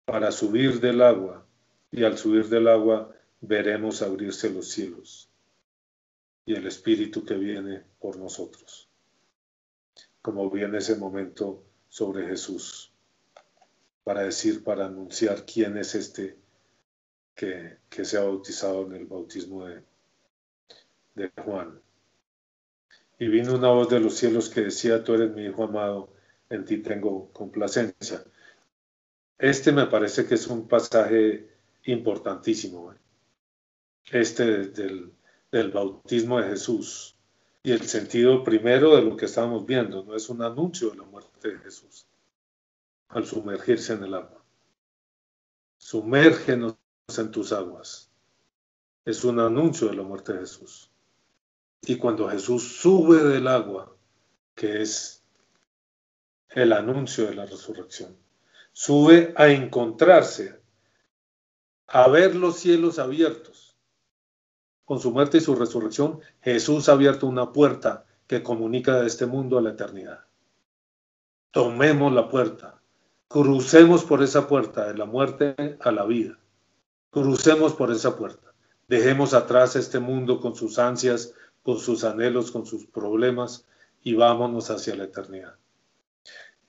para 0.06 0.30
subir 0.32 0.80
del 0.80 1.02
agua, 1.02 1.44
y 1.90 2.04
al 2.04 2.16
subir 2.16 2.48
del 2.48 2.68
agua 2.68 3.14
veremos 3.40 4.02
abrirse 4.02 4.50
los 4.50 4.70
cielos 4.70 5.28
y 6.46 6.54
el 6.54 6.66
Espíritu 6.66 7.24
que 7.24 7.34
viene 7.34 7.82
por 7.98 8.16
nosotros, 8.16 8.88
como 10.22 10.48
viene 10.48 10.78
ese 10.78 10.94
momento 10.94 11.64
sobre 11.88 12.26
Jesús, 12.26 12.92
para 14.04 14.22
decir, 14.22 14.62
para 14.62 14.86
anunciar 14.86 15.44
quién 15.44 15.76
es 15.76 15.96
este 15.96 16.36
que, 17.34 17.78
se 18.04 18.16
ha 18.16 18.20
bautizado 18.20 18.86
en 18.86 18.92
el 18.92 19.06
bautismo 19.06 19.66
de, 19.66 19.82
de 21.16 21.32
Juan. 21.42 21.80
Y 23.18 23.26
vino 23.26 23.54
una 23.54 23.70
voz 23.70 23.88
de 23.88 23.98
los 23.98 24.14
cielos 24.14 24.48
que 24.48 24.60
decía, 24.62 25.02
tú 25.02 25.14
eres 25.14 25.34
mi 25.34 25.46
hijo 25.46 25.64
amado, 25.64 26.10
en 26.48 26.64
ti 26.64 26.78
tengo 26.78 27.32
complacencia. 27.32 28.22
Este 29.38 29.72
me 29.72 29.86
parece 29.86 30.26
que 30.26 30.34
es 30.34 30.46
un 30.46 30.66
pasaje 30.66 31.48
importantísimo. 31.84 32.94
Este 34.10 34.68
del, 34.68 35.12
del 35.50 35.70
bautismo 35.70 36.40
de 36.40 36.48
Jesús. 36.48 37.16
Y 37.62 37.72
el 37.72 37.82
sentido 37.82 38.44
primero 38.44 38.94
de 38.96 39.02
lo 39.02 39.16
que 39.16 39.26
estamos 39.26 39.66
viendo, 39.66 40.04
no 40.04 40.14
es 40.14 40.28
un 40.28 40.42
anuncio 40.42 40.90
de 40.90 40.96
la 40.98 41.02
muerte 41.04 41.50
de 41.50 41.58
Jesús 41.58 42.06
al 43.08 43.26
sumergirse 43.26 43.94
en 43.94 44.04
el 44.04 44.14
agua. 44.14 44.42
Sumérgenos 45.78 46.76
en 47.16 47.30
tus 47.30 47.52
aguas. 47.52 48.10
Es 49.04 49.24
un 49.24 49.38
anuncio 49.38 49.88
de 49.88 49.96
la 49.96 50.02
muerte 50.02 50.32
de 50.32 50.40
Jesús. 50.40 50.90
Y 51.82 51.96
cuando 51.96 52.28
Jesús 52.28 52.80
sube 52.80 53.22
del 53.22 53.46
agua, 53.46 53.94
que 54.54 54.82
es 54.82 55.22
el 56.50 56.72
anuncio 56.72 57.26
de 57.26 57.34
la 57.34 57.46
resurrección, 57.46 58.16
sube 58.78 59.32
a 59.38 59.48
encontrarse, 59.48 60.60
a 61.86 62.08
ver 62.08 62.36
los 62.36 62.56
cielos 62.56 62.98
abiertos. 62.98 63.74
Con 64.84 65.00
su 65.00 65.12
muerte 65.12 65.38
y 65.38 65.40
su 65.40 65.54
resurrección, 65.54 66.20
Jesús 66.42 66.90
ha 66.90 66.92
abierto 66.92 67.26
una 67.26 67.54
puerta 67.54 68.04
que 68.26 68.42
comunica 68.42 69.00
de 69.00 69.06
este 69.06 69.24
mundo 69.24 69.56
a 69.56 69.62
la 69.62 69.70
eternidad. 69.70 70.26
Tomemos 71.52 72.12
la 72.12 72.28
puerta, 72.28 72.82
crucemos 73.28 74.04
por 74.04 74.22
esa 74.22 74.46
puerta 74.46 74.86
de 74.86 74.98
la 74.98 75.06
muerte 75.06 75.78
a 75.80 75.90
la 75.90 76.04
vida. 76.04 76.38
Crucemos 77.08 77.72
por 77.72 77.90
esa 77.90 78.14
puerta. 78.14 78.52
Dejemos 78.88 79.32
atrás 79.32 79.74
este 79.74 80.00
mundo 80.00 80.38
con 80.38 80.54
sus 80.54 80.78
ansias, 80.78 81.32
con 81.62 81.78
sus 81.78 82.04
anhelos, 82.04 82.50
con 82.50 82.66
sus 82.66 82.84
problemas 82.84 83.66
y 84.02 84.16
vámonos 84.16 84.68
hacia 84.68 84.96
la 84.96 85.04
eternidad. 85.04 85.54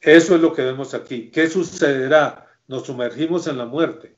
Eso 0.02 0.36
es 0.36 0.42
lo 0.42 0.54
que 0.54 0.64
vemos 0.64 0.94
aquí. 0.94 1.32
¿Qué 1.32 1.50
sucederá? 1.50 2.48
Nos 2.68 2.86
sumergimos 2.86 3.48
en 3.48 3.58
la 3.58 3.66
muerte. 3.66 4.18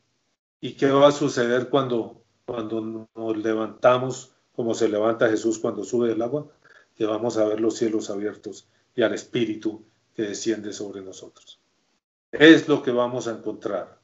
¿Y 0.60 0.74
qué 0.74 0.92
va 0.92 1.08
a 1.08 1.12
suceder 1.12 1.70
cuando, 1.70 2.24
cuando 2.46 3.08
nos 3.16 3.38
levantamos, 3.38 4.34
como 4.54 4.74
se 4.74 4.90
levanta 4.90 5.30
Jesús 5.30 5.60
cuando 5.60 5.84
sube 5.84 6.10
del 6.10 6.22
agua? 6.22 6.48
Que 6.96 7.06
vamos 7.06 7.38
a 7.38 7.46
ver 7.46 7.62
los 7.62 7.78
cielos 7.78 8.10
abiertos 8.10 8.68
y 8.96 9.04
al 9.04 9.14
Espíritu 9.14 9.86
que 10.14 10.24
desciende 10.24 10.74
sobre 10.74 11.02
nosotros. 11.02 11.62
Es 12.32 12.68
lo 12.68 12.84
que 12.84 12.92
vamos 12.92 13.28
a 13.28 13.32
encontrar 13.32 14.00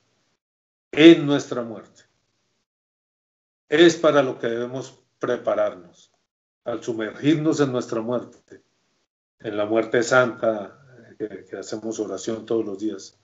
en 0.92 1.26
nuestra 1.26 1.62
muerte. 1.62 2.04
Es 3.68 3.98
para 3.98 4.24
lo 4.24 4.40
que 4.40 4.48
debemos 4.48 4.98
prepararnos 5.20 6.12
al 6.64 6.84
sumergirnos 6.84 7.60
en 7.60 7.72
nuestra 7.72 8.02
muerte, 8.02 8.64
en 9.40 9.58
la 9.58 9.66
muerte 9.66 10.02
santa, 10.04 10.85
que, 11.16 11.58
hacemos 11.58 12.00
oración 12.00 12.46
todos 12.46 12.66
los 12.66 12.80
días, 12.80 13.18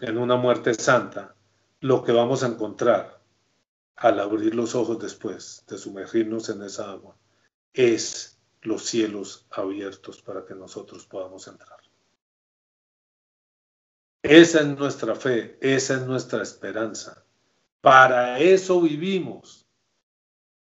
en 0.00 0.18
una 0.18 0.36
muerte 0.36 0.74
santa, 0.74 1.34
lo 1.80 2.02
que 2.02 2.12
vamos 2.12 2.42
a 2.42 2.48
encontrar 2.48 3.20
al 3.96 4.20
abrir 4.20 4.54
los 4.54 4.74
ojos 4.74 4.98
después 4.98 5.64
de 5.68 5.78
sumergirnos 5.78 6.48
en 6.48 6.62
esa 6.62 6.90
agua 6.90 7.16
es 7.72 8.38
los 8.62 8.84
cielos 8.84 9.46
abiertos 9.50 10.22
para 10.22 10.44
que 10.44 10.54
nosotros 10.54 11.06
podamos 11.06 11.46
entrar. 11.46 11.78
Esa 14.22 14.60
es 14.60 14.66
nuestra 14.66 15.14
fe, 15.14 15.58
esa 15.60 15.94
es 15.94 16.06
nuestra 16.06 16.42
esperanza. 16.42 17.24
Para 17.82 18.38
eso 18.40 18.80
vivimos. 18.80 19.66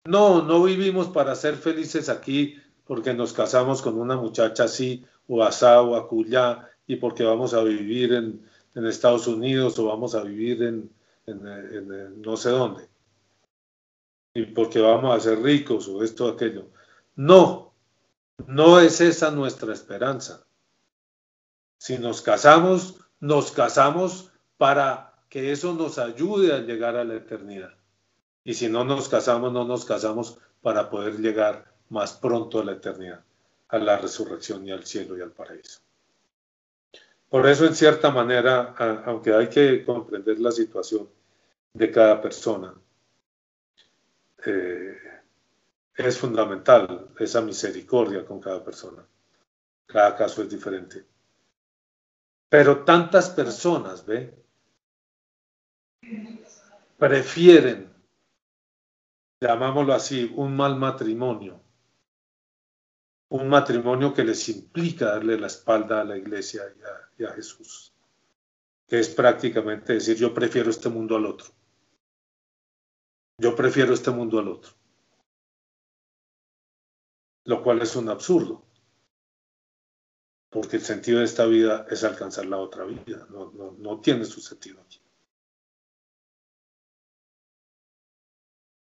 No, 0.05 0.43
no 0.43 0.63
vivimos 0.63 1.10
para 1.10 1.36
ser 1.36 1.55
felices 1.55 2.07
aquí 2.07 2.62
porque 2.86 3.13
nos 3.13 3.33
casamos 3.33 3.81
con 3.81 3.99
una 3.99 4.15
muchacha 4.15 4.65
así 4.65 5.05
o 5.28 5.44
asá 5.44 5.82
o 5.82 5.96
acullá 5.96 6.70
y 6.86 6.96
porque 6.96 7.24
vamos 7.24 7.54
a 7.54 7.63
vivir 7.63 8.13
en, 8.13 8.46
en 8.76 8.86
Estados 8.86 9.28
Unidos 9.28 9.78
o 9.80 9.86
vamos 9.86 10.16
a 10.16 10.24
vivir 10.24 10.63
en, 10.63 10.90
en, 11.26 12.22
no 12.22 12.38
sé 12.38 12.50
dónde. 12.50 12.88
Y 14.34 14.46
porque 14.46 14.80
vamos 14.80 15.16
a 15.16 15.20
ser 15.20 15.42
ricos 15.42 15.88
o 15.88 16.04
esto 16.04 16.28
aquello. 16.28 16.70
No, 17.16 17.74
no 18.46 18.80
es 18.80 19.02
esa 19.02 19.32
nuestra 19.32 19.74
esperanza. 19.74 20.46
Si 21.80 21.98
nos 21.98 22.22
casamos, 22.22 23.00
nos 23.20 23.52
casamos 23.52 24.32
para 24.58 25.24
que 25.30 25.52
eso 25.52 25.74
nos 25.74 25.98
ayude 25.98 26.54
a 26.54 26.60
llegar 26.60 26.96
a 26.96 27.04
la 27.04 27.16
eternidad. 27.16 27.74
Y 28.44 28.54
si 28.54 28.70
no 28.70 28.84
nos 28.84 29.10
casamos, 29.10 29.52
no 29.52 29.66
nos 29.66 29.86
casamos 29.86 30.40
para 30.62 30.90
poder 30.90 31.20
llegar 31.20 31.74
más 31.90 32.13
pronto 32.13 32.60
a 32.60 32.66
la 32.66 32.74
eternidad, 32.74 33.24
a 33.69 33.77
la 33.77 33.97
resurrección 33.97 34.65
y 34.65 34.71
al 34.71 34.86
cielo 34.86 35.17
y 35.17 35.21
al 35.21 35.32
paraíso. 35.32 35.80
Por 37.30 37.47
eso, 37.47 37.65
en 37.65 37.75
cierta 37.75 38.10
manera, 38.10 38.73
aunque 39.06 39.34
hay 39.34 39.49
que 39.49 39.84
comprender 39.84 40.39
la 40.39 40.51
situación 40.51 41.10
de 41.73 41.91
cada 41.91 42.21
persona, 42.21 42.73
eh, 44.45 44.97
es 45.95 46.17
fundamental 46.17 47.10
esa 47.19 47.41
misericordia 47.41 48.25
con 48.25 48.39
cada 48.39 48.63
persona. 48.63 49.06
Cada 49.86 50.15
caso 50.15 50.41
es 50.41 50.49
diferente. 50.49 51.06
Pero 52.49 52.86
tantas 52.86 53.30
personas, 53.30 54.06
¿ve? 54.06 54.34
Prefieren, 56.97 57.93
llamámoslo 59.41 59.93
así, 59.93 60.32
un 60.36 60.56
mal 60.56 60.77
matrimonio 60.77 61.66
un 63.30 63.50
matrimonio 63.50 64.13
que 64.13 64.24
les 64.24 64.48
implica 64.50 65.08
darle 65.08 65.38
la 65.38 65.48
espalda 65.48 66.02
a 66.02 66.06
la 66.06 66.18
iglesia 66.18 66.62
y 67.18 67.24
a, 67.26 67.32
Jesús, 67.32 67.94
que 68.88 69.00
es 69.00 69.10
prácticamente 69.10 69.94
decir, 69.94 70.16
yo 70.16 70.34
prefiero 70.34 70.70
este 70.70 70.90
mundo 70.90 71.16
al 71.16 71.26
otro. 71.26 71.48
Yo 73.40 73.56
prefiero 73.56 73.94
este 73.94 74.12
mundo 74.12 74.40
al 74.40 74.48
otro. 74.48 74.72
Lo 77.46 77.62
cual 77.62 77.82
es 77.82 77.96
un 77.96 78.10
absurdo, 78.10 78.66
porque 80.50 80.78
el 80.78 80.82
sentido 80.82 81.20
de 81.20 81.26
esta 81.26 81.46
vida 81.46 81.86
es 81.90 82.04
alcanzar 82.04 82.46
la 82.46 82.58
otra 82.58 82.86
vida, 82.86 83.28
no, 83.30 83.52
no 83.78 84.02
tiene 84.02 84.26
su 84.26 84.42
sentido 84.42 84.82
aquí. 84.82 85.02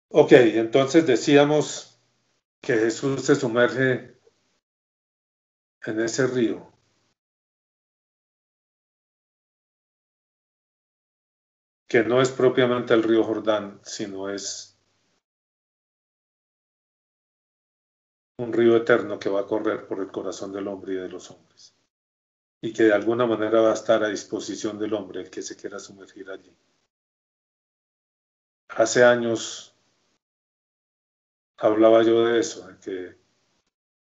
Ok, 0.10 0.32
entonces 0.34 1.08
decíamos 1.08 2.00
que 2.62 2.78
Jesús 2.78 3.24
se 3.24 3.36
sumerge 3.36 4.13
en 5.86 6.00
ese 6.00 6.28
río. 6.28 6.74
que 11.94 12.04
no 12.04 12.20
es 12.24 12.32
propiamente 12.32 12.96
el 12.96 13.04
río 13.04 13.24
Jordán, 13.24 13.80
sino 13.84 14.28
es 14.28 14.76
un 18.40 18.52
río 18.52 18.76
eterno 18.76 19.20
que 19.20 19.30
va 19.30 19.42
a 19.42 19.46
correr 19.46 19.86
por 19.86 20.00
el 20.00 20.12
corazón 20.12 20.52
del 20.52 20.68
hombre 20.70 20.94
y 20.94 20.96
de 20.96 21.08
los 21.08 21.30
hombres, 21.30 21.76
y 22.62 22.74
que 22.74 22.86
de 22.86 22.94
alguna 22.94 23.28
manera 23.28 23.62
va 23.62 23.70
a 23.70 23.76
estar 23.76 24.04
a 24.04 24.08
disposición 24.08 24.80
del 24.80 24.96
hombre 24.96 25.22
el 25.22 25.30
que 25.30 25.44
se 25.44 25.56
quiera 25.56 25.78
sumergir 25.78 26.32
allí. 26.32 26.52
Hace 28.70 29.04
años 29.04 29.76
hablaba 31.58 32.02
yo 32.02 32.26
de 32.26 32.40
eso, 32.40 32.68
de 32.70 32.80
que 32.80 33.18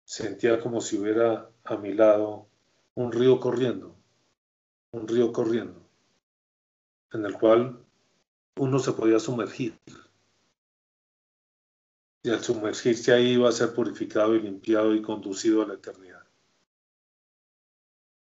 sentía 0.02 0.58
como 0.62 0.80
si 0.80 0.96
hubiera 0.96 1.50
a 1.66 1.76
mi 1.76 1.92
lado 1.92 2.48
un 2.94 3.12
río 3.12 3.40
corriendo, 3.40 3.96
un 4.92 5.06
río 5.08 5.32
corriendo, 5.32 5.86
en 7.12 7.24
el 7.26 7.34
cual 7.34 7.84
uno 8.56 8.78
se 8.78 8.92
podía 8.92 9.18
sumergir. 9.18 9.78
Y 12.22 12.30
al 12.30 12.42
sumergirse 12.42 13.12
ahí 13.12 13.32
iba 13.32 13.48
a 13.48 13.52
ser 13.52 13.74
purificado 13.74 14.34
y 14.34 14.40
limpiado 14.40 14.94
y 14.94 15.02
conducido 15.02 15.62
a 15.62 15.66
la 15.66 15.74
eternidad. 15.74 16.24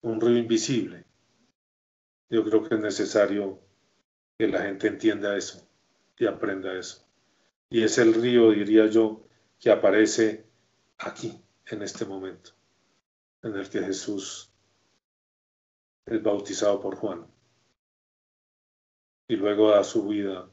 Un 0.01 0.19
río 0.19 0.37
invisible. 0.37 1.05
Yo 2.29 2.43
creo 2.43 2.63
que 2.63 2.75
es 2.75 2.81
necesario 2.81 3.59
que 4.37 4.47
la 4.47 4.61
gente 4.61 4.87
entienda 4.87 5.37
eso 5.37 5.67
y 6.17 6.25
aprenda 6.25 6.73
eso. 6.73 7.05
Y 7.69 7.83
es 7.83 7.97
el 7.97 8.13
río, 8.13 8.51
diría 8.51 8.87
yo, 8.87 9.23
que 9.59 9.69
aparece 9.69 10.45
aquí, 10.97 11.39
en 11.67 11.83
este 11.83 12.05
momento 12.05 12.53
en 13.43 13.55
el 13.55 13.69
que 13.69 13.79
Jesús 13.81 14.51
es 16.05 16.21
bautizado 16.21 16.79
por 16.79 16.95
Juan 16.95 17.25
y 19.27 19.35
luego 19.35 19.71
da 19.71 19.83
su 19.83 20.07
vida 20.07 20.49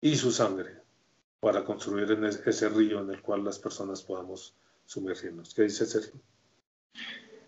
y 0.00 0.16
su 0.16 0.32
sangre 0.32 0.82
para 1.40 1.64
construir 1.64 2.10
en 2.10 2.24
ese 2.24 2.68
río 2.68 3.00
en 3.00 3.10
el 3.10 3.20
cual 3.22 3.44
las 3.44 3.58
personas 3.58 4.02
podamos 4.02 4.54
sumergirnos. 4.86 5.54
¿Qué 5.54 5.62
dice 5.62 5.86
Sergio? 5.86 6.20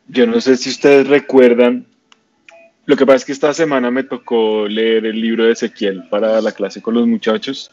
Yo 0.09 0.27
no 0.27 0.41
sé 0.41 0.57
si 0.57 0.71
ustedes 0.71 1.09
recuerdan, 1.09 1.87
lo 2.85 2.97
que 2.97 3.05
pasa 3.05 3.17
es 3.17 3.25
que 3.25 3.33
esta 3.33 3.53
semana 3.53 3.91
me 3.91 4.05
tocó 4.05 4.69
leer 4.69 5.07
el 5.07 5.21
libro 5.21 5.45
de 5.45 5.53
Ezequiel 5.53 6.09
para 6.09 6.41
la 6.41 6.53
clase 6.53 6.81
con 6.81 6.95
los 6.95 7.07
muchachos 7.07 7.71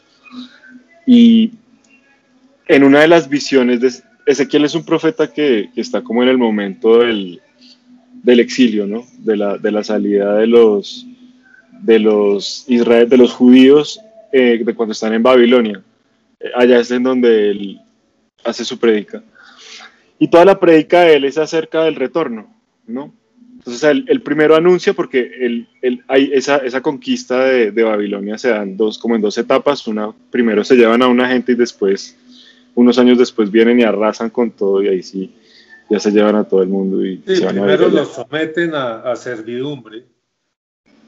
y 1.06 1.52
en 2.66 2.82
una 2.82 3.00
de 3.00 3.08
las 3.08 3.28
visiones 3.28 3.80
de, 3.80 3.92
Ezequiel 4.26 4.64
es 4.64 4.74
un 4.74 4.84
profeta 4.84 5.32
que, 5.32 5.70
está 5.76 6.02
como 6.02 6.22
en 6.22 6.28
el 6.28 6.38
momento 6.38 6.98
del, 6.98 7.40
exilio, 8.26 8.86
¿no? 8.86 9.04
De 9.18 9.36
la, 9.36 9.58
de 9.58 9.70
la, 9.70 9.84
salida 9.84 10.36
de 10.36 10.46
los, 10.46 11.06
de 11.82 11.98
los, 11.98 12.64
Israel, 12.68 13.08
de 13.08 13.18
los 13.18 13.32
judíos 13.32 14.00
eh, 14.32 14.62
de 14.64 14.74
cuando 14.74 14.92
están 14.92 15.12
en 15.12 15.22
Babilonia. 15.22 15.82
Eh, 16.40 16.50
allá 16.54 16.80
es 16.80 16.90
en 16.90 17.02
donde 17.02 17.50
él 17.50 17.80
hace 18.44 18.64
su 18.64 18.78
predica. 18.78 19.22
Y 20.18 20.28
toda 20.28 20.44
la 20.44 20.58
predica 20.58 21.02
de 21.02 21.16
él 21.16 21.24
es 21.24 21.38
acerca 21.38 21.84
del 21.84 21.96
retorno, 21.96 22.54
¿no? 22.86 23.12
Entonces 23.58 24.04
el, 24.06 24.20
primero 24.20 24.56
anuncia 24.56 24.92
porque 24.92 25.66
el, 25.80 26.04
hay 26.06 26.30
esa, 26.34 26.58
esa 26.58 26.82
conquista 26.82 27.44
de, 27.44 27.70
de, 27.70 27.82
Babilonia 27.82 28.36
se 28.36 28.50
dan 28.50 28.76
dos, 28.76 28.98
como 28.98 29.16
en 29.16 29.22
dos 29.22 29.38
etapas. 29.38 29.86
Una, 29.86 30.12
primero 30.30 30.64
se 30.64 30.76
llevan 30.76 31.00
a 31.00 31.08
una 31.08 31.28
gente 31.28 31.52
y 31.52 31.54
después 31.54 32.14
unos 32.74 32.98
años 32.98 33.18
después 33.18 33.50
vienen 33.50 33.80
y 33.80 33.82
arrasan 33.82 34.30
con 34.30 34.50
todo 34.50 34.82
y 34.82 34.88
ahí 34.88 35.02
sí 35.02 35.34
ya 35.90 36.00
se 36.00 36.10
llevan 36.10 36.36
a 36.36 36.44
todo 36.44 36.62
el 36.62 36.68
mundo. 36.68 37.04
Y 37.04 37.16
primero 37.18 37.88
los 37.88 38.08
someten 38.08 38.74
a, 38.74 39.14
servidumbre. 39.16 40.06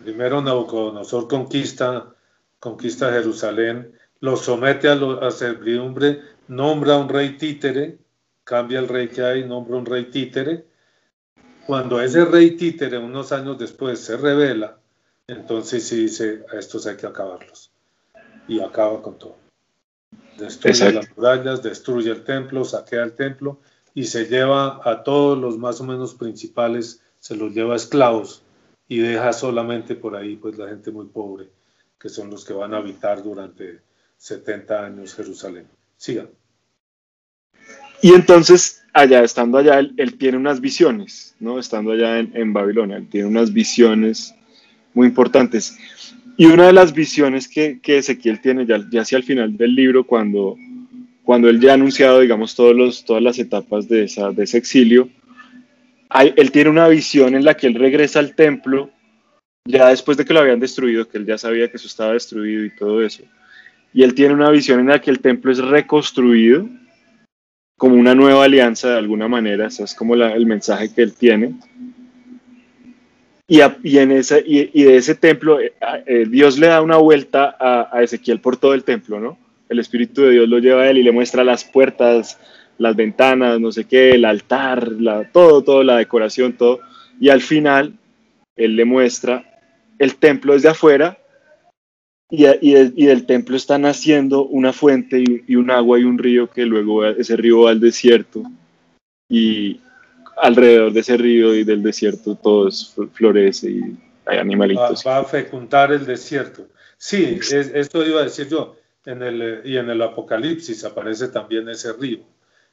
Primero 0.03 0.41
Nabucodonosor 0.41 1.27
conquista, 1.27 2.15
conquista 2.61 3.11
Jerusalén, 3.13 3.93
los 4.21 4.43
somete 4.43 4.89
a, 4.89 4.93
a 4.95 5.31
servidumbre, 5.31 6.21
nombra 6.49 6.97
un 6.97 7.09
rey 7.09 7.37
títere, 7.37 7.99
cambia 8.45 8.79
el 8.79 8.89
rey 8.89 9.09
que 9.09 9.23
hay, 9.23 9.45
nombra 9.45 9.77
un 9.77 9.87
rey 9.87 10.05
títere. 10.05 10.67
Cuando 11.67 12.01
ese 12.01 12.25
rey 12.25 12.53
títere 12.53 12.99
unos 12.99 13.33
años 13.33 13.59
después 13.59 13.99
se 13.99 14.17
revela, 14.17 14.79
entonces 15.27 15.89
sí 15.89 16.03
dice, 16.03 16.45
a 16.53 16.59
estos 16.59 16.87
hay 16.87 16.97
que 16.97 17.07
acabarlos. 17.07 17.73
Y 18.47 18.61
acaba 18.61 19.03
con 19.03 19.19
todo. 19.19 19.46
Destruye 20.38 20.92
las 20.92 21.16
murallas, 21.16 21.62
destruye 21.62 22.11
el 22.11 22.25
templo, 22.25 22.64
saquea 22.64 23.05
el 23.05 23.12
templo 23.12 23.61
y 23.95 24.05
se 24.05 24.27
lleva 24.27 24.81
a 24.85 25.03
todos 25.03 25.38
los 25.38 25.57
más 25.57 25.81
o 25.81 25.85
menos 25.85 26.14
principales, 26.14 27.01
se 27.19 27.37
los 27.37 27.55
lleva 27.55 27.73
a 27.73 27.77
esclavos 27.77 28.42
y 28.88 28.99
deja 28.99 29.33
solamente 29.33 29.95
por 29.95 30.14
ahí 30.14 30.37
pues 30.37 30.59
la 30.59 30.69
gente 30.69 30.90
muy 30.90 31.07
pobre, 31.07 31.49
que 31.99 32.09
son 32.09 32.31
los 32.31 32.45
que 32.45 32.53
van 32.53 32.75
a 32.75 32.79
habitar 32.79 33.23
durante 33.23 33.81
70 34.19 34.85
años 34.85 35.14
Jerusalén. 35.14 35.66
Siga. 35.97 36.27
Y 38.03 38.12
entonces, 38.12 38.85
allá, 38.92 39.23
estando 39.25 39.59
allá, 39.59 39.79
él, 39.79 40.19
tiene 40.19 40.37
unas 40.37 40.61
visiones, 40.61 41.35
¿no? 41.40 41.59
Estando 41.59 41.92
allá 41.92 42.19
en, 42.19 42.53
Babilonia, 42.53 42.99
él 42.99 43.09
tiene 43.09 43.27
unas 43.27 43.53
visiones 43.53 44.35
muy 44.92 45.09
importantes. 45.09 45.77
Y 46.37 46.46
una 46.46 46.66
de 46.66 46.72
las 46.72 46.92
visiones 46.92 47.49
que, 47.49 47.81
que 47.81 47.99
Ezequiel 47.99 48.40
tiene 48.40 48.66
ya, 48.66 48.85
ya 48.90 49.03
hacia 49.03 49.16
el 49.16 49.25
final 49.25 49.57
del 49.57 49.75
libro, 49.75 50.05
cuando, 50.05 50.57
cuando 51.25 51.49
él 51.49 51.61
ya 51.61 51.70
ha 51.70 51.75
anunciado, 51.75 52.20
digamos, 52.20 52.55
todos 52.55 52.75
los, 52.75 53.05
todas 53.05 53.22
las 53.22 53.38
etapas 53.38 53.88
de, 53.88 54.05
esa, 54.05 54.31
de 54.33 54.44
ese 54.44 54.59
exilio, 54.59 55.09
él 56.37 56.53
tiene 56.53 56.70
una 56.70 56.88
visión 56.88 57.35
en 57.35 57.44
la 57.44 57.55
que 57.55 57.66
él 57.66 57.75
regresa 57.75 58.18
al 58.18 58.35
templo, 58.35 58.90
ya 59.64 59.88
después 59.88 60.16
de 60.16 60.25
que 60.25 60.35
lo 60.35 60.40
habían 60.40 60.61
destruido, 60.61 61.09
que 61.09 61.18
él 61.18 61.27
ya 61.27 61.38
sabía 61.38 61.68
que 61.70 61.79
eso 61.79 61.87
estaba 61.87 62.12
destruido 62.12 62.64
y 62.64 62.75
todo 62.75 63.03
eso. 63.03 63.25
Y 63.92 64.03
él 64.03 64.14
tiene 64.14 64.35
una 64.35 64.51
visión 64.51 64.81
en 64.81 64.88
la 64.88 65.01
que 65.01 65.11
el 65.11 65.20
templo 65.20 65.51
es 65.51 65.59
reconstruido 65.59 66.68
como 67.79 67.96
una 67.96 68.14
nueva 68.14 68.44
alianza 68.44 68.90
de 68.90 68.99
alguna 68.99 69.29
manera, 69.29 69.66
ese 69.66 69.85
es 69.85 69.94
como 69.94 70.14
el 70.14 70.46
mensaje 70.46 70.92
que 70.94 71.03
él 71.03 71.14
tiene. 71.14 71.55
Y, 73.49 73.61
y 73.85 73.99
en 73.99 74.11
ese, 74.11 74.43
y, 74.45 74.83
de 74.83 74.97
ese 74.97 75.15
templo, 75.15 75.61
eh, 75.61 75.73
eh, 76.07 76.27
Dios 76.29 76.59
le 76.59 76.67
da 76.67 76.83
una 76.83 76.97
vuelta 76.97 77.57
a, 77.59 77.97
a, 77.97 78.03
Ezequiel 78.03 78.41
por 78.41 78.57
todo 78.57 78.75
el 78.75 78.83
templo, 78.83 79.21
¿no? 79.21 79.39
El 79.69 79.79
Espíritu 79.79 80.23
de 80.23 80.33
Dios 80.33 80.49
lo 80.49 80.59
lleva 80.59 80.83
a 80.83 80.91
él 80.91 80.99
y 80.99 81.03
le 81.03 81.13
muestra 81.13 81.45
las 81.45 81.65
puertas, 81.65 82.39
las 82.79 82.97
ventanas, 82.97 83.61
no 83.61 83.71
sé 83.71 83.85
qué, 83.85 84.11
el 84.11 84.25
altar, 84.25 84.91
la, 84.93 85.31
todo, 85.31 85.63
todo, 85.63 85.83
la 85.85 85.97
decoración, 85.97 86.55
todo. 86.55 86.81
Y 87.21 87.29
al 87.29 87.41
final, 87.41 87.95
él 88.57 88.75
le 88.75 88.85
muestra 88.85 89.45
el 89.99 90.17
templo 90.17 90.55
desde 90.55 90.69
afuera 90.69 91.19
y, 92.31 92.43
del 92.43 93.27
templo 93.27 93.57
está 93.57 93.79
naciendo 93.79 94.47
una 94.47 94.73
fuente 94.73 95.23
y, 95.47 95.55
un 95.55 95.71
agua 95.71 95.99
y 96.01 96.05
un 96.05 96.19
río 96.19 96.51
que 96.51 96.67
luego 96.67 97.07
ese 97.07 97.37
río 97.37 97.63
va 97.63 97.71
al 97.71 97.81
desierto 97.81 98.43
y 99.29 99.81
alrededor 100.37 100.92
de 100.92 101.01
ese 101.01 101.16
río 101.16 101.55
y 101.55 101.64
del 101.64 101.83
desierto 101.83 102.35
todo 102.37 102.68
florece 103.12 103.70
y 103.70 103.96
hay 104.25 104.38
animalitos. 104.38 105.05
Va, 105.07 105.18
a 105.18 105.25
fecundar 105.25 105.92
el 105.92 106.05
desierto. 106.05 106.66
Sí, 106.96 107.38
esto 107.51 108.05
iba 108.05 108.20
a 108.20 108.25
decir 108.25 108.49
yo. 108.49 108.77
En 109.05 109.22
el, 109.22 109.62
y 109.64 109.77
en 109.77 109.88
el 109.88 110.03
Apocalipsis 110.03 110.85
aparece 110.85 111.29
también 111.29 111.68
ese 111.68 111.92
río. 111.92 112.25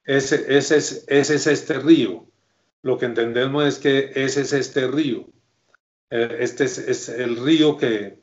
Ese, 0.04 0.58
ese, 0.58 0.78
es, 0.78 1.06
ese 1.08 1.36
es 1.36 1.48
este 1.48 1.80
río. 1.80 2.26
Lo 2.82 2.98
que 2.98 3.06
entendemos 3.06 3.66
es 3.66 3.78
que 3.78 4.12
ese 4.16 4.42
es 4.42 4.52
este 4.52 4.88
río. 4.88 5.28
Eh, 6.10 6.38
este 6.40 6.64
es 6.64 7.08
el 7.10 7.38
río 7.38 7.78
que, 7.78 8.18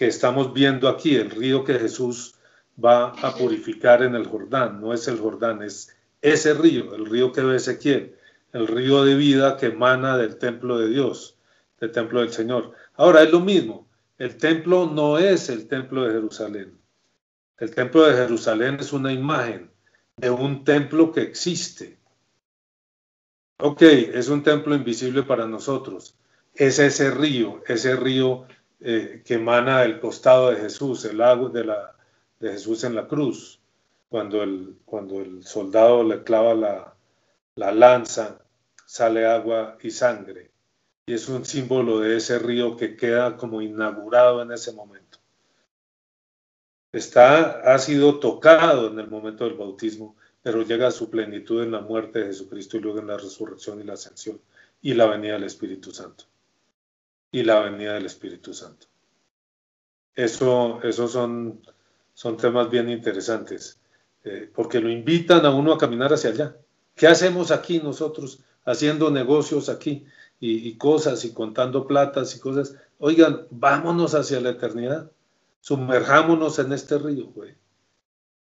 que 0.00 0.06
estamos 0.06 0.54
viendo 0.54 0.88
aquí, 0.88 1.16
el 1.16 1.30
río 1.30 1.62
que 1.62 1.78
Jesús 1.78 2.34
va 2.82 3.08
a 3.08 3.34
purificar 3.34 4.02
en 4.02 4.14
el 4.14 4.26
Jordán, 4.26 4.80
no 4.80 4.94
es 4.94 5.06
el 5.08 5.18
Jordán, 5.18 5.62
es 5.62 5.94
ese 6.22 6.54
río, 6.54 6.94
el 6.94 7.04
río 7.04 7.32
que 7.32 7.42
ve 7.42 7.56
Ezequiel, 7.56 8.14
el 8.52 8.66
río 8.66 9.04
de 9.04 9.14
vida 9.14 9.56
que 9.56 9.66
emana 9.66 10.16
del 10.16 10.36
templo 10.38 10.78
de 10.78 10.88
Dios, 10.88 11.36
del 11.78 11.92
templo 11.92 12.20
del 12.20 12.32
Señor. 12.32 12.72
Ahora 12.94 13.22
es 13.22 13.30
lo 13.30 13.40
mismo, 13.40 13.88
el 14.18 14.36
templo 14.36 14.86
no 14.86 15.18
es 15.18 15.48
el 15.48 15.66
templo 15.68 16.04
de 16.04 16.12
Jerusalén. 16.12 16.78
El 17.58 17.74
templo 17.74 18.06
de 18.06 18.14
Jerusalén 18.14 18.76
es 18.80 18.92
una 18.92 19.12
imagen 19.12 19.70
de 20.16 20.30
un 20.30 20.64
templo 20.64 21.12
que 21.12 21.22
existe. 21.22 21.98
Ok, 23.58 23.82
es 23.82 24.28
un 24.28 24.42
templo 24.42 24.74
invisible 24.74 25.22
para 25.22 25.46
nosotros. 25.46 26.16
Es 26.54 26.78
ese 26.78 27.10
río, 27.10 27.62
ese 27.66 27.96
río 27.96 28.46
eh, 28.80 29.22
que 29.24 29.34
emana 29.34 29.80
del 29.80 30.00
costado 30.00 30.50
de 30.50 30.56
Jesús, 30.56 31.04
el 31.04 31.20
agua 31.20 31.50
de, 31.50 31.64
la, 31.64 31.94
de 32.40 32.52
Jesús 32.52 32.84
en 32.84 32.94
la 32.94 33.06
cruz, 33.06 33.60
cuando 34.08 34.42
el, 34.42 34.76
cuando 34.84 35.20
el 35.20 35.44
soldado 35.44 36.02
le 36.02 36.22
clava 36.22 36.54
la, 36.54 36.94
la 37.54 37.72
lanza, 37.72 38.44
sale 38.86 39.26
agua 39.26 39.78
y 39.82 39.90
sangre. 39.90 40.50
Y 41.06 41.14
es 41.14 41.28
un 41.28 41.44
símbolo 41.44 42.00
de 42.00 42.16
ese 42.16 42.38
río 42.38 42.76
que 42.76 42.96
queda 42.96 43.36
como 43.36 43.62
inaugurado 43.62 44.42
en 44.42 44.52
ese 44.52 44.72
momento. 44.72 45.18
Está, 46.92 47.60
ha 47.72 47.78
sido 47.78 48.18
tocado 48.18 48.88
en 48.88 48.98
el 48.98 49.08
momento 49.08 49.44
del 49.44 49.54
bautismo, 49.54 50.16
pero 50.42 50.62
llega 50.62 50.88
a 50.88 50.92
su 50.92 51.08
plenitud 51.10 51.62
en 51.62 51.72
la 51.72 51.80
muerte 51.80 52.20
de 52.20 52.26
Jesucristo 52.26 52.76
y 52.76 52.80
luego 52.80 52.98
en 52.98 53.06
la 53.06 53.16
resurrección 53.16 53.80
y 53.80 53.84
la 53.84 53.94
ascensión 53.94 54.40
y 54.82 54.94
la 54.94 55.06
venida 55.06 55.34
del 55.34 55.44
Espíritu 55.44 55.92
Santo 55.92 56.24
y 57.30 57.42
la 57.44 57.60
venida 57.60 57.94
del 57.94 58.06
Espíritu 58.06 58.52
Santo. 58.52 58.86
Eso, 60.14 60.80
esos 60.82 61.12
son, 61.12 61.62
son 62.14 62.36
temas 62.36 62.68
bien 62.68 62.88
interesantes, 62.88 63.78
eh, 64.24 64.50
porque 64.52 64.80
lo 64.80 64.90
invitan 64.90 65.46
a 65.46 65.50
uno 65.50 65.72
a 65.72 65.78
caminar 65.78 66.12
hacia 66.12 66.30
allá. 66.30 66.56
¿Qué 67.00 67.06
hacemos 67.06 67.50
aquí 67.50 67.78
nosotros 67.78 68.40
haciendo 68.66 69.10
negocios 69.10 69.70
aquí 69.70 70.04
y, 70.38 70.76
cosas 70.76 71.24
y 71.24 71.32
contando 71.32 71.86
platas 71.86 72.36
y 72.36 72.40
cosas? 72.40 72.76
Oigan, 72.98 73.46
vámonos 73.48 74.14
hacia 74.14 74.38
la 74.42 74.50
eternidad, 74.50 75.10
sumerjámonos 75.62 76.58
en 76.58 76.74
este 76.74 76.98
río, 76.98 77.28
güey. 77.28 77.54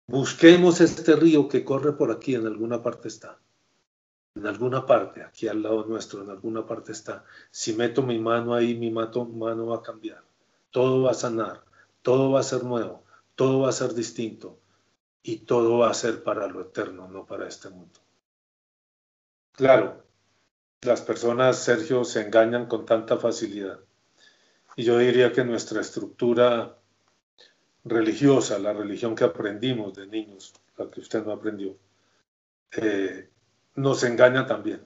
Busquemos 0.08 0.82
este 0.82 1.16
río 1.16 1.48
que 1.48 1.64
corre 1.64 1.94
por 1.94 2.12
aquí, 2.12 2.36
en 2.36 2.48
alguna 2.48 2.84
parte 2.84 3.08
está 3.08 3.40
en 4.36 4.46
alguna 4.46 4.86
parte, 4.86 5.24
aquí 5.24 5.48
al 5.48 5.64
lado 5.64 5.86
nuestro, 5.86 6.22
en 6.22 6.30
alguna 6.30 6.66
parte 6.66 6.92
está. 6.92 7.24
Si 7.52 7.72
meto 7.74 8.04
mi 8.04 8.20
mano 8.20 8.54
ahí, 8.54 8.76
mi 8.76 8.92
mano 8.92 9.66
va 9.68 9.78
a 9.78 9.82
cambiar. 9.82 10.22
Todo 10.70 11.04
va 11.04 11.12
a 11.12 11.14
sanar, 11.14 11.64
todo 12.02 12.32
va 12.32 12.42
a 12.42 12.44
ser 12.44 12.66
nuevo, 12.66 13.04
todo 13.36 13.62
va 13.62 13.70
a 13.70 13.74
ser 13.74 13.94
distinto 13.94 14.60
y 15.24 15.38
todo 15.38 15.78
va 15.78 15.90
a 15.90 15.94
ser 15.94 16.24
para 16.24 16.48
lo 16.48 16.60
eterno, 16.60 17.08
no 17.08 17.26
para 17.26 17.48
este 17.48 17.70
mundo. 17.70 18.00
Claro, 19.60 20.06
las 20.84 21.02
personas, 21.02 21.62
Sergio, 21.62 22.06
se 22.06 22.22
engañan 22.22 22.68
con 22.68 22.86
tanta 22.86 23.18
facilidad. 23.18 23.82
Y 24.78 24.86
yo 24.86 24.98
diría 24.98 25.34
que 25.34 25.44
nuestra 25.44 25.82
estructura 25.82 26.78
religiosa, 27.84 28.58
la 28.58 28.72
religión 28.72 29.16
que 29.16 29.26
aprendimos 29.26 29.96
de 29.96 30.08
niños, 30.08 30.54
la 30.78 30.90
que 30.90 31.02
usted 31.02 31.26
no 31.26 31.34
aprendió, 31.34 31.78
eh, 32.72 33.30
nos 33.76 34.02
engaña 34.04 34.48
también. 34.48 34.82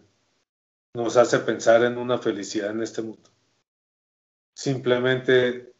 Nos 0.95 1.17
hace 1.17 1.37
pensar 1.37 1.83
en 1.83 1.99
una 1.99 2.17
felicidad 2.17 2.71
en 2.71 2.81
este 2.81 3.03
mundo. 3.03 3.29
Simplemente 4.55 5.71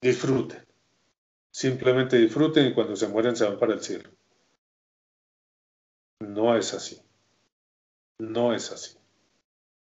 disfruten. 0.00 0.64
Simplemente 1.50 2.16
disfruten 2.16 2.68
y 2.68 2.72
cuando 2.72 2.96
se 2.96 3.08
mueren 3.08 3.36
se 3.36 3.44
van 3.44 3.58
para 3.58 3.74
el 3.74 3.82
cielo. 3.82 4.08
No 6.20 6.56
es 6.56 6.72
así. 6.72 7.02
No 8.18 8.52
es 8.52 8.72
así. 8.72 8.98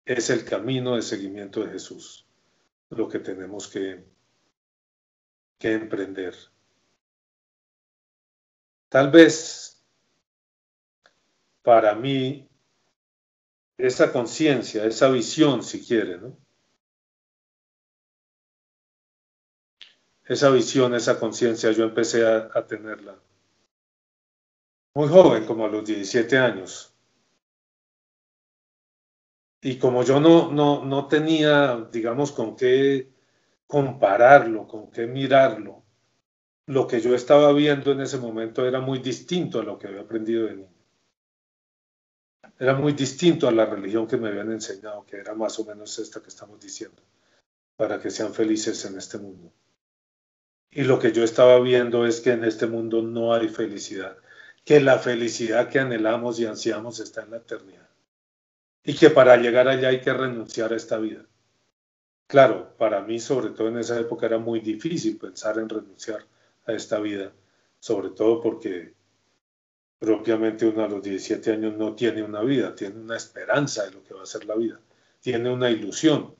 Es 0.05 0.31
el 0.31 0.45
camino 0.45 0.97
de 0.97 1.03
seguimiento 1.03 1.65
de 1.65 1.73
Jesús 1.73 2.27
lo 2.91 3.09
que 3.09 3.19
tenemos 3.19 3.69
que, 3.69 4.05
que 5.59 5.73
emprender. 5.73 6.35
Tal 8.89 9.11
vez 9.11 9.83
para 11.63 11.95
mí 11.95 12.49
esa 13.79 14.13
conciencia, 14.13 14.85
esa 14.85 15.09
visión, 15.09 15.63
si 15.63 15.85
quiere, 15.85 16.19
¿no? 16.19 16.37
Esa 20.25 20.51
visión, 20.51 20.95
esa 20.95 21.19
conciencia, 21.19 21.73
yo 21.73 21.85
empecé 21.85 22.27
a, 22.27 22.67
tenerla 22.67 23.19
muy 24.95 25.09
joven, 25.09 25.47
como 25.47 25.65
a 25.65 25.69
los 25.69 25.85
17 25.85 26.39
años. 26.39 26.92
Y 29.63 29.79
como 29.79 30.03
yo 30.03 30.21
no, 30.21 30.53
no, 30.53 30.85
no 30.85 31.07
tenía, 31.09 31.89
digamos, 31.91 32.33
con 32.33 32.57
qué 32.57 33.11
compararlo, 33.67 34.67
con 34.69 34.91
qué 34.91 35.07
mirarlo, 35.07 35.83
lo 36.67 36.87
que 36.87 37.01
yo 37.01 37.15
estaba 37.15 37.53
viendo 37.53 37.93
en 37.93 38.01
ese 38.03 38.19
momento 38.19 38.67
era 38.67 38.81
muy 38.81 38.99
distinto 38.99 39.61
a 39.61 39.65
lo 39.65 39.79
que 39.79 39.89
había 39.89 40.03
aprendido 40.03 40.47
de 40.47 40.57
niño 40.57 40.83
era 42.63 42.75
muy 42.75 42.93
distinto 42.93 43.49
a 43.49 43.51
la 43.51 43.67
religión 43.67 44.07
que 44.07 44.17
me 44.17 44.29
habían 44.29 44.53
enseñado, 44.53 45.05
que 45.05 45.17
era 45.17 45.35
más 45.35 45.59
o 45.59 45.65
menos 45.65 45.99
esta 45.99 46.23
que 46.23 46.29
estamos 46.29 46.61
diciendo, 46.61 47.03
para 47.77 48.01
que 48.01 48.09
sean 48.09 48.33
felices 48.33 48.85
en 48.85 48.97
este 48.97 49.19
mundo. 49.19 49.53
Y 50.71 50.85
lo 50.85 51.01
que 51.01 51.11
yo 51.11 51.25
estaba 51.25 51.59
viendo 51.59 52.07
es 52.07 52.21
que 52.21 52.31
en 52.31 52.45
este 52.45 52.69
mundo 52.69 53.03
no 53.03 53.35
hay 53.35 53.49
felicidad, 53.49 54.17
que 54.65 54.81
la 54.81 55.01
felicidad 55.01 55.69
que 55.71 55.81
anhelamos 55.81 56.39
y 56.39 56.47
ansiamos 56.47 57.01
está 57.01 57.23
en 57.23 57.33
la 57.33 57.39
eternidad. 57.39 57.89
Y 58.85 58.95
que 58.95 59.11
para 59.11 59.37
llegar 59.37 59.69
allá 59.69 59.89
hay 59.89 60.01
que 60.01 60.13
renunciar 60.13 60.73
a 60.73 60.77
esta 60.77 60.99
vida. 60.99 61.25
Claro, 62.27 62.75
para 62.79 63.03
mí, 63.03 63.19
sobre 63.19 63.51
todo 63.51 63.69
en 63.69 63.79
esa 63.79 64.01
época, 64.01 64.27
era 64.27 64.39
muy 64.39 64.61
difícil 64.61 65.19
pensar 65.19 65.59
en 65.59 65.69
renunciar 65.69 66.27
a 66.67 66.73
esta 66.73 66.99
vida, 66.99 67.33
sobre 67.79 68.11
todo 68.11 68.41
porque 68.41 68.95
propiamente 69.99 70.67
uno 70.67 70.83
a 70.83 70.89
los 70.89 71.03
17 71.03 71.53
años 71.53 71.77
no 71.77 71.95
tiene 71.95 72.23
una 72.23 72.41
vida, 72.41 72.75
tiene 72.75 72.99
una 72.99 73.17
esperanza 73.17 73.85
de 73.85 73.93
lo 73.93 74.03
que 74.03 74.15
va 74.15 74.23
a 74.23 74.27
ser 74.27 74.47
la 74.47 74.57
vida, 74.57 74.81
tiene 75.21 75.53
una 75.53 75.71
ilusión. 75.71 76.35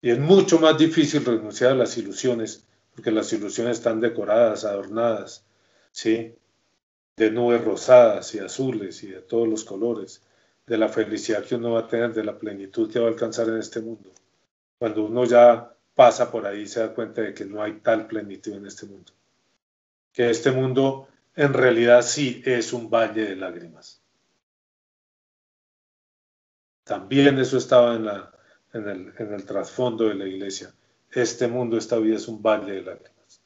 Y 0.00 0.10
es 0.10 0.18
mucho 0.18 0.58
más 0.58 0.78
difícil 0.78 1.24
renunciar 1.24 1.72
a 1.72 1.74
las 1.74 1.98
ilusiones, 1.98 2.66
porque 2.94 3.10
las 3.10 3.32
ilusiones 3.32 3.78
están 3.78 4.00
decoradas, 4.00 4.64
adornadas, 4.64 5.44
¿sí? 5.90 6.34
de 7.16 7.30
nubes 7.30 7.64
rosadas 7.64 8.34
y 8.34 8.38
azules 8.38 9.02
y 9.02 9.08
de 9.08 9.20
todos 9.20 9.48
los 9.48 9.64
colores, 9.64 10.22
de 10.72 10.78
la 10.78 10.88
felicidad 10.88 11.44
que 11.44 11.56
uno 11.56 11.72
va 11.72 11.80
a 11.80 11.86
tener, 11.86 12.14
de 12.14 12.24
la 12.24 12.38
plenitud 12.38 12.90
que 12.90 12.98
va 12.98 13.04
a 13.04 13.10
alcanzar 13.10 13.46
en 13.46 13.58
este 13.58 13.82
mundo. 13.82 14.10
Cuando 14.78 15.04
uno 15.04 15.26
ya 15.26 15.70
pasa 15.94 16.30
por 16.30 16.46
ahí 16.46 16.66
se 16.66 16.80
da 16.80 16.94
cuenta 16.94 17.20
de 17.20 17.34
que 17.34 17.44
no 17.44 17.62
hay 17.62 17.80
tal 17.80 18.06
plenitud 18.06 18.54
en 18.54 18.64
este 18.64 18.86
mundo. 18.86 19.12
Que 20.14 20.30
este 20.30 20.50
mundo 20.50 21.08
en 21.36 21.52
realidad 21.52 22.00
sí 22.00 22.40
es 22.46 22.72
un 22.72 22.88
valle 22.88 23.22
de 23.22 23.36
lágrimas. 23.36 24.00
También 26.84 27.38
eso 27.38 27.58
estaba 27.58 27.94
en, 27.94 28.06
la, 28.06 28.32
en, 28.72 28.88
el, 28.88 29.12
en 29.18 29.34
el 29.34 29.44
trasfondo 29.44 30.08
de 30.08 30.14
la 30.14 30.26
iglesia. 30.26 30.72
Este 31.10 31.48
mundo, 31.48 31.76
esta 31.76 31.98
vida 31.98 32.16
es 32.16 32.28
un 32.28 32.40
valle 32.40 32.72
de 32.72 32.82
lágrimas. 32.82 33.42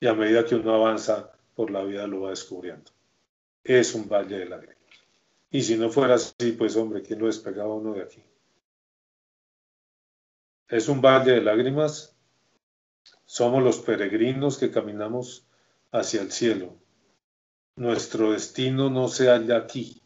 Y 0.00 0.06
a 0.06 0.14
medida 0.14 0.46
que 0.46 0.54
uno 0.54 0.74
avanza 0.74 1.32
por 1.54 1.70
la 1.70 1.84
vida 1.84 2.06
lo 2.06 2.22
va 2.22 2.30
descubriendo. 2.30 2.90
Es 3.62 3.94
un 3.94 4.08
valle 4.08 4.38
de 4.38 4.46
lágrimas. 4.46 4.81
Y 5.52 5.60
si 5.62 5.76
no 5.76 5.90
fuera 5.90 6.14
así, 6.14 6.52
pues 6.52 6.76
hombre, 6.76 7.02
¿quién 7.02 7.20
lo 7.20 7.26
despegaba 7.26 7.74
uno 7.74 7.92
de 7.92 8.02
aquí? 8.02 8.24
Es 10.66 10.88
un 10.88 11.02
valle 11.02 11.32
de 11.32 11.42
lágrimas. 11.42 12.16
Somos 13.26 13.62
los 13.62 13.78
peregrinos 13.80 14.56
que 14.56 14.70
caminamos 14.70 15.46
hacia 15.90 16.22
el 16.22 16.32
cielo. 16.32 16.78
Nuestro 17.76 18.32
destino 18.32 18.88
no 18.88 19.08
se 19.08 19.28
halla 19.28 19.58
aquí. 19.58 20.02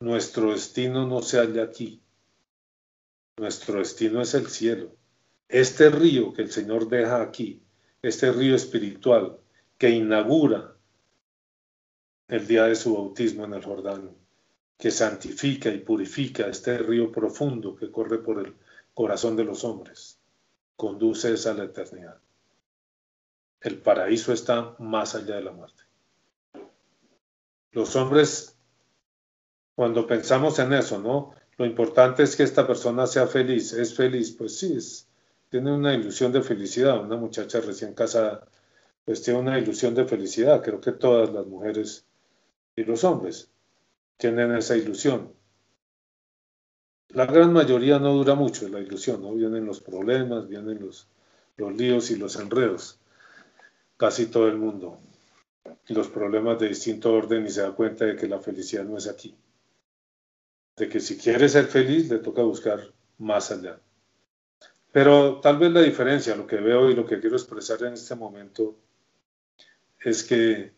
Nuestro 0.00 0.52
destino 0.52 1.06
no 1.06 1.22
se 1.22 1.38
halla 1.38 1.62
aquí. 1.62 2.02
Nuestro 3.38 3.78
destino 3.78 4.20
es 4.20 4.34
el 4.34 4.48
cielo. 4.48 4.94
Este 5.48 5.88
río 5.88 6.34
que 6.34 6.42
el 6.42 6.50
Señor 6.50 6.88
deja 6.88 7.22
aquí, 7.22 7.62
este 8.02 8.30
río 8.30 8.56
espiritual 8.56 9.38
que 9.78 9.88
inaugura 9.88 10.71
el 12.28 12.46
día 12.46 12.64
de 12.64 12.74
su 12.74 12.94
bautismo 12.94 13.44
en 13.44 13.54
el 13.54 13.64
Jordán, 13.64 14.10
que 14.78 14.90
santifica 14.90 15.68
y 15.70 15.78
purifica 15.78 16.46
este 16.46 16.78
río 16.78 17.12
profundo 17.12 17.76
que 17.76 17.90
corre 17.90 18.18
por 18.18 18.44
el 18.44 18.54
corazón 18.94 19.36
de 19.36 19.44
los 19.44 19.64
hombres, 19.64 20.18
conduce 20.76 21.28
a 21.48 21.54
la 21.54 21.64
eternidad. 21.64 22.18
El 23.60 23.78
paraíso 23.78 24.32
está 24.32 24.74
más 24.78 25.14
allá 25.14 25.36
de 25.36 25.42
la 25.42 25.52
muerte. 25.52 25.84
Los 27.70 27.94
hombres 27.96 28.56
cuando 29.74 30.06
pensamos 30.06 30.58
en 30.58 30.72
eso, 30.74 30.98
¿no? 30.98 31.34
Lo 31.56 31.66
importante 31.66 32.22
es 32.22 32.36
que 32.36 32.42
esta 32.42 32.66
persona 32.66 33.06
sea 33.06 33.26
feliz. 33.26 33.72
¿Es 33.72 33.94
feliz? 33.94 34.32
Pues 34.32 34.58
sí, 34.58 34.78
tiene 35.48 35.72
una 35.72 35.94
ilusión 35.94 36.32
de 36.32 36.42
felicidad. 36.42 37.02
Una 37.02 37.16
muchacha 37.16 37.60
recién 37.60 37.94
casada, 37.94 38.46
pues 39.04 39.22
tiene 39.22 39.40
una 39.40 39.58
ilusión 39.58 39.94
de 39.94 40.04
felicidad. 40.04 40.62
Creo 40.62 40.80
que 40.80 40.92
todas 40.92 41.32
las 41.32 41.46
mujeres 41.46 42.04
y 42.76 42.84
los 42.84 43.04
hombres 43.04 43.50
tienen 44.16 44.54
esa 44.54 44.76
ilusión. 44.76 45.32
La 47.08 47.26
gran 47.26 47.52
mayoría 47.52 47.98
no 47.98 48.14
dura 48.14 48.34
mucho 48.34 48.68
la 48.68 48.80
ilusión, 48.80 49.22
¿no? 49.22 49.34
Vienen 49.34 49.66
los 49.66 49.80
problemas, 49.80 50.48
vienen 50.48 50.80
los, 50.80 51.08
los 51.56 51.76
líos 51.76 52.10
y 52.10 52.16
los 52.16 52.36
enredos. 52.36 52.98
Casi 53.96 54.26
todo 54.26 54.48
el 54.48 54.56
mundo. 54.56 54.98
Y 55.88 55.94
los 55.94 56.08
problemas 56.08 56.58
de 56.58 56.68
distinto 56.68 57.12
orden 57.12 57.46
y 57.46 57.50
se 57.50 57.60
da 57.60 57.72
cuenta 57.72 58.06
de 58.06 58.16
que 58.16 58.26
la 58.26 58.40
felicidad 58.40 58.84
no 58.84 58.96
es 58.96 59.08
aquí 59.08 59.34
de 60.76 60.88
que 60.88 61.00
si 61.00 61.18
quiere 61.18 61.48
ser 61.48 61.66
feliz 61.66 62.08
le 62.08 62.18
toca 62.18 62.42
buscar 62.42 62.92
más 63.18 63.50
allá. 63.50 63.78
Pero 64.90 65.40
tal 65.40 65.58
vez 65.58 65.72
la 65.72 65.82
diferencia, 65.82 66.36
lo 66.36 66.46
que 66.46 66.56
veo 66.56 66.90
y 66.90 66.94
lo 66.94 67.06
que 67.06 67.20
quiero 67.20 67.36
expresar 67.36 67.82
en 67.84 67.94
este 67.94 68.14
momento 68.14 68.76
es 70.00 70.22
que 70.24 70.72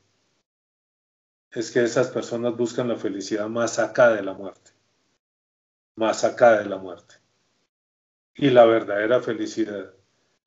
es 1.55 1.71
que 1.71 1.83
esas 1.83 2.09
personas 2.09 2.57
buscan 2.57 2.89
la 2.89 2.97
felicidad 2.97 3.49
más 3.49 3.79
acá 3.79 4.11
de 4.11 4.23
la 4.23 4.35
muerte, 4.35 4.73
más 5.97 6.25
acá 6.25 6.59
de 6.59 6.67
la 6.67 6.77
muerte. 6.77 7.17
Y 8.35 8.51
la 8.51 8.65
verdadera 8.65 9.23
felicidad, 9.23 9.93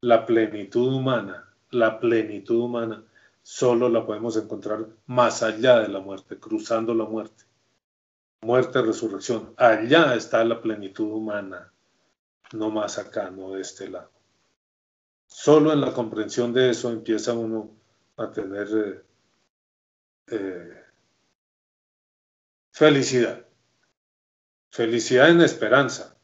la 0.01 0.25
plenitud 0.25 0.93
humana, 0.93 1.53
la 1.71 1.99
plenitud 1.99 2.59
humana, 2.59 3.03
solo 3.41 3.89
la 3.89 4.05
podemos 4.05 4.35
encontrar 4.37 4.87
más 5.05 5.41
allá 5.41 5.79
de 5.79 5.87
la 5.87 5.99
muerte, 5.99 6.37
cruzando 6.37 6.93
la 6.93 7.05
muerte 7.05 7.47
muerte, 8.41 8.81
resurrección. 8.81 9.53
Allá 9.57 10.15
está 10.15 10.43
la 10.43 10.61
plenitud 10.61 11.11
humana, 11.11 11.71
no 12.53 12.69
más 12.69 12.97
acá, 12.97 13.29
no 13.29 13.51
de 13.51 13.61
este 13.61 13.89
lado. 13.89 14.11
Solo 15.27 15.73
en 15.73 15.81
la 15.81 15.93
comprensión 15.93 16.53
de 16.53 16.69
eso 16.69 16.89
empieza 16.89 17.33
uno 17.33 17.71
a 18.15 18.31
tener 18.31 18.67
eh, 18.69 19.03
eh, 20.27 20.83
felicidad. 22.77 23.45
Felicidad 24.69 25.29
en 25.29 25.41
esperanza. 25.41 26.17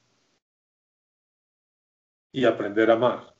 Y 2.31 2.45
aprender 2.45 2.89
a 2.89 2.93
amar. 2.95 3.35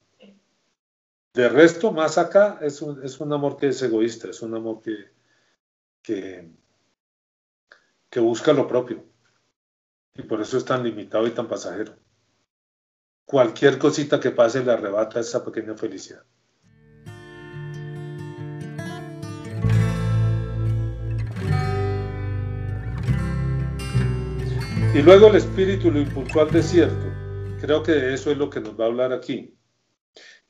De 1.34 1.50
resto, 1.50 1.92
más 1.92 2.18
acá 2.18 2.60
es 2.62 2.82
un, 2.82 3.04
es 3.04 3.20
un 3.20 3.34
amor 3.34 3.58
que 3.58 3.70
es 3.70 3.82
egoísta, 3.82 4.30
es 4.30 4.42
un 4.42 4.56
amor 4.56 4.82
que, 4.82 5.12
que 6.02 6.52
que 8.14 8.20
busca 8.20 8.54
lo 8.54 8.68
propio. 8.68 9.04
Y 10.14 10.22
por 10.22 10.40
eso 10.40 10.56
es 10.60 10.66
tan 10.66 10.84
limitado 10.84 11.26
y 11.26 11.32
tan 11.32 11.48
pasajero. 11.48 11.98
Cualquier 13.26 13.80
cosita 13.80 14.20
que 14.20 14.30
pase 14.30 14.64
le 14.64 14.72
arrebata 14.72 15.20
esa 15.20 15.44
pequeña 15.44 15.76
felicidad. 15.76 16.24
Y 24.96 25.02
luego 25.02 25.26
el 25.26 25.38
espíritu 25.38 25.90
lo 25.90 26.00
impulsó 26.00 26.42
al 26.42 26.52
desierto. 26.52 27.08
Creo 27.60 27.82
que 27.82 27.94
de 27.94 28.14
eso 28.14 28.30
es 28.30 28.38
lo 28.38 28.48
que 28.48 28.60
nos 28.60 28.80
va 28.80 28.84
a 28.84 28.88
hablar 28.90 29.12
aquí. 29.12 29.58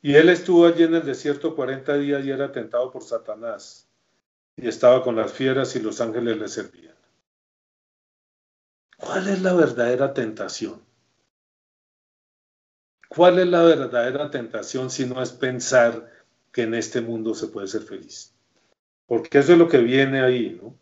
Y 0.01 0.15
él 0.15 0.27
estuvo 0.27 0.65
allí 0.65 0.83
en 0.83 0.95
el 0.95 1.05
desierto 1.05 1.55
40 1.55 1.97
días 1.97 2.25
y 2.25 2.29
era 2.29 2.51
tentado 2.51 2.91
por 2.91 3.03
Satanás. 3.03 3.89
Y 4.57 4.67
estaba 4.67 5.01
con 5.01 5.15
las 5.15 5.31
fieras 5.31 5.73
y 5.77 5.79
los 5.79 6.01
ángeles 6.01 6.37
le 6.37 6.49
servían. 6.49 6.95
¿Cuál 8.97 9.29
es 9.29 9.41
la 9.41 9.53
verdadera 9.53 10.13
tentación? 10.13 10.81
¿Cuál 13.07 13.39
es 13.39 13.47
la 13.47 13.63
verdadera 13.63 14.29
tentación 14.29 14.89
si 14.89 15.05
no 15.05 15.21
es 15.21 15.31
pensar 15.31 16.11
que 16.51 16.63
en 16.63 16.73
este 16.73 16.99
mundo 16.99 17.33
se 17.33 17.47
puede 17.47 17.67
ser 17.67 17.83
feliz? 17.83 18.35
Porque 19.05 19.37
eso 19.37 19.53
es 19.53 19.57
lo 19.57 19.69
que 19.69 19.77
viene 19.77 20.19
ahí, 20.19 20.59
¿no? 20.61 20.77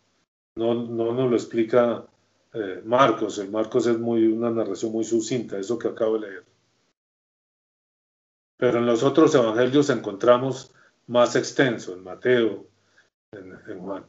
No, 0.55 0.74
no 0.74 1.14
nos 1.14 1.30
lo 1.30 1.36
explica 1.36 2.07
eh, 2.54 2.82
Marcos. 2.86 3.38
El 3.39 3.49
Marcos 3.49 3.88
es 3.88 3.97
muy, 3.97 4.28
una 4.28 4.49
narración 4.49 4.91
muy 4.91 5.04
sucinta, 5.04 5.58
eso 5.58 5.78
que 5.78 5.88
acabo 5.88 6.20
de 6.20 6.30
leer. 6.30 6.45
Pero 8.58 8.80
en 8.80 8.86
los 8.86 9.04
otros 9.04 9.34
evangelios 9.34 9.89
encontramos 9.89 10.74
más 11.08 11.36
extenso, 11.36 11.93
en 11.93 12.04
Mateo, 12.04 12.66
en 13.32 13.80
Juan 13.80 14.06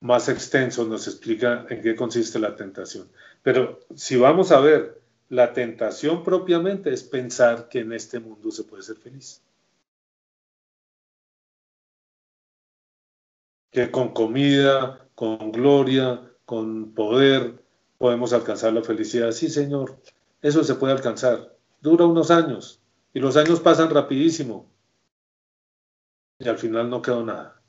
más 0.00 0.28
extenso 0.28 0.86
nos 0.86 1.06
explica 1.06 1.66
en 1.68 1.82
qué 1.82 1.94
consiste 1.94 2.38
la 2.38 2.56
tentación. 2.56 3.08
Pero 3.42 3.80
si 3.94 4.16
vamos 4.16 4.50
a 4.50 4.60
ver, 4.60 5.00
la 5.28 5.52
tentación 5.52 6.24
propiamente 6.24 6.92
es 6.92 7.02
pensar 7.04 7.68
que 7.68 7.80
en 7.80 7.92
este 7.92 8.18
mundo 8.18 8.50
se 8.50 8.64
puede 8.64 8.82
ser 8.82 8.96
feliz. 8.96 9.42
Que 13.70 13.90
con 13.90 14.12
comida, 14.12 15.06
con 15.14 15.52
gloria, 15.52 16.20
con 16.44 16.92
poder 16.92 17.59
podemos 18.00 18.32
alcanzar 18.32 18.72
la 18.72 18.82
felicidad. 18.82 19.30
Sí, 19.30 19.50
Señor, 19.50 20.00
eso 20.40 20.64
se 20.64 20.74
puede 20.74 20.94
alcanzar. 20.94 21.54
Dura 21.82 22.06
unos 22.06 22.30
años 22.30 22.82
y 23.12 23.20
los 23.20 23.36
años 23.36 23.60
pasan 23.60 23.90
rapidísimo 23.90 24.72
y 26.38 26.48
al 26.48 26.56
final 26.56 26.88
no 26.88 27.02
quedó 27.02 27.22
nada. 27.22 27.60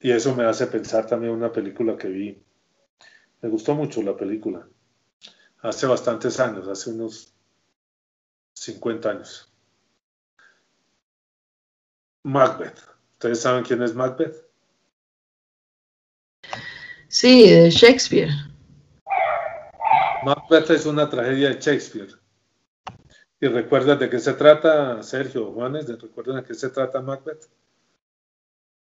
Y 0.00 0.12
eso 0.12 0.34
me 0.34 0.44
hace 0.44 0.66
pensar 0.66 1.06
también 1.06 1.34
una 1.34 1.52
película 1.52 1.98
que 1.98 2.08
vi. 2.08 2.42
Me 3.42 3.50
gustó 3.50 3.74
mucho 3.74 4.02
la 4.02 4.16
película. 4.16 4.66
Hace 5.58 5.86
bastantes 5.86 6.40
años, 6.40 6.66
hace 6.68 6.92
unos 6.92 7.34
50 8.54 9.10
años. 9.10 9.52
Macbeth. 12.22 12.78
¿Ustedes 13.12 13.42
saben 13.42 13.62
quién 13.62 13.82
es 13.82 13.94
Macbeth? 13.94 14.45
Sí, 17.08 17.50
de 17.50 17.70
Shakespeare. 17.70 18.32
Macbeth 20.24 20.70
es 20.70 20.86
una 20.86 21.08
tragedia 21.08 21.50
de 21.50 21.60
Shakespeare. 21.60 22.08
¿Y 23.40 23.48
recuerdas 23.48 23.98
de 23.98 24.08
qué 24.08 24.18
se 24.18 24.32
trata, 24.32 25.02
Sergio 25.02 25.52
Juanes? 25.52 25.86
¿Recuerdan 25.86 26.36
de 26.36 26.44
qué 26.44 26.54
se 26.54 26.70
trata 26.70 27.02
Macbeth? 27.02 27.46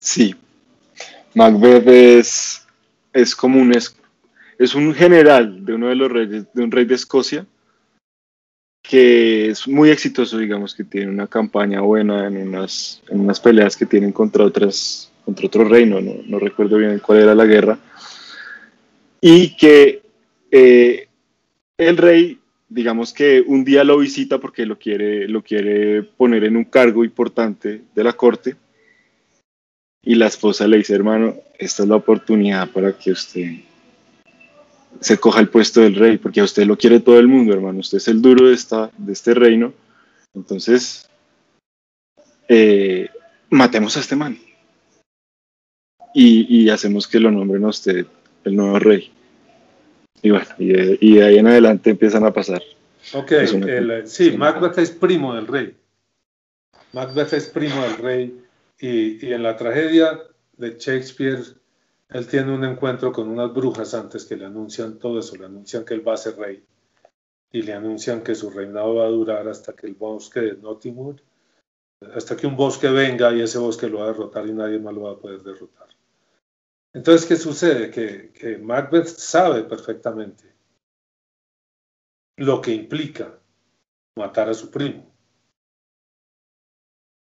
Sí, 0.01 0.35
Macbeth 1.35 1.87
es, 1.87 2.67
es 3.13 3.37
como 3.37 3.61
un, 3.61 3.73
es, 3.73 4.75
un 4.75 4.95
general 4.95 5.65
de 5.65 5.75
uno 5.75 5.89
de 5.89 5.95
los 5.95 6.11
reyes, 6.11 6.47
de 6.53 6.65
un 6.65 6.73
rey 6.73 6.85
de 6.85 6.97
Escocia, 6.97 7.47
que 8.83 9.51
es 9.51 9.69
muy 9.69 9.91
exitoso, 9.91 10.39
digamos, 10.39 10.75
que 10.75 10.83
tiene 10.83 11.09
una 11.09 11.29
campaña 11.29 11.81
buena 11.81 12.27
en 12.27 12.49
unas, 12.49 13.01
en 13.09 13.21
unas 13.21 13.39
peleas 13.39 13.77
que 13.77 13.87
tienen 13.87 14.11
contra 14.11 14.45
otras, 14.45 15.12
contra 15.25 15.47
otro 15.47 15.65
reino, 15.65 16.01
no, 16.01 16.15
no 16.27 16.39
recuerdo 16.39 16.79
bien 16.79 16.99
cuál 16.99 17.21
era 17.21 17.35
la 17.35 17.47
guerra, 17.47 17.79
y 19.21 19.57
que 19.57 20.03
eh, 20.51 21.09
el 21.79 21.97
rey, 21.97 22.39
digamos 22.69 23.13
que 23.13 23.43
un 23.47 23.65
día 23.65 23.85
lo 23.85 23.99
visita 23.99 24.39
porque 24.39 24.67
lo 24.67 24.79
quiere, 24.79 25.29
lo 25.29 25.43
quiere 25.43 26.03
poner 26.03 26.45
en 26.45 26.57
un 26.57 26.65
cargo 26.65 27.05
importante 27.05 27.83
de 27.95 28.05
la 28.05 28.13
corte, 28.15 28.57
y 30.05 30.17
la 30.17 30.27
esposa 30.27 30.67
le 30.67 30.79
dice, 30.79 30.95
hermano, 30.95 31.37
esta 31.59 31.85
es 31.85 31.89
la 31.89 31.97
oportunidad 31.97 32.71
para 32.71 32.99
que 32.99 33.13
usted 33.13 33.53
se 35.01 35.19
coja 35.19 35.41
el 35.41 35.49
puesto 35.49 35.81
del 35.81 35.95
rey, 35.95 36.19
porque 36.19 36.41
a 36.41 36.45
usted 36.45 36.67
lo 36.67 36.77
quiere 36.77 37.01
todo 37.01 37.19
el 37.19 37.29
mundo, 37.29 37.53
hermano, 37.53 37.79
usted 37.79 37.99
es 37.99 38.09
el 38.09 38.21
duro 38.21 38.49
de, 38.49 38.55
esta, 38.55 38.91
de 38.99 39.13
este 39.13 39.35
reino, 39.35 39.73
entonces 40.35 41.09
eh, 42.49 43.09
matemos 43.51 43.97
a 43.97 44.01
este 44.01 44.17
man 44.17 44.37
y, 46.15 46.69
hacemos 46.69 47.07
que 47.07 47.21
lo 47.21 47.31
nombren 47.31 47.65
a 47.65 47.69
usted 47.69 48.07
el 48.45 48.57
nuevo 48.57 48.79
rey. 48.79 49.11
Y 50.23 50.31
bueno, 50.31 50.47
y 50.59 50.69
de, 50.69 51.25
ahí 51.25 51.39
en 51.39 51.47
adelante 51.47 51.91
empiezan 51.91 52.25
a 52.25 52.33
pasar. 52.33 52.63
Ok, 53.15 53.33
sí, 54.05 54.37
Macbeth 54.37 54.79
es 54.79 54.91
primo 54.91 55.35
del 55.35 55.47
rey. 55.47 55.75
Macbeth 56.93 57.33
es 57.33 57.47
primo 57.47 57.83
del 57.83 57.97
rey 57.97 58.41
y, 58.79 59.27
y 59.27 59.33
en 59.33 59.43
la 59.43 59.57
tragedia 59.57 60.21
de 60.57 60.77
Shakespeare 60.79 61.43
él 62.11 62.27
tiene 62.27 62.53
un 62.55 62.65
encuentro 62.65 63.11
con 63.11 63.29
unas 63.29 63.53
brujas 63.55 63.95
antes 63.95 64.27
que 64.27 64.37
le 64.37 64.45
anuncian 64.45 64.99
todo 64.99 65.19
eso, 65.19 65.35
le 65.37 65.47
anuncian 65.47 65.85
que 65.85 65.95
él 65.95 66.07
va 66.07 66.15
a 66.15 66.19
ser 66.19 66.37
rey 66.37 66.63
y 67.53 67.63
le 67.63 67.73
anuncian 67.73 68.23
que 68.23 68.35
su 68.35 68.51
reinado 68.51 68.97
va 68.97 69.05
a 69.05 69.09
durar 69.09 69.49
hasta 69.49 69.75
que 69.75 69.87
el 69.87 69.95
bosque 69.95 70.41
de 70.41 70.57
Nottingwood, 70.57 71.21
hasta 72.15 72.37
que 72.37 72.47
un 72.47 72.57
bosque 72.57 72.89
venga 72.89 73.33
y 73.33 73.43
ese 73.43 73.59
bosque 73.59 73.89
lo 73.89 73.99
va 73.99 74.05
a 74.05 74.09
derrotar 74.09 74.47
y 74.47 74.53
nadie 74.53 74.79
más 74.79 74.95
lo 74.95 75.03
va 75.03 75.13
a 75.13 75.19
poder 75.19 75.43
derrotar. 75.43 75.89
Entonces, 76.95 77.27
¿qué 77.27 77.37
sucede? 77.37 77.91
Que, 77.91 78.59
Macbeth 78.59 79.07
sabe 79.07 79.65
perfectamente 79.65 80.55
lo 82.37 82.61
que 82.61 82.73
implica 82.73 83.39
matar 84.17 84.51
a 84.51 84.55
su 84.55 84.71
primo. 84.71 85.11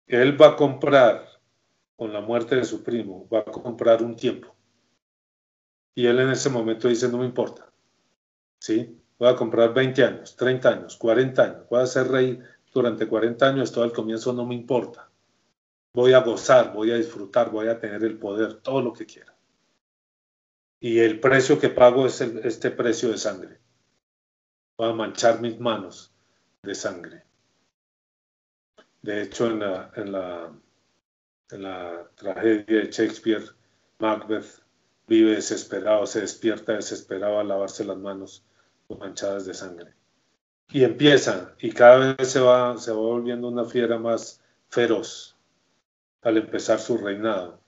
Él 0.07 0.41
va 0.41 0.49
a 0.49 0.55
comprar, 0.55 1.27
con 1.95 2.13
la 2.13 2.21
muerte 2.21 2.55
de 2.55 2.63
su 2.63 2.83
primo, 2.83 3.27
va 3.27 3.39
a 3.39 3.43
comprar 3.43 4.01
un 4.01 4.15
tiempo. 4.15 4.55
Y 5.93 6.05
él 6.05 6.19
en 6.19 6.29
ese 6.29 6.49
momento 6.49 6.87
dice, 6.87 7.09
no 7.09 7.17
me 7.17 7.25
importa. 7.25 7.71
¿Sí? 8.61 8.97
Voy 9.17 9.27
a 9.27 9.35
comprar 9.35 9.73
20 9.73 10.03
años, 10.03 10.35
30 10.37 10.69
años, 10.69 10.97
40 10.97 11.43
años. 11.43 11.69
Voy 11.69 11.81
a 11.81 11.85
ser 11.85 12.07
rey 12.07 12.39
durante 12.73 13.07
40 13.07 13.45
años, 13.45 13.71
todo 13.71 13.83
al 13.83 13.91
comienzo 13.91 14.31
no 14.31 14.45
me 14.45 14.55
importa. 14.55 15.09
Voy 15.93 16.13
a 16.13 16.19
gozar, 16.19 16.73
voy 16.73 16.91
a 16.91 16.95
disfrutar, 16.95 17.51
voy 17.51 17.67
a 17.67 17.79
tener 17.79 18.03
el 18.03 18.17
poder, 18.17 18.61
todo 18.61 18.81
lo 18.81 18.93
que 18.93 19.05
quiera. 19.05 19.38
Y 20.79 20.99
el 20.99 21.19
precio 21.19 21.59
que 21.59 21.69
pago 21.69 22.05
es 22.05 22.21
este 22.21 22.71
precio 22.71 23.09
de 23.09 23.17
sangre. 23.17 23.59
Voy 24.77 24.89
a 24.89 24.93
manchar 24.93 25.41
mis 25.41 25.59
manos 25.59 26.13
de 26.63 26.73
sangre. 26.73 27.23
De 29.01 29.21
hecho, 29.21 29.47
en 29.47 29.59
la, 29.59 29.91
en 29.95 30.11
la, 30.11 30.53
en 31.51 31.63
la 31.63 32.09
tragedia 32.15 32.79
de 32.79 32.91
Shakespeare, 32.91 33.43
Macbeth 33.99 34.63
vive 35.07 35.35
desesperado, 35.35 36.05
se 36.05 36.21
despierta 36.21 36.73
desesperado 36.73 37.39
a 37.39 37.43
lavarse 37.43 37.83
las 37.83 37.97
manos 37.97 38.45
manchadas 38.97 39.45
de 39.45 39.53
sangre. 39.53 39.93
Y 40.71 40.83
empieza, 40.83 41.55
y 41.59 41.71
cada 41.71 42.15
vez 42.15 42.29
se 42.29 42.39
va, 42.39 42.77
se 42.77 42.91
va 42.91 42.97
volviendo 42.97 43.47
una 43.47 43.65
fiera 43.65 43.97
más 43.97 44.41
feroz 44.69 45.35
al 46.21 46.37
empezar 46.37 46.79
su 46.79 46.97
reinado. 46.97 47.59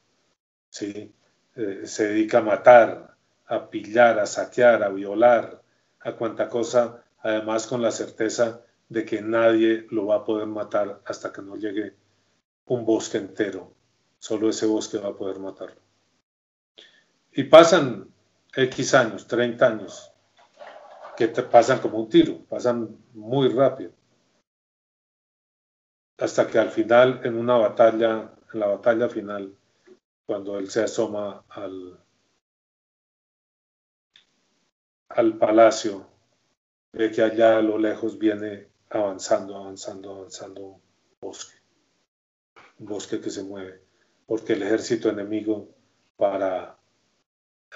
¿sí? 0.70 1.14
Eh, 1.56 1.82
se 1.86 2.08
dedica 2.08 2.40
a 2.40 2.42
matar, 2.42 3.16
a 3.48 3.70
pillar, 3.70 4.20
a 4.20 4.26
saquear, 4.26 4.84
a 4.84 4.90
violar, 4.90 5.62
a 6.00 6.14
cuanta 6.14 6.48
cosa, 6.48 7.04
además 7.20 7.68
con 7.68 7.82
la 7.82 7.92
certeza 7.92 8.62
de 8.88 9.06
que 9.06 9.22
nadie 9.22 9.88
lo 9.92 10.08
va 10.08 10.18
a 10.18 10.26
poder 10.26 10.48
matar 10.48 11.02
hasta 11.06 11.32
que 11.32 11.42
no 11.42 11.56
llegue 11.56 11.96
un 12.66 12.86
bosque 12.86 13.18
entero. 13.18 13.74
Solo 14.20 14.50
ese 14.50 14.66
bosque 14.66 14.98
va 14.98 15.10
a 15.10 15.16
poder 15.16 15.40
matarlo. 15.40 15.82
Y 17.34 17.44
pasan 17.46 18.10
X 18.54 18.94
años, 18.94 19.28
30 19.28 19.66
años, 19.66 20.12
que 21.16 21.28
te 21.28 21.44
pasan 21.44 21.80
como 21.80 22.00
un 22.00 22.10
tiro, 22.10 22.40
pasan 22.50 22.98
muy 23.14 23.50
rápido. 23.50 23.92
Hasta 26.18 26.48
que 26.48 26.60
al 26.60 26.70
final, 26.70 27.22
en 27.24 27.38
una 27.38 27.58
batalla, 27.58 28.32
en 28.54 28.60
la 28.60 28.68
batalla 28.68 29.10
final, 29.10 29.56
cuando 30.26 30.58
él 30.58 30.70
se 30.70 30.84
asoma 30.84 31.44
al, 31.50 32.00
al 35.10 35.38
palacio, 35.38 36.08
ve 36.94 37.12
que 37.12 37.22
allá 37.22 37.58
a 37.58 37.62
lo 37.62 37.78
lejos 37.78 38.18
viene 38.18 38.70
avanzando, 38.90 39.56
avanzando, 39.56 40.12
avanzando 40.12 40.62
un 40.62 40.82
bosque. 41.22 41.58
Un 42.80 42.86
bosque 42.88 43.22
que 43.22 43.30
se 43.30 43.44
mueve, 43.44 43.82
porque 44.26 44.54
el 44.54 44.64
ejército 44.64 45.10
enemigo 45.10 45.70
para 46.18 46.78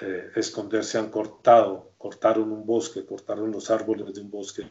eh, 0.00 0.30
esconderse 0.36 0.98
han 0.98 1.10
cortado, 1.10 1.92
cortaron 1.96 2.52
un 2.52 2.66
bosque, 2.66 3.06
cortaron 3.06 3.50
los 3.50 3.70
árboles 3.70 4.14
de 4.14 4.20
un 4.20 4.30
bosque 4.30 4.70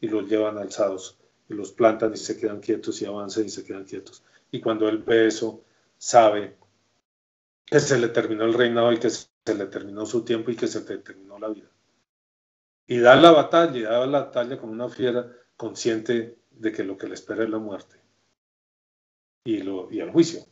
y 0.00 0.08
los 0.08 0.28
llevan 0.28 0.58
alzados 0.58 1.18
y 1.48 1.54
los 1.54 1.72
plantan 1.72 2.12
y 2.12 2.16
se 2.16 2.36
quedan 2.36 2.60
quietos 2.60 3.00
y 3.00 3.06
avanzan 3.06 3.46
y 3.46 3.48
se 3.48 3.64
quedan 3.64 3.84
quietos. 3.84 4.22
Y 4.50 4.60
cuando 4.60 4.88
él 4.88 4.98
ve 4.98 5.26
eso, 5.28 5.62
sabe 5.96 6.56
que 7.66 7.80
se 7.80 7.98
le 7.98 8.08
terminó 8.08 8.44
el 8.44 8.54
reinado 8.54 8.92
y 8.92 8.98
que 8.98 9.10
se 9.10 9.54
le 9.54 9.66
terminó 9.66 10.06
su 10.06 10.24
tiempo 10.24 10.50
y 10.50 10.56
que 10.56 10.68
se 10.68 10.80
le 10.80 10.98
terminó 10.98 11.38
la 11.38 11.48
vida. 11.48 11.68
Y 12.86 12.98
da 12.98 13.16
la 13.16 13.32
batalla, 13.32 13.90
da 13.90 14.06
la 14.06 14.24
batalla 14.24 14.58
como 14.58 14.72
una 14.72 14.88
fiera 14.88 15.30
consciente 15.56 16.38
de 16.50 16.72
que 16.72 16.84
lo 16.84 16.96
que 16.96 17.08
le 17.08 17.14
espera 17.14 17.44
es 17.44 17.50
la 17.50 17.58
muerte 17.58 18.00
y, 19.44 19.58
lo, 19.58 19.90
y 19.90 20.00
el 20.00 20.10
juicio 20.10 20.46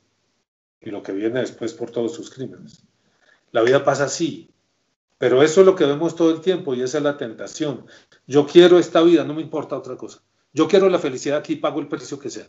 y 0.80 0.90
lo 0.90 1.02
que 1.02 1.12
viene 1.12 1.40
después 1.40 1.72
por 1.72 1.90
todos 1.90 2.12
sus 2.12 2.30
crímenes. 2.30 2.84
La 3.52 3.62
vida 3.62 3.84
pasa 3.84 4.04
así. 4.04 4.50
Pero 5.16 5.42
eso 5.42 5.60
es 5.60 5.66
lo 5.66 5.76
que 5.76 5.86
vemos 5.86 6.16
todo 6.16 6.30
el 6.32 6.40
tiempo 6.40 6.74
y 6.74 6.82
esa 6.82 6.98
es 6.98 7.04
la 7.04 7.16
tentación. 7.16 7.86
Yo 8.26 8.46
quiero 8.46 8.78
esta 8.78 9.00
vida, 9.00 9.24
no 9.24 9.32
me 9.32 9.42
importa 9.42 9.78
otra 9.78 9.96
cosa. 9.96 10.22
Yo 10.52 10.68
quiero 10.68 10.88
la 10.88 10.98
felicidad 10.98 11.38
aquí, 11.38 11.56
pago 11.56 11.80
el 11.80 11.88
precio 11.88 12.18
que 12.18 12.30
sea. 12.30 12.46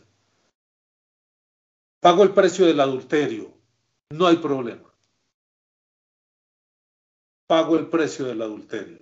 Pago 2.00 2.22
el 2.22 2.32
precio 2.32 2.66
del 2.66 2.80
adulterio, 2.80 3.55
no 4.10 4.26
hay 4.26 4.36
problema. 4.36 4.92
Pago 7.46 7.76
el 7.76 7.88
precio 7.88 8.26
del 8.26 8.42
adulterio 8.42 8.98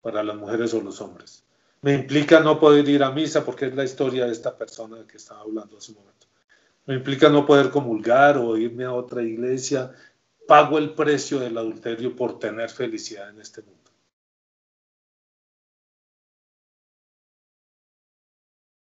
para 0.00 0.22
las 0.22 0.36
mujeres 0.36 0.74
o 0.74 0.80
los 0.80 1.00
hombres. 1.00 1.44
Me 1.82 1.94
implica 1.94 2.40
no 2.40 2.58
poder 2.58 2.88
ir 2.88 3.02
a 3.02 3.10
misa 3.10 3.44
porque 3.44 3.66
es 3.66 3.74
la 3.74 3.84
historia 3.84 4.26
de 4.26 4.32
esta 4.32 4.56
persona 4.56 5.06
que 5.06 5.18
estaba 5.18 5.40
hablando 5.40 5.76
hace 5.76 5.92
un 5.92 5.98
momento. 5.98 6.26
Me 6.86 6.94
implica 6.94 7.28
no 7.28 7.46
poder 7.46 7.70
comulgar 7.70 8.36
o 8.36 8.56
irme 8.56 8.84
a 8.84 8.92
otra 8.92 9.22
iglesia 9.22 9.94
pago 10.46 10.78
el 10.78 10.94
precio 10.94 11.40
del 11.40 11.56
adulterio 11.58 12.14
por 12.14 12.38
tener 12.38 12.70
felicidad 12.70 13.30
en 13.30 13.40
este 13.40 13.62
mundo. 13.62 13.90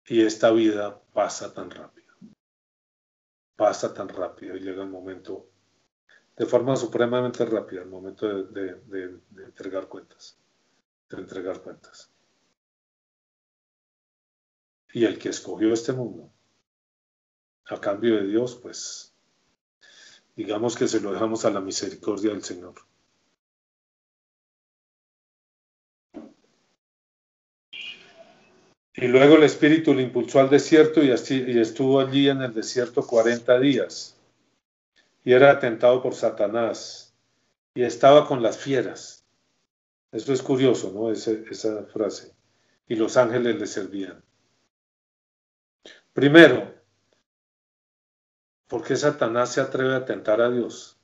Y 0.07 0.21
esta 0.21 0.51
vida 0.51 1.01
pasa 1.13 1.53
tan 1.55 1.71
rápido. 1.71 2.15
Pasa 3.57 3.95
tan 3.95 4.09
rápido 4.09 4.57
y 4.57 4.61
llega 4.61 4.83
el 4.83 4.91
momento, 4.91 5.49
de 6.37 6.47
forma 6.47 6.77
supremamente 6.77 7.45
rápida, 7.45 7.83
el 7.83 7.89
momento 7.89 8.45
de, 8.45 8.75
de 8.87 9.45
entregar 9.45 9.89
cuentas. 9.89 10.37
De 11.09 11.19
entregar 11.19 11.61
cuentas. 11.61 12.11
Y 14.93 15.05
el 15.05 15.19
que 15.19 15.29
escogió 15.29 15.73
este 15.73 15.93
mundo, 15.93 16.31
a 17.67 17.81
cambio 17.81 18.17
de 18.17 18.27
Dios, 18.27 18.57
pues 18.57 19.13
digamos 20.37 20.77
que 20.77 20.89
se 20.89 21.01
lo 21.01 21.13
dejamos 21.13 21.45
a 21.45 21.51
la 21.51 21.61
misericordia 21.61 22.31
del 22.31 22.43
Señor. 22.43 22.75
Y 28.97 29.09
luego 29.09 29.35
el 29.35 29.43
Espíritu 29.43 29.93
le 29.93 30.03
impulsó 30.03 30.39
al 30.39 30.51
desierto 30.51 31.03
y, 31.03 31.11
así, 31.11 31.43
y 31.45 31.59
estuvo 31.59 31.99
allí 31.99 32.29
en 32.29 32.43
el 32.43 32.55
desierto 32.55 33.05
40 33.05 33.59
días. 33.59 34.17
Y 35.25 35.33
era 35.33 35.51
atentado 35.51 36.03
por 36.03 36.15
Satanás. 36.15 37.17
Y 37.75 37.83
estaba 37.83 38.27
con 38.29 38.43
las 38.43 38.59
fieras. 38.59 39.27
Eso 40.13 40.33
es 40.33 40.43
curioso, 40.43 40.93
¿no? 40.93 41.11
esa 41.11 41.85
frase. 41.87 42.33
Y 42.87 42.95
los 42.95 43.17
ángeles 43.17 43.59
le 43.59 43.67
servían. 43.67 44.23
Primero, 46.13 46.75
¿Por 48.75 48.83
qué 48.83 48.97
Satanás 48.97 49.53
se 49.53 49.61
atreve 49.61 49.95
a 49.95 50.05
tentar 50.05 50.41
a 50.41 50.51
Dios? 50.51 50.99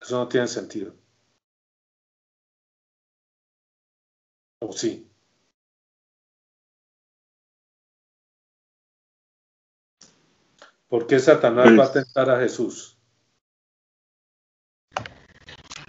Eso 0.00 0.18
no 0.18 0.28
tiene 0.28 0.46
sentido. 0.48 0.94
¿O 4.60 4.70
sí? 4.72 5.10
¿Por 10.88 11.06
qué 11.06 11.18
Satanás 11.18 11.68
va 11.68 11.84
a 11.84 11.92
pues 11.92 12.04
tentar 12.04 12.28
a 12.28 12.38
Jesús? 12.40 12.98
Mm. 14.98 15.83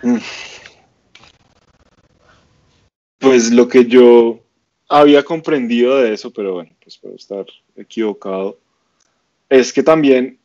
Pues 3.20 3.52
lo 3.52 3.68
que 3.68 3.86
yo 3.86 4.40
había 4.88 5.24
comprendido 5.24 5.98
de 5.98 6.14
eso, 6.14 6.32
pero 6.32 6.54
bueno, 6.54 6.72
pues 6.84 6.98
puedo 6.98 7.16
estar 7.16 7.46
equivocado, 7.76 8.60
es 9.50 9.74
que 9.74 9.84
también, 9.84 10.38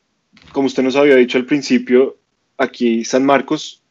como 0.51 0.67
usted 0.67 0.83
nos 0.83 0.95
había 0.95 1.15
dicho 1.15 1.37
al 1.37 1.45
principio, 1.45 2.17
aquí 2.57 3.03
San 3.03 3.25
Marcos 3.25 3.81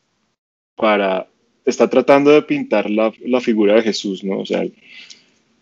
para 0.77 1.29
está 1.65 1.89
tratando 1.89 2.31
de 2.31 2.43
pintar 2.43 2.89
la, 2.91 3.13
figura 3.41 3.75
de 3.75 3.83
Jesús, 3.83 4.25
¿no? 4.25 4.41
O 4.41 4.47
sea, 4.47 4.63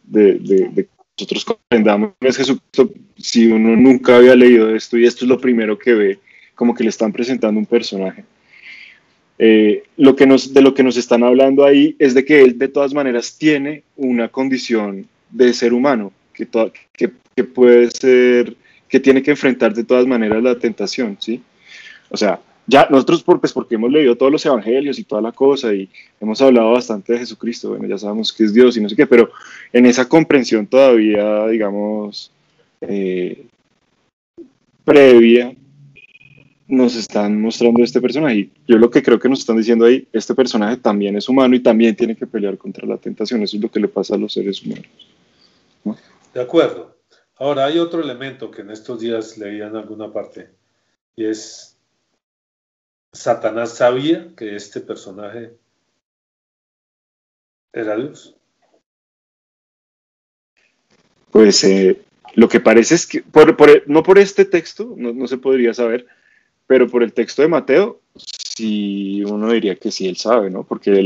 de, 0.04 0.34
de, 0.38 0.88
nosotros 1.18 1.44
comprendamos 1.44 2.12
es 2.20 2.52
si 3.16 3.46
uno 3.48 3.76
nunca 3.76 4.16
había 4.16 4.36
leído 4.36 4.74
esto 4.74 4.96
y 4.96 5.04
esto 5.04 5.24
es 5.24 5.28
lo 5.28 5.40
primero 5.40 5.76
que 5.76 5.94
ve, 5.94 6.18
como 6.54 6.74
que 6.74 6.84
le 6.84 6.90
están 6.90 7.12
presentando 7.12 7.58
un 7.58 7.66
personaje. 7.66 8.24
Eh, 9.38 9.84
lo 9.96 10.16
que 10.16 10.26
nos, 10.26 10.52
de 10.52 10.62
lo 10.62 10.74
que 10.74 10.82
nos 10.82 10.96
están 10.96 11.22
hablando 11.22 11.64
ahí 11.64 11.94
es 11.98 12.14
de 12.14 12.24
que 12.24 12.42
él 12.42 12.58
de 12.58 12.68
todas 12.68 12.92
maneras 12.92 13.36
tiene 13.38 13.84
una 13.96 14.28
condición 14.28 15.06
de 15.30 15.52
ser 15.52 15.72
humano, 15.72 16.12
que, 16.32 16.48
que, 16.92 17.10
que, 17.36 17.44
puede 17.44 17.90
ser, 17.90 18.56
que 18.88 18.98
tiene 18.98 19.22
que 19.22 19.30
enfrentar 19.30 19.74
de 19.74 19.84
todas 19.84 20.06
maneras 20.06 20.42
la 20.42 20.58
tentación, 20.58 21.16
¿sí? 21.20 21.40
O 22.10 22.16
sea, 22.16 22.40
ya 22.66 22.86
nosotros 22.90 23.22
pues 23.22 23.52
porque 23.52 23.76
hemos 23.76 23.90
leído 23.90 24.16
todos 24.16 24.30
los 24.30 24.44
evangelios 24.44 24.98
y 24.98 25.04
toda 25.04 25.22
la 25.22 25.32
cosa 25.32 25.72
y 25.72 25.88
hemos 26.20 26.40
hablado 26.42 26.72
bastante 26.72 27.14
de 27.14 27.20
Jesucristo, 27.20 27.70
bueno, 27.70 27.86
ya 27.86 27.96
sabemos 27.96 28.32
que 28.32 28.44
es 28.44 28.52
Dios 28.52 28.76
y 28.76 28.80
no 28.80 28.88
sé 28.88 28.96
qué, 28.96 29.06
pero 29.06 29.30
en 29.72 29.86
esa 29.86 30.06
comprensión 30.06 30.66
todavía, 30.66 31.46
digamos, 31.46 32.30
eh, 32.82 33.46
previa, 34.84 35.54
nos 36.68 36.94
están 36.94 37.40
mostrando 37.40 37.82
este 37.82 38.00
personaje. 38.00 38.50
Yo 38.66 38.76
lo 38.78 38.90
que 38.90 39.02
creo 39.02 39.18
que 39.18 39.28
nos 39.28 39.40
están 39.40 39.56
diciendo 39.56 39.86
ahí, 39.86 40.06
este 40.12 40.34
personaje 40.34 40.76
también 40.76 41.16
es 41.16 41.28
humano 41.28 41.56
y 41.56 41.60
también 41.60 41.96
tiene 41.96 42.14
que 42.14 42.26
pelear 42.26 42.56
contra 42.58 42.86
la 42.86 42.98
tentación. 42.98 43.42
Eso 43.42 43.56
es 43.56 43.62
lo 43.62 43.70
que 43.70 43.80
le 43.80 43.88
pasa 43.88 44.14
a 44.14 44.18
los 44.18 44.34
seres 44.34 44.62
humanos. 44.62 44.86
De 46.34 46.40
acuerdo. 46.40 46.96
Ahora, 47.36 47.64
hay 47.66 47.78
otro 47.78 48.02
elemento 48.02 48.50
que 48.50 48.62
en 48.62 48.70
estos 48.70 49.00
días 49.00 49.38
leía 49.38 49.68
en 49.68 49.76
alguna 49.76 50.12
parte 50.12 50.50
y 51.16 51.24
es 51.24 51.76
Satanás 53.12 53.74
sabía 53.76 54.28
que 54.36 54.54
este 54.54 54.80
personaje 54.80 55.56
era 57.72 57.96
Dios. 57.96 58.36
Pues 61.30 61.62
eh, 61.64 62.00
lo 62.34 62.48
que 62.48 62.60
parece 62.60 62.94
es 62.94 63.06
que, 63.06 63.24
no 63.86 64.02
por 64.02 64.18
este 64.18 64.44
texto, 64.44 64.94
no, 64.96 65.26
se 65.26 65.38
podría 65.38 65.74
saber, 65.74 66.06
pero 66.68 66.86
por 66.86 67.02
el 67.02 67.14
texto 67.14 67.42
de 67.42 67.48
Mateo, 67.48 68.02
sí 68.14 69.24
uno 69.24 69.52
diría 69.52 69.74
que 69.76 69.90
sí 69.90 70.06
él 70.06 70.16
sabe, 70.16 70.50
¿no? 70.50 70.64
Porque, 70.64 71.04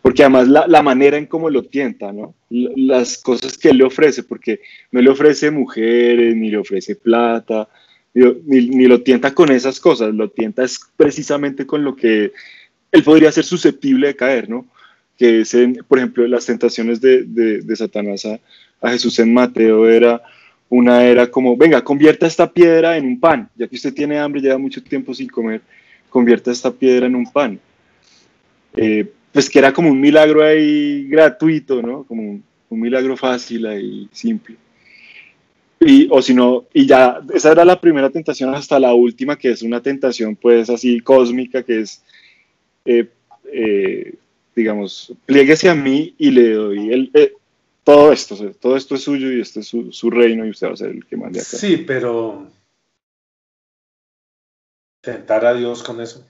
porque 0.00 0.22
además 0.22 0.48
la, 0.48 0.82
manera 0.82 1.18
en 1.18 1.26
cómo 1.26 1.50
lo 1.50 1.64
tienta, 1.64 2.10
¿no? 2.10 2.34
Las 2.48 3.18
cosas 3.18 3.58
que 3.58 3.68
él 3.68 3.78
le 3.78 3.84
ofrece, 3.84 4.22
porque 4.22 4.60
no 4.92 5.02
le 5.02 5.10
ofrece 5.10 5.50
mujeres, 5.50 6.34
ni 6.34 6.50
le 6.50 6.56
ofrece 6.56 6.96
plata, 6.96 7.68
ni, 8.14 8.86
lo 8.86 9.02
tienta 9.02 9.34
con 9.34 9.52
esas 9.52 9.78
cosas, 9.78 10.14
lo 10.14 10.30
tienta 10.30 10.64
es 10.64 10.80
precisamente 10.96 11.66
con 11.66 11.84
lo 11.84 11.94
que 11.94 12.32
él 12.90 13.02
podría 13.02 13.30
ser 13.30 13.44
susceptible 13.44 14.06
de 14.06 14.16
caer, 14.16 14.48
¿no? 14.48 14.66
Que 15.18 15.40
es, 15.40 15.54
por 15.86 15.98
ejemplo, 15.98 16.26
las 16.26 16.46
tentaciones 16.46 17.02
de, 17.02 17.24
de, 17.24 17.76
Satanás 17.76 18.24
a, 18.24 18.40
a, 18.80 18.90
Jesús 18.90 19.18
en 19.18 19.34
Mateo 19.34 19.86
era, 19.86 20.22
una 20.68 21.04
era 21.04 21.30
como, 21.30 21.56
venga, 21.56 21.82
convierta 21.82 22.26
esta 22.26 22.50
piedra 22.50 22.96
en 22.96 23.06
un 23.06 23.20
pan, 23.20 23.48
ya 23.54 23.68
que 23.68 23.76
usted 23.76 23.94
tiene 23.94 24.18
hambre, 24.18 24.40
lleva 24.40 24.58
mucho 24.58 24.82
tiempo 24.82 25.14
sin 25.14 25.28
comer, 25.28 25.60
convierta 26.08 26.50
esta 26.50 26.72
piedra 26.72 27.06
en 27.06 27.14
un 27.14 27.30
pan. 27.30 27.60
Eh, 28.76 29.06
pues 29.32 29.50
que 29.50 29.58
era 29.58 29.72
como 29.72 29.90
un 29.90 30.00
milagro 30.00 30.44
ahí 30.44 31.08
gratuito, 31.08 31.82
¿no? 31.82 32.04
Como 32.04 32.22
un, 32.22 32.44
milagro 32.80 33.16
fácil 33.16 33.66
ahí, 33.66 34.08
simple. 34.12 34.56
Y, 35.80 36.08
o 36.10 36.20
si 36.22 36.34
no, 36.34 36.64
y 36.72 36.86
ya, 36.86 37.20
esa 37.32 37.52
era 37.52 37.64
la 37.64 37.80
primera 37.80 38.10
tentación 38.10 38.52
hasta 38.54 38.80
la 38.80 38.94
última, 38.94 39.36
que 39.36 39.50
es 39.50 39.62
una 39.62 39.80
tentación 39.80 40.34
pues 40.34 40.70
así 40.70 41.00
cósmica, 41.00 41.62
que 41.62 41.80
es, 41.80 42.02
eh, 42.84 43.08
eh, 43.52 44.14
digamos, 44.56 45.12
plieguese 45.26 45.68
a 45.68 45.74
mí 45.74 46.14
y 46.18 46.30
le 46.30 46.52
doy 46.52 46.92
el, 46.92 47.10
todo 47.84 48.12
esto, 48.12 48.36
todo 48.54 48.76
esto 48.76 48.94
es 48.94 49.02
suyo 49.02 49.30
y 49.30 49.40
este 49.40 49.60
es 49.60 49.68
su, 49.68 49.92
su, 49.92 50.10
reino 50.10 50.44
y 50.46 50.50
usted 50.50 50.68
va 50.68 50.72
a 50.72 50.76
ser 50.76 50.90
el 50.90 51.04
que 51.04 51.16
mande 51.16 51.40
acá. 51.40 51.56
Sí, 51.56 51.76
pero 51.76 52.48
tentar 55.02 55.44
a 55.44 55.54
Dios 55.54 55.82
con 55.82 56.00
eso. 56.00 56.26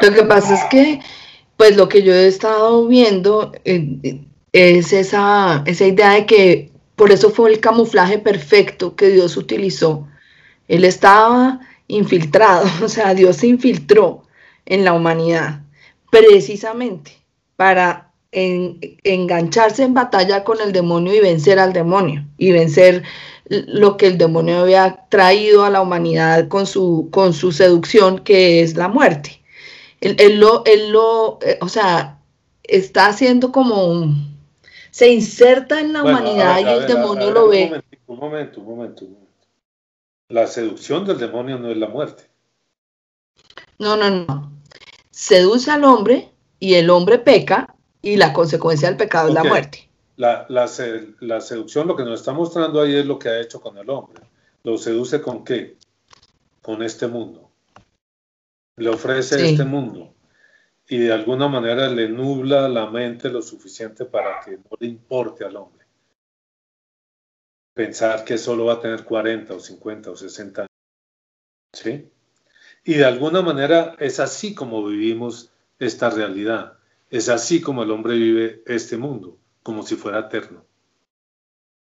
Lo 0.00 0.12
que 0.12 0.22
pasa 0.24 0.54
es 0.54 0.64
que, 0.70 1.00
pues 1.56 1.76
lo 1.76 1.88
que 1.88 2.02
yo 2.02 2.12
he 2.12 2.26
estado 2.26 2.86
viendo, 2.86 3.52
es 3.64 4.92
esa, 4.92 5.62
esa 5.66 5.86
idea 5.86 6.12
de 6.12 6.26
que 6.26 6.70
por 6.96 7.10
eso 7.10 7.30
fue 7.30 7.50
el 7.50 7.60
camuflaje 7.60 8.18
perfecto 8.18 8.96
que 8.96 9.08
Dios 9.08 9.36
utilizó. 9.36 10.08
Él 10.68 10.84
estaba 10.84 11.60
infiltrado, 11.88 12.66
o 12.84 12.88
sea, 12.88 13.14
Dios 13.14 13.36
se 13.36 13.48
infiltró 13.48 14.24
en 14.66 14.84
la 14.84 14.92
humanidad 14.92 15.60
precisamente 16.10 17.12
para 17.56 18.11
engancharse 18.32 19.82
en 19.82 19.92
batalla 19.92 20.42
con 20.42 20.60
el 20.60 20.72
demonio 20.72 21.14
y 21.14 21.20
vencer 21.20 21.58
al 21.58 21.74
demonio 21.74 22.24
y 22.38 22.50
vencer 22.52 23.02
lo 23.48 23.98
que 23.98 24.06
el 24.06 24.16
demonio 24.18 24.60
había 24.60 25.04
traído 25.10 25.64
a 25.64 25.70
la 25.70 25.82
humanidad 25.82 26.48
con 26.48 26.66
su, 26.66 27.08
con 27.10 27.34
su 27.34 27.52
seducción, 27.52 28.20
que 28.20 28.62
es 28.62 28.76
la 28.76 28.88
muerte. 28.88 29.42
Él, 30.00 30.40
lo, 30.40 30.64
él 30.64 30.90
lo, 30.90 31.38
eh, 31.42 31.58
o 31.60 31.68
sea, 31.68 32.18
está 32.64 33.06
haciendo 33.06 33.52
como 33.52 33.84
un, 33.86 34.36
se 34.90 35.12
inserta 35.12 35.80
en 35.80 35.92
la 35.92 36.02
humanidad 36.02 36.58
y 36.60 36.68
el 36.68 36.86
demonio 36.86 37.30
lo 37.30 37.48
ve. 37.48 37.82
Un 38.06 38.18
momento, 38.18 38.60
un 38.60 38.66
momento, 38.66 39.04
un 39.04 39.12
momento. 39.12 39.32
La 40.28 40.46
seducción 40.46 41.04
del 41.04 41.18
demonio 41.18 41.58
no 41.58 41.70
es 41.70 41.76
la 41.76 41.88
muerte. 41.88 42.24
No, 43.78 43.96
no, 43.96 44.10
no. 44.10 44.50
Seduce 45.10 45.70
al 45.70 45.84
hombre 45.84 46.30
y 46.58 46.74
el 46.74 46.90
hombre 46.90 47.18
peca 47.18 47.71
y 48.02 48.16
la 48.16 48.32
consecuencia 48.32 48.88
del 48.88 48.96
pecado 48.96 49.28
es 49.28 49.34
la 49.34 49.44
muerte. 49.44 49.88
La, 50.16 50.46
la, 50.48 50.68
seducción, 51.40 51.86
lo 51.88 51.96
que 51.96 52.04
nos 52.04 52.20
está 52.20 52.32
mostrando 52.32 52.80
ahí 52.80 52.96
es 52.96 53.06
lo 53.06 53.18
que 53.18 53.28
ha 53.28 53.40
hecho 53.40 53.60
con 53.60 53.78
el 53.78 53.88
hombre. 53.88 54.20
¿Lo 54.64 54.76
seduce 54.76 55.22
con 55.22 55.44
qué? 55.44 55.76
Con 56.60 56.82
este 56.82 57.06
mundo. 57.06 57.50
Le 58.76 58.88
ofrece 58.88 59.50
este 59.50 59.64
mundo 59.64 60.12
y 60.88 60.98
de 60.98 61.12
alguna 61.12 61.48
manera 61.48 61.88
le 61.88 62.08
nubla 62.08 62.68
la 62.68 62.90
mente 62.90 63.30
lo 63.30 63.40
suficiente 63.40 64.04
para 64.04 64.40
que 64.40 64.52
no 64.52 64.76
le 64.78 64.88
importe 64.88 65.44
al 65.44 65.56
hombre. 65.56 65.86
Pensar 67.74 68.24
que 68.24 68.36
solo 68.36 68.66
va 68.66 68.74
a 68.74 68.80
tener 68.80 69.04
40 69.04 69.54
o 69.54 69.60
50 69.60 70.10
o 70.10 70.16
60 70.16 70.60
años. 70.62 70.70
¿Sí? 71.72 72.10
Y 72.84 72.94
de 72.94 73.04
alguna 73.04 73.42
manera 73.42 73.96
es 73.98 74.20
así 74.20 74.54
como 74.54 74.84
vivimos 74.84 75.50
esta 75.78 76.10
realidad. 76.10 76.78
Es 77.12 77.28
así 77.28 77.60
como 77.60 77.82
el 77.82 77.90
hombre 77.90 78.14
vive 78.14 78.62
este 78.64 78.96
mundo, 78.96 79.38
como 79.62 79.82
si 79.82 79.96
fuera 79.96 80.20
eterno. 80.20 80.64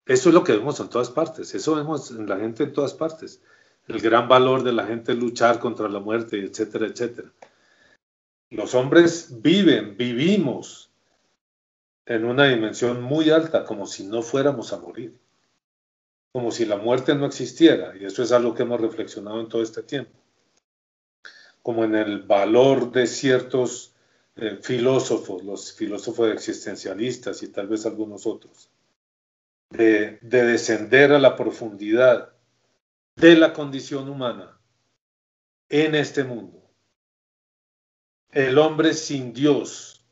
Eso 0.05 0.27
es 0.27 0.35
lo 0.35 0.43
que 0.43 0.51
vemos 0.51 0.77
en 0.81 0.89
todas 0.89 1.09
partes, 1.09 1.55
eso 1.55 1.75
vemos 1.75 2.11
en 2.11 2.27
la 2.27 2.37
gente 2.37 2.63
en 2.63 2.73
todas 2.73 2.93
partes. 2.93 3.41
El 3.87 4.01
gran 4.01 4.27
valor 4.27 4.61
de 4.63 4.73
la 4.73 4.85
gente 4.85 5.13
luchar 5.13 5.59
contra 5.59 5.87
la 5.87 6.01
muerte, 6.01 6.43
etcétera, 6.43 6.87
etcétera. 6.87 7.31
Los 8.49 8.75
hombres 8.75 9.41
viven, 9.41 9.95
vivimos 9.95 10.91
en 12.05 12.25
una 12.25 12.47
dimensión 12.47 13.01
muy 13.01 13.29
alta, 13.29 13.63
como 13.63 13.87
si 13.87 14.05
no 14.05 14.21
fuéramos 14.21 14.73
a 14.73 14.79
morir, 14.79 15.17
como 16.33 16.51
si 16.51 16.65
la 16.65 16.75
muerte 16.75 17.15
no 17.15 17.25
existiera, 17.25 17.95
y 17.95 18.03
eso 18.03 18.21
es 18.21 18.33
algo 18.33 18.53
que 18.53 18.63
hemos 18.63 18.81
reflexionado 18.81 19.39
en 19.39 19.47
todo 19.47 19.61
este 19.61 19.81
tiempo, 19.81 20.19
como 21.63 21.85
en 21.85 21.95
el 21.95 22.23
valor 22.23 22.91
de 22.91 23.07
ciertos 23.07 23.94
eh, 24.37 24.59
filósofos, 24.61 25.43
los 25.43 25.73
filósofos 25.73 26.31
existencialistas 26.31 27.41
y 27.43 27.49
tal 27.49 27.67
vez 27.67 27.85
algunos 27.85 28.25
otros, 28.25 28.69
de 29.69 30.19
descender 30.21 31.11
a 31.11 31.19
la 31.19 31.35
profundidad 31.35 32.33
de 33.15 33.35
la 33.35 33.51
condición 33.53 34.09
humana 34.09 34.59
en 35.69 35.95
este 35.95 36.23
mundo 36.23 36.65
el 38.35 38.57
hombre 38.57 38.93
sin 38.93 39.31
Dios, 39.31 40.03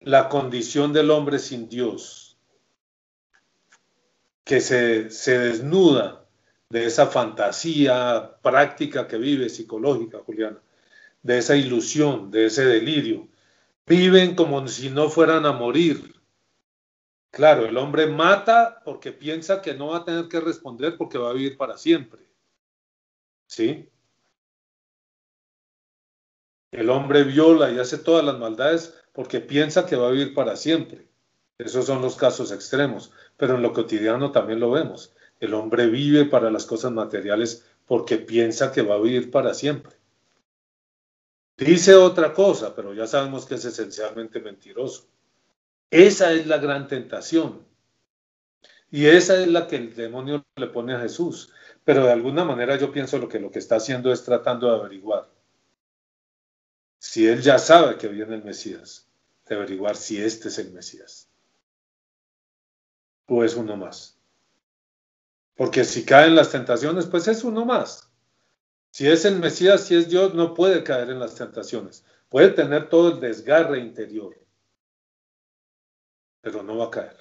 la 0.00 0.28
condición 0.28 0.92
del 0.92 1.10
hombre 1.10 1.40
sin 1.40 1.68
Dios, 1.68 2.38
que 4.44 4.60
se, 4.60 5.10
se 5.10 5.38
desnuda 5.40 6.24
de 6.68 6.86
esa 6.86 7.08
fantasía 7.08 8.36
práctica 8.42 9.08
que 9.08 9.18
vive 9.18 9.48
psicológica, 9.48 10.18
Juliana, 10.18 10.58
de 11.22 11.38
esa 11.38 11.56
ilusión, 11.56 12.30
de 12.30 12.46
ese 12.46 12.64
delirio. 12.64 13.26
Viven 13.86 14.34
como 14.34 14.66
si 14.66 14.88
no 14.88 15.10
fueran 15.10 15.44
a 15.44 15.52
morir. 15.52 16.14
Claro, 17.30 17.66
el 17.66 17.76
hombre 17.76 18.06
mata 18.06 18.80
porque 18.84 19.12
piensa 19.12 19.60
que 19.60 19.74
no 19.74 19.88
va 19.88 19.98
a 19.98 20.04
tener 20.04 20.28
que 20.28 20.40
responder 20.40 20.96
porque 20.96 21.18
va 21.18 21.30
a 21.30 21.34
vivir 21.34 21.56
para 21.56 21.76
siempre. 21.76 22.22
¿Sí? 23.46 23.90
El 26.70 26.90
hombre 26.90 27.24
viola 27.24 27.70
y 27.70 27.78
hace 27.78 27.98
todas 27.98 28.24
las 28.24 28.38
maldades 28.38 28.94
porque 29.12 29.40
piensa 29.40 29.84
que 29.86 29.96
va 29.96 30.08
a 30.08 30.12
vivir 30.12 30.34
para 30.34 30.56
siempre. 30.56 31.08
Esos 31.58 31.86
son 31.86 32.02
los 32.02 32.16
casos 32.16 32.50
extremos, 32.52 33.12
pero 33.36 33.56
en 33.56 33.62
lo 33.62 33.72
cotidiano 33.72 34.32
también 34.32 34.60
lo 34.60 34.70
vemos. 34.70 35.14
El 35.40 35.54
hombre 35.54 35.86
vive 35.86 36.24
para 36.24 36.50
las 36.50 36.66
cosas 36.66 36.92
materiales 36.92 37.66
porque 37.86 38.16
piensa 38.16 38.72
que 38.72 38.82
va 38.82 38.94
a 38.94 39.00
vivir 39.00 39.30
para 39.30 39.54
siempre. 39.54 39.96
Dice 41.56 41.94
otra 41.94 42.32
cosa, 42.32 42.74
pero 42.74 42.94
ya 42.94 43.06
sabemos 43.06 43.46
que 43.46 43.54
es 43.54 43.64
esencialmente 43.64 44.40
mentiroso. 44.40 45.06
Esa 45.90 46.32
es 46.32 46.46
la 46.46 46.58
gran 46.58 46.88
tentación. 46.88 47.64
Y 48.90 49.06
esa 49.06 49.40
es 49.40 49.48
la 49.48 49.66
que 49.66 49.76
el 49.76 49.94
demonio 49.94 50.44
le 50.56 50.66
pone 50.68 50.94
a 50.94 51.00
Jesús. 51.00 51.52
Pero 51.84 52.04
de 52.04 52.12
alguna 52.12 52.44
manera 52.44 52.76
yo 52.76 52.90
pienso 52.90 53.18
lo 53.18 53.28
que 53.28 53.38
lo 53.38 53.50
que 53.50 53.58
está 53.58 53.76
haciendo 53.76 54.12
es 54.12 54.24
tratando 54.24 54.68
de 54.68 54.76
averiguar 54.76 55.28
si 57.04 57.28
él 57.28 57.42
ya 57.42 57.58
sabe 57.58 57.98
que 57.98 58.08
viene 58.08 58.34
el 58.34 58.42
Mesías, 58.42 59.06
de 59.46 59.56
averiguar 59.56 59.94
si 59.94 60.22
este 60.22 60.48
es 60.48 60.58
el 60.58 60.72
Mesías 60.72 61.28
o 63.26 63.44
es 63.44 63.54
uno 63.56 63.76
más. 63.76 64.18
Porque 65.54 65.84
si 65.84 66.06
cae 66.06 66.28
en 66.28 66.34
las 66.34 66.50
tentaciones, 66.50 67.04
pues 67.04 67.28
es 67.28 67.44
uno 67.44 67.66
más. 67.66 68.10
Si 68.94 69.08
es 69.08 69.24
el 69.24 69.40
Mesías, 69.40 69.84
si 69.84 69.96
es 69.96 70.08
Dios, 70.08 70.34
no 70.34 70.54
puede 70.54 70.84
caer 70.84 71.10
en 71.10 71.18
las 71.18 71.34
tentaciones. 71.34 72.04
Puede 72.28 72.50
tener 72.50 72.88
todo 72.88 73.14
el 73.14 73.18
desgarre 73.18 73.80
interior, 73.80 74.38
pero 76.40 76.62
no 76.62 76.76
va 76.76 76.84
a 76.84 76.90
caer. 76.92 77.16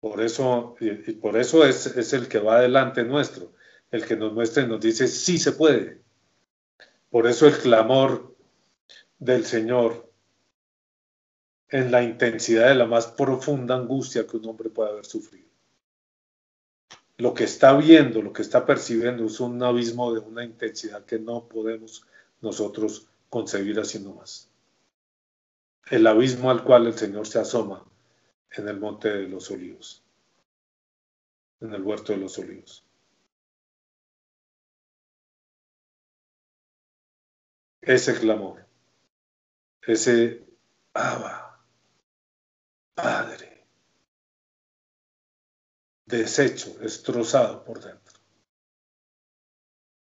Por 0.00 0.22
eso, 0.22 0.76
y, 0.80 1.12
por 1.12 1.36
eso 1.36 1.66
es, 1.66 1.88
es 1.94 2.14
el 2.14 2.26
que 2.26 2.38
va 2.38 2.56
adelante 2.56 3.04
nuestro, 3.04 3.52
el 3.90 4.06
que 4.06 4.16
nos 4.16 4.32
muestra 4.32 4.62
y 4.62 4.66
nos 4.66 4.80
dice, 4.80 5.08
sí 5.08 5.36
se 5.36 5.52
puede. 5.52 6.00
Por 7.10 7.26
eso 7.26 7.48
el 7.48 7.58
clamor 7.58 8.34
del 9.18 9.44
Señor 9.44 10.10
en 11.68 11.92
la 11.92 12.02
intensidad 12.02 12.68
de 12.68 12.76
la 12.76 12.86
más 12.86 13.08
profunda 13.08 13.74
angustia 13.74 14.26
que 14.26 14.38
un 14.38 14.46
hombre 14.46 14.70
puede 14.70 14.88
haber 14.88 15.04
sufrido. 15.04 15.49
Lo 17.20 17.34
que 17.34 17.44
está 17.44 17.76
viendo, 17.76 18.22
lo 18.22 18.32
que 18.32 18.40
está 18.40 18.64
percibiendo 18.64 19.26
es 19.26 19.40
un 19.40 19.62
abismo 19.62 20.10
de 20.14 20.20
una 20.20 20.42
intensidad 20.42 21.04
que 21.04 21.18
no 21.18 21.46
podemos 21.48 22.06
nosotros 22.40 23.08
concebir 23.28 23.78
haciendo 23.78 24.14
más. 24.14 24.50
El 25.90 26.06
abismo 26.06 26.50
al 26.50 26.64
cual 26.64 26.86
el 26.86 26.94
Señor 26.94 27.26
se 27.26 27.38
asoma 27.38 27.84
en 28.52 28.68
el 28.68 28.80
monte 28.80 29.10
de 29.10 29.28
los 29.28 29.50
olivos, 29.50 30.02
en 31.60 31.74
el 31.74 31.82
huerto 31.82 32.14
de 32.14 32.20
los 32.20 32.38
olivos. 32.38 32.86
Ese 37.82 38.18
clamor, 38.18 38.64
ese 39.82 40.42
Abba, 40.94 41.60
Padre, 42.94 43.49
deshecho, 46.18 46.76
destrozado 46.78 47.64
por 47.64 47.82
dentro. 47.82 48.18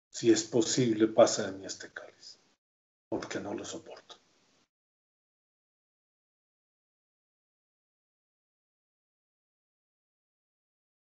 Si 0.09 0.31
es 0.31 0.43
posible, 0.43 1.07
pasa 1.07 1.49
de 1.49 1.57
mí 1.57 1.65
este 1.65 1.91
cáliz, 1.93 2.39
porque 3.07 3.39
no 3.39 3.53
lo 3.53 3.63
soporto. 3.63 4.17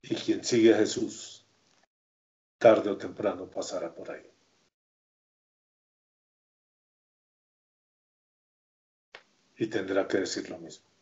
Y 0.02 0.14
quien 0.16 0.44
sigue 0.44 0.74
a 0.74 0.78
Jesús, 0.78 1.46
tarde 2.58 2.90
o 2.90 2.96
temprano 2.96 3.50
pasará 3.50 3.94
por 3.94 4.10
ahí. 4.10 4.30
Y 9.56 9.66
tendrá 9.68 10.06
que 10.06 10.18
decir 10.18 10.50
lo 10.50 10.58
mismo. 10.58 10.93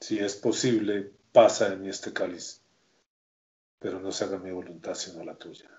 Si 0.00 0.18
es 0.18 0.34
posible, 0.36 1.12
pasa 1.32 1.70
de 1.70 1.76
mí 1.76 1.88
este 1.88 2.12
cáliz, 2.12 2.62
pero 3.78 4.00
no 4.00 4.10
se 4.12 4.24
haga 4.24 4.38
mi 4.38 4.50
voluntad 4.50 4.94
sino 4.94 5.22
la 5.24 5.34
tuya. 5.36 5.70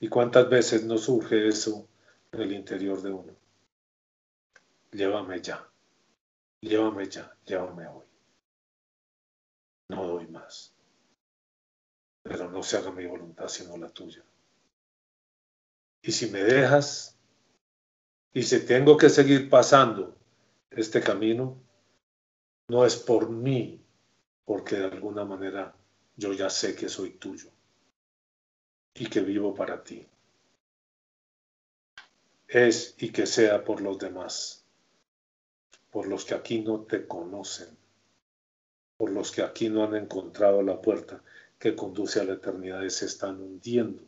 ¿Y 0.00 0.08
cuántas 0.08 0.48
veces 0.48 0.84
no 0.84 0.96
surge 0.96 1.46
eso 1.46 1.86
en 2.32 2.40
el 2.40 2.52
interior 2.52 3.02
de 3.02 3.10
uno? 3.10 3.36
Llévame 4.92 5.42
ya. 5.42 5.68
Llévame 6.62 7.08
ya, 7.08 7.36
llévame 7.44 7.86
hoy. 7.86 8.06
No 9.88 10.06
doy 10.06 10.26
más. 10.28 10.72
Pero 12.22 12.50
no 12.50 12.62
se 12.62 12.78
haga 12.78 12.90
mi 12.92 13.06
voluntad 13.06 13.48
sino 13.48 13.76
la 13.76 13.88
tuya. 13.90 14.24
Y 16.02 16.12
si 16.12 16.30
me 16.30 16.42
dejas, 16.42 17.18
y 18.32 18.42
si 18.42 18.64
tengo 18.64 18.96
que 18.96 19.10
seguir 19.10 19.50
pasando 19.50 20.16
este 20.70 21.02
camino, 21.02 21.58
no 22.70 22.86
es 22.86 22.96
por 22.96 23.28
mí, 23.30 23.80
porque 24.44 24.76
de 24.76 24.84
alguna 24.84 25.24
manera 25.24 25.74
yo 26.16 26.32
ya 26.32 26.48
sé 26.48 26.74
que 26.74 26.88
soy 26.88 27.10
tuyo 27.10 27.50
y 28.94 29.06
que 29.06 29.20
vivo 29.20 29.54
para 29.54 29.82
ti. 29.82 30.06
Es 32.48 32.94
y 32.98 33.10
que 33.12 33.26
sea 33.26 33.64
por 33.64 33.80
los 33.80 33.98
demás 33.98 34.60
por 35.90 36.06
los 36.06 36.24
que 36.24 36.34
aquí 36.34 36.60
no 36.60 36.82
te 36.82 37.06
conocen, 37.06 37.76
por 38.96 39.10
los 39.10 39.32
que 39.32 39.42
aquí 39.42 39.68
no 39.68 39.84
han 39.84 39.96
encontrado 39.96 40.62
la 40.62 40.80
puerta 40.80 41.22
que 41.58 41.74
conduce 41.74 42.20
a 42.20 42.24
la 42.24 42.34
eternidad 42.34 42.82
y 42.82 42.90
se 42.90 43.06
están 43.06 43.40
hundiendo 43.40 44.02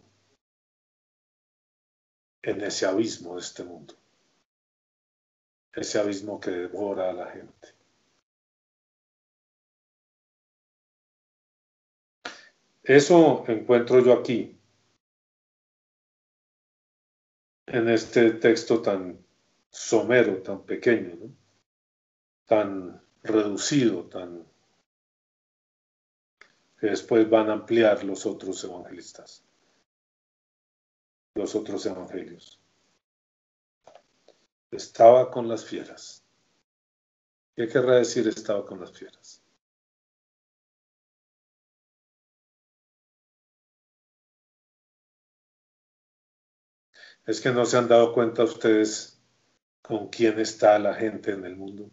en 2.43 2.61
ese 2.61 2.87
abismo 2.87 3.35
de 3.35 3.41
este 3.41 3.65
mundo, 3.65 3.95
ese 5.73 5.99
abismo 5.99 6.41
que 6.41 6.51
devora 6.51 7.11
a 7.11 7.13
la 7.13 7.27
gente. 7.27 7.82
Eso 12.83 13.45
encuentro 13.49 14.01
yo 14.01 14.13
aquí, 14.13 14.59
en 17.67 17.89
este 17.89 18.33
texto 18.33 18.83
tan 18.83 19.25
somero, 19.71 20.43
tan 20.43 20.63
pequeño. 20.65 21.17
tan 22.47 23.01
reducido, 23.23 24.05
tan 24.09 24.47
que 26.79 26.89
después 26.89 27.31
van 27.31 27.49
a 27.49 27.55
ampliar 27.55 28.05
los 28.05 28.27
otros 28.27 28.63
evangelistas, 28.65 29.43
los 31.35 31.55
otros 31.55 31.87
evangelios. 31.87 32.61
Estaba 34.71 35.31
con 35.31 35.49
las 35.49 35.65
fieras. 35.65 36.25
¿Qué 37.55 37.69
querrá 37.69 37.97
decir 37.97 38.27
estaba 38.29 38.67
con 38.67 38.81
las 38.81 38.93
fieras? 38.93 39.42
Es 47.27 47.41
que 47.41 47.51
no 47.51 47.65
se 47.65 47.79
han 47.79 47.89
dado 47.89 48.13
cuenta 48.13 48.45
ustedes 48.45 49.21
con 49.81 50.09
quién 50.09 50.39
está 50.39 50.79
la 50.79 50.95
gente 50.95 51.33
en 51.33 51.45
el 51.45 51.57
mundo. 51.57 51.91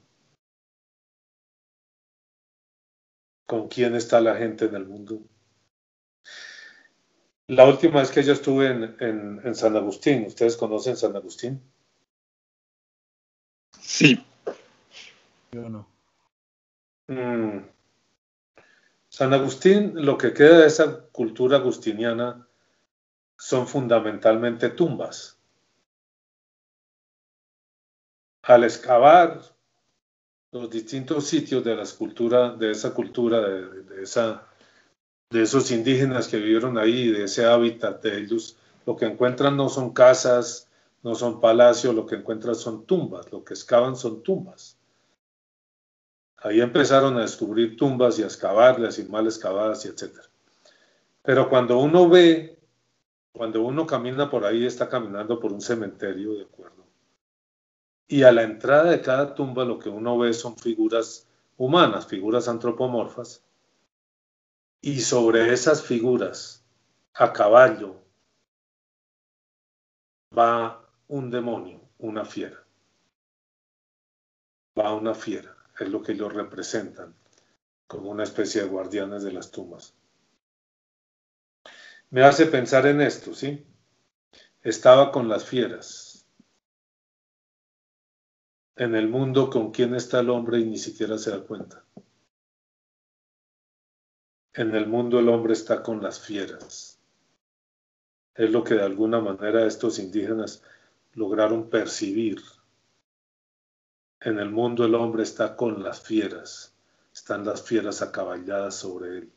con 3.49 3.67
quién 3.67 3.95
está 3.95 4.21
la 4.21 4.35
gente 4.35 4.65
en 4.65 4.75
el 4.75 4.85
mundo. 4.85 5.23
La 7.47 7.67
última 7.67 7.99
vez 7.99 8.11
que 8.11 8.21
yo 8.21 8.33
estuve 8.33 8.67
en, 8.67 9.55
San 9.55 9.75
Agustín, 9.75 10.25
¿ustedes 10.27 10.55
conocen 10.55 10.95
San 10.95 11.15
Agustín? 11.15 11.59
Sí. 13.81 14.23
Yo 15.51 15.67
no. 15.67 15.89
Mm. 17.07 17.65
San 19.09 19.33
Agustín, 19.33 19.93
lo 19.95 20.15
que 20.15 20.31
queda 20.31 20.59
de 20.59 20.67
esa 20.67 21.07
cultura 21.07 21.57
agustiniana 21.57 22.47
son 23.39 23.67
fundamentalmente 23.67 24.69
tumbas. 24.69 25.37
Al 28.43 28.65
excavar 28.65 29.41
los 30.51 30.69
distintos 30.69 31.25
sitios 31.27 31.63
de 31.63 31.75
las 31.75 31.93
culturas, 31.93 32.59
de 32.59 32.71
esa 32.71 32.93
cultura, 32.93 33.39
de, 33.39 34.03
esa, 34.03 34.45
de 35.29 35.43
esos 35.43 35.71
indígenas 35.71 36.27
que 36.27 36.37
vivieron 36.37 36.77
ahí, 36.77 37.11
de 37.11 37.23
ese 37.23 37.45
hábitat 37.45 38.03
de 38.03 38.17
ellos, 38.17 38.57
lo 38.85 38.97
que 38.97 39.05
encuentran 39.05 39.55
no 39.55 39.69
son 39.69 39.93
casas, 39.93 40.67
no 41.01 41.15
son 41.15 41.39
palacios, 41.39 41.95
lo 41.95 42.05
que 42.05 42.15
encuentran 42.15 42.55
son 42.55 42.85
tumbas, 42.85 43.31
lo 43.31 43.45
que 43.45 43.53
excavan 43.53 43.95
son 43.95 44.21
tumbas. 44.21 44.77
Ahí 46.35 46.59
empezaron 46.59 47.15
a 47.17 47.21
descubrir 47.21 47.77
tumbas 47.77 48.19
y 48.19 48.23
a 48.23 48.25
excavarlas 48.25 48.99
y 48.99 49.05
mal 49.05 49.27
excavadas 49.27 49.85
y 49.85 49.89
etc. 49.89 50.19
Pero 51.21 51.49
cuando 51.49 51.77
uno 51.79 52.09
ve, 52.09 52.58
cuando 53.31 53.61
uno 53.61 53.85
camina 53.85 54.29
por 54.29 54.45
ahí, 54.45 54.65
está 54.65 54.89
caminando 54.89 55.39
por 55.39 55.53
un 55.53 55.61
cementerio, 55.61 56.33
¿de 56.33 56.43
acuerdo? 56.43 56.79
y 58.09 58.23
a 58.23 58.31
la 58.31 58.41
entrada 58.41 58.89
de 58.89 59.01
cada 59.01 59.35
tumba 59.35 59.63
lo 59.63 59.77
que 59.77 59.87
uno 59.87 60.17
ve 60.17 60.33
son 60.33 60.57
figuras 60.57 61.27
humanas, 61.57 62.07
figuras 62.07 62.47
antropomorfas, 62.47 63.43
y 64.81 64.99
sobre 65.01 65.53
esas 65.53 65.83
figuras 65.83 66.65
a 67.13 67.31
caballo 67.31 67.97
va 70.35 70.83
un 71.07 71.29
demonio, 71.29 71.81
una 71.99 72.25
fiera. 72.25 72.65
Va 74.77 74.95
una 74.95 75.13
fiera, 75.13 75.55
es 75.79 75.89
lo 75.89 76.01
que 76.01 76.13
ellos 76.13 76.33
representan, 76.33 77.13
como 77.85 78.09
una 78.09 78.23
especie 78.23 78.63
de 78.63 78.69
guardianes 78.69 79.21
de 79.21 79.33
las 79.33 79.51
tumbas. 79.51 79.93
Me 82.11 82.23
hace 82.23 82.47
pensar 82.47 82.87
en 82.87 83.01
esto, 83.01 83.35
¿sí? 83.35 83.63
Estaba 84.63 85.11
con 85.11 85.29
las 85.29 85.45
fieras. 85.45 86.25
En 88.75 88.95
el 88.95 89.07
mundo 89.07 89.49
con 89.49 89.71
quién 89.71 89.93
está 89.93 90.21
el 90.21 90.29
hombre 90.31 90.59
y 90.59 90.65
ni 90.65 90.77
siquiera 90.77 91.17
se 91.19 91.29
da 91.29 91.41
cuenta. 91.41 91.85
En 94.53 94.73
el 94.73 94.87
mundo 94.87 95.19
el 95.19 95.29
hombre 95.29 95.53
está 95.53 95.83
con 95.83 96.01
las 96.01 96.19
fieras. 96.19 96.99
Es 98.33 98.49
lo 98.49 98.63
que 98.63 98.73
de 98.73 98.83
alguna 98.83 99.19
manera 99.19 99.65
estos 99.67 99.99
indígenas 99.99 100.63
lograron 101.13 101.69
percibir. 101.69 102.41
En 104.21 104.39
el 104.39 104.49
mundo 104.49 104.83
el 104.83 104.95
hombre 104.95 105.23
está 105.23 105.55
con 105.55 105.83
las 105.83 106.01
fieras. 106.01 106.73
Están 107.13 107.45
las 107.45 107.61
fieras 107.61 108.01
acaballadas 108.01 108.75
sobre 108.75 109.19
él. 109.19 109.31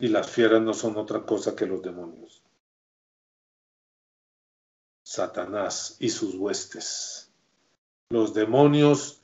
Y 0.00 0.08
las 0.08 0.30
fieras 0.30 0.62
no 0.62 0.72
son 0.72 0.96
otra 0.96 1.20
cosa 1.20 1.54
que 1.54 1.66
los 1.66 1.82
demonios. 1.82 2.42
Satanás 5.02 5.96
y 6.00 6.08
sus 6.08 6.34
huestes. 6.34 7.30
Los 8.08 8.32
demonios 8.32 9.20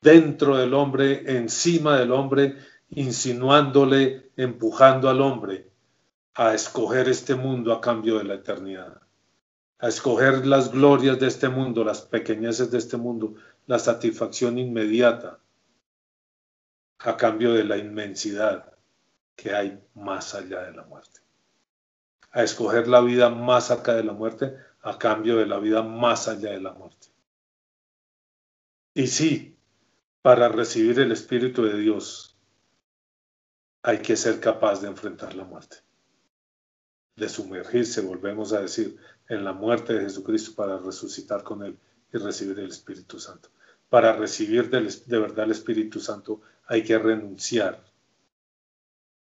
dentro 0.00 0.56
del 0.56 0.72
hombre, 0.72 1.36
encima 1.36 1.98
del 1.98 2.10
hombre, 2.10 2.56
insinuándole, 2.88 4.30
empujando 4.36 5.10
al 5.10 5.20
hombre 5.20 5.70
a 6.34 6.54
escoger 6.54 7.08
este 7.08 7.34
mundo 7.34 7.72
a 7.72 7.80
cambio 7.82 8.18
de 8.18 8.24
la 8.24 8.34
eternidad, 8.34 9.02
a 9.78 9.88
escoger 9.88 10.46
las 10.46 10.72
glorias 10.72 11.20
de 11.20 11.26
este 11.26 11.50
mundo, 11.50 11.84
las 11.84 12.00
pequeñeces 12.00 12.70
de 12.70 12.78
este 12.78 12.96
mundo, 12.96 13.34
la 13.66 13.78
satisfacción 13.78 14.58
inmediata 14.58 15.38
a 16.98 17.16
cambio 17.16 17.52
de 17.52 17.64
la 17.64 17.76
inmensidad 17.76 18.73
que 19.36 19.54
hay 19.54 19.82
más 19.94 20.34
allá 20.34 20.62
de 20.62 20.72
la 20.72 20.84
muerte, 20.84 21.20
a 22.30 22.42
escoger 22.42 22.88
la 22.88 23.00
vida 23.00 23.30
más 23.30 23.70
acá 23.70 23.94
de 23.94 24.04
la 24.04 24.12
muerte 24.12 24.56
a 24.84 24.98
cambio 24.98 25.38
de 25.38 25.46
la 25.46 25.58
vida 25.58 25.82
más 25.82 26.28
allá 26.28 26.50
de 26.50 26.60
la 26.60 26.72
muerte. 26.72 27.08
Y 28.92 29.06
sí, 29.06 29.56
para 30.22 30.48
recibir 30.48 31.00
el 31.00 31.10
Espíritu 31.10 31.64
de 31.64 31.78
Dios, 31.78 32.36
hay 33.82 33.98
que 33.98 34.16
ser 34.16 34.40
capaz 34.40 34.80
de 34.80 34.88
enfrentar 34.88 35.34
la 35.34 35.44
muerte, 35.44 35.78
de 37.16 37.28
sumergirse, 37.28 38.02
volvemos 38.02 38.52
a 38.52 38.60
decir, 38.60 38.96
en 39.28 39.44
la 39.44 39.52
muerte 39.52 39.94
de 39.94 40.00
Jesucristo 40.00 40.54
para 40.54 40.78
resucitar 40.78 41.42
con 41.42 41.62
Él 41.62 41.78
y 42.12 42.18
recibir 42.18 42.58
el 42.58 42.68
Espíritu 42.68 43.18
Santo. 43.18 43.50
Para 43.88 44.12
recibir 44.12 44.70
de, 44.70 45.18
verdad 45.18 45.44
el 45.44 45.50
Espíritu 45.50 46.00
Santo 46.00 46.40
hay 46.66 46.84
que 46.84 46.98
renunciar 46.98 47.84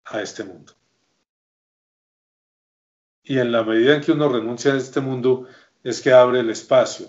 a 0.05 0.23
este 0.23 0.45
mundo. 0.45 0.73
Y 3.23 3.39
en 3.39 3.53
la 3.53 3.63
medida 3.63 3.95
en 3.95 4.03
que 4.03 4.13
uno 4.13 4.29
renuncia 4.29 4.73
a 4.73 4.77
este 4.77 5.01
mundo, 5.01 5.47
es 5.83 6.01
que 6.01 6.13
abre 6.13 6.41
el 6.41 6.51
espacio 6.51 7.09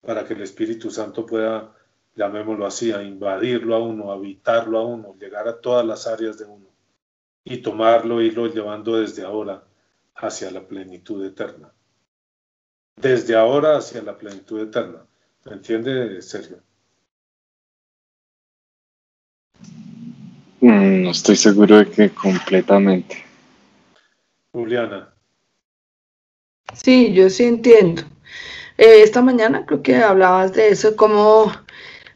para 0.00 0.24
que 0.24 0.34
el 0.34 0.42
Espíritu 0.42 0.90
Santo 0.90 1.26
pueda 1.26 1.74
llamémoslo 2.14 2.66
así, 2.66 2.92
a 2.92 3.02
invadirlo 3.02 3.74
a 3.74 3.78
uno, 3.78 4.10
a 4.10 4.14
habitarlo 4.14 4.78
a 4.78 4.84
uno, 4.84 5.14
llegar 5.18 5.48
a 5.48 5.60
todas 5.60 5.86
las 5.86 6.06
áreas 6.06 6.38
de 6.38 6.44
uno 6.44 6.66
y 7.44 7.58
tomarlo 7.58 8.20
irlo 8.20 8.46
llevando 8.46 8.96
desde 8.96 9.24
ahora 9.24 9.64
hacia 10.14 10.50
la 10.50 10.66
plenitud 10.66 11.24
eterna. 11.24 11.72
Desde 12.96 13.34
ahora 13.34 13.78
hacia 13.78 14.02
la 14.02 14.16
plenitud 14.18 14.60
eterna. 14.60 15.06
¿Me 15.46 15.52
entiende, 15.52 16.20
Sergio? 16.20 16.62
No 20.60 21.10
estoy 21.10 21.36
seguro 21.36 21.78
de 21.78 21.86
que 21.86 22.10
completamente. 22.10 23.24
Juliana. 24.52 25.08
Sí, 26.74 27.12
yo 27.12 27.30
sí 27.30 27.44
entiendo. 27.44 28.02
Eh, 28.78 29.02
esta 29.02 29.22
mañana 29.22 29.64
creo 29.66 29.82
que 29.82 29.96
hablabas 29.96 30.52
de 30.52 30.68
eso, 30.68 30.96
como 30.96 31.52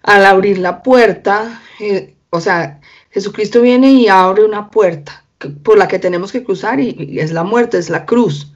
al 0.03 0.25
abrir 0.25 0.59
la 0.59 0.83
puerta, 0.83 1.63
eh, 1.81 2.15
o 2.31 2.41
sea, 2.41 2.81
Jesucristo 3.11 3.63
viene 3.63 3.93
y 3.93 4.09
abre 4.09 4.45
una 4.45 4.71
puerta 4.71 5.25
por 5.63 5.79
la 5.79 5.89
que 5.89 5.99
tenemos 5.99 6.33
que 6.33 6.43
cruzar 6.43 6.81
y, 6.81 7.19
es 7.19 7.33
la 7.33 7.45
muerte, 7.45 7.79
es 7.79 7.91
la 7.91 8.07
cruz. 8.07 8.53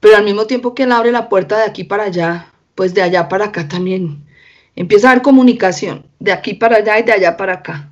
Pero 0.00 0.16
al 0.16 0.24
mismo 0.24 0.46
tiempo 0.46 0.74
que 0.74 0.84
Él 0.84 0.92
abre 0.92 1.12
la 1.12 1.28
puerta 1.28 1.58
de 1.58 1.64
aquí 1.64 1.84
para 1.84 2.04
allá, 2.04 2.48
pues 2.74 2.94
de 2.94 3.02
allá 3.02 3.28
para 3.28 3.46
acá 3.46 3.68
también. 3.68 4.24
Empieza 4.76 5.08
a 5.08 5.12
haber 5.12 5.22
comunicación 5.22 6.06
de 6.18 6.32
aquí 6.32 6.54
para 6.54 6.76
allá 6.76 6.98
y 6.98 7.02
de 7.04 7.12
allá 7.12 7.36
para 7.36 7.54
acá. 7.54 7.90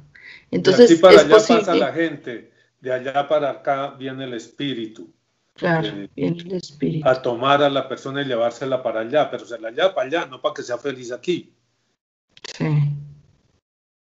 Entonces, 0.53 0.89
de 0.89 0.95
aquí 0.95 1.03
para 1.03 1.21
allá 1.23 1.37
pasa 1.49 1.75
la 1.75 1.93
gente, 1.93 2.53
de 2.79 2.93
allá 2.93 3.27
para 3.27 3.51
acá 3.51 3.95
viene 3.99 4.25
el 4.25 4.35
espíritu. 4.35 5.11
Claro, 5.55 5.89
eh, 5.89 6.11
viene 6.15 6.43
el 6.43 6.53
espíritu. 6.53 7.09
A 7.09 7.21
tomar 7.21 7.63
a 7.63 7.71
la 7.71 7.89
persona 7.89 8.23
y 8.23 8.27
llevársela 8.27 8.83
para 8.83 9.01
allá, 9.01 9.31
pero 9.31 9.47
se 9.47 9.59
la 9.59 9.71
lleva 9.71 9.95
para 9.95 10.07
allá, 10.07 10.27
no 10.27 10.41
para 10.41 10.55
que 10.55 10.63
sea 10.63 10.77
feliz 10.77 11.11
aquí. 11.11 11.55
Sí. 12.57 12.93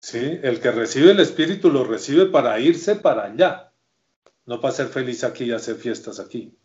Sí, 0.00 0.38
el 0.40 0.60
que 0.60 0.70
recibe 0.70 1.10
el 1.10 1.18
Espíritu 1.18 1.68
lo 1.68 1.82
recibe 1.82 2.26
para 2.26 2.60
irse 2.60 2.94
para 2.94 3.24
allá, 3.24 3.72
no 4.44 4.60
para 4.60 4.72
ser 4.72 4.86
feliz 4.86 5.24
aquí 5.24 5.46
y 5.46 5.52
hacer 5.52 5.74
fiestas 5.74 6.20
aquí. 6.20 6.56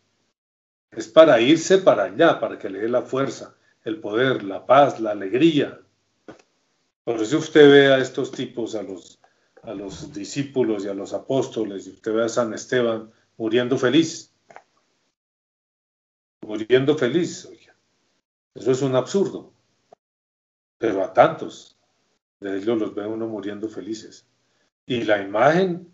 Es 0.92 1.08
para 1.08 1.42
irse 1.42 1.80
para 1.80 2.04
allá, 2.04 2.40
para 2.40 2.60
que 2.60 2.70
le 2.70 2.82
dé 2.82 2.90
la 2.90 3.02
fuerza, 3.02 3.56
el 3.84 4.00
poder, 4.00 4.44
la 4.44 4.68
paz, 4.68 5.00
la 5.00 5.12
alegría. 5.12 5.80
Por 7.04 7.20
eso 7.20 7.40
usted 7.40 7.72
ve 7.72 7.92
a 7.92 7.98
estos 7.98 8.32
tipos, 8.32 8.76
a 8.76 8.84
los, 8.84 9.21
a 9.64 9.74
los 9.74 10.14
discípulos 10.14 10.86
y 10.86 10.88
a 10.88 10.94
los 10.94 11.14
apóstoles, 11.14 11.88
y 11.88 11.92
usted 11.92 12.14
ve 12.14 12.26
a 12.26 12.30
San 12.30 12.54
Esteban 12.54 13.12
muriendo 13.38 13.78
feliz. 13.78 14.34
Muriendo 16.42 16.98
feliz. 16.98 17.48
Eso 18.54 18.72
es 18.72 18.82
un 18.82 18.96
absurdo 18.96 19.54
pero 20.82 21.04
a 21.04 21.14
tantos 21.14 21.78
de 22.40 22.58
ellos 22.58 22.80
los 22.80 22.96
ve 22.96 23.06
uno 23.06 23.28
muriendo 23.28 23.70
felices. 23.70 24.26
Y 24.88 25.04
la 25.04 25.22
imagen 25.22 25.94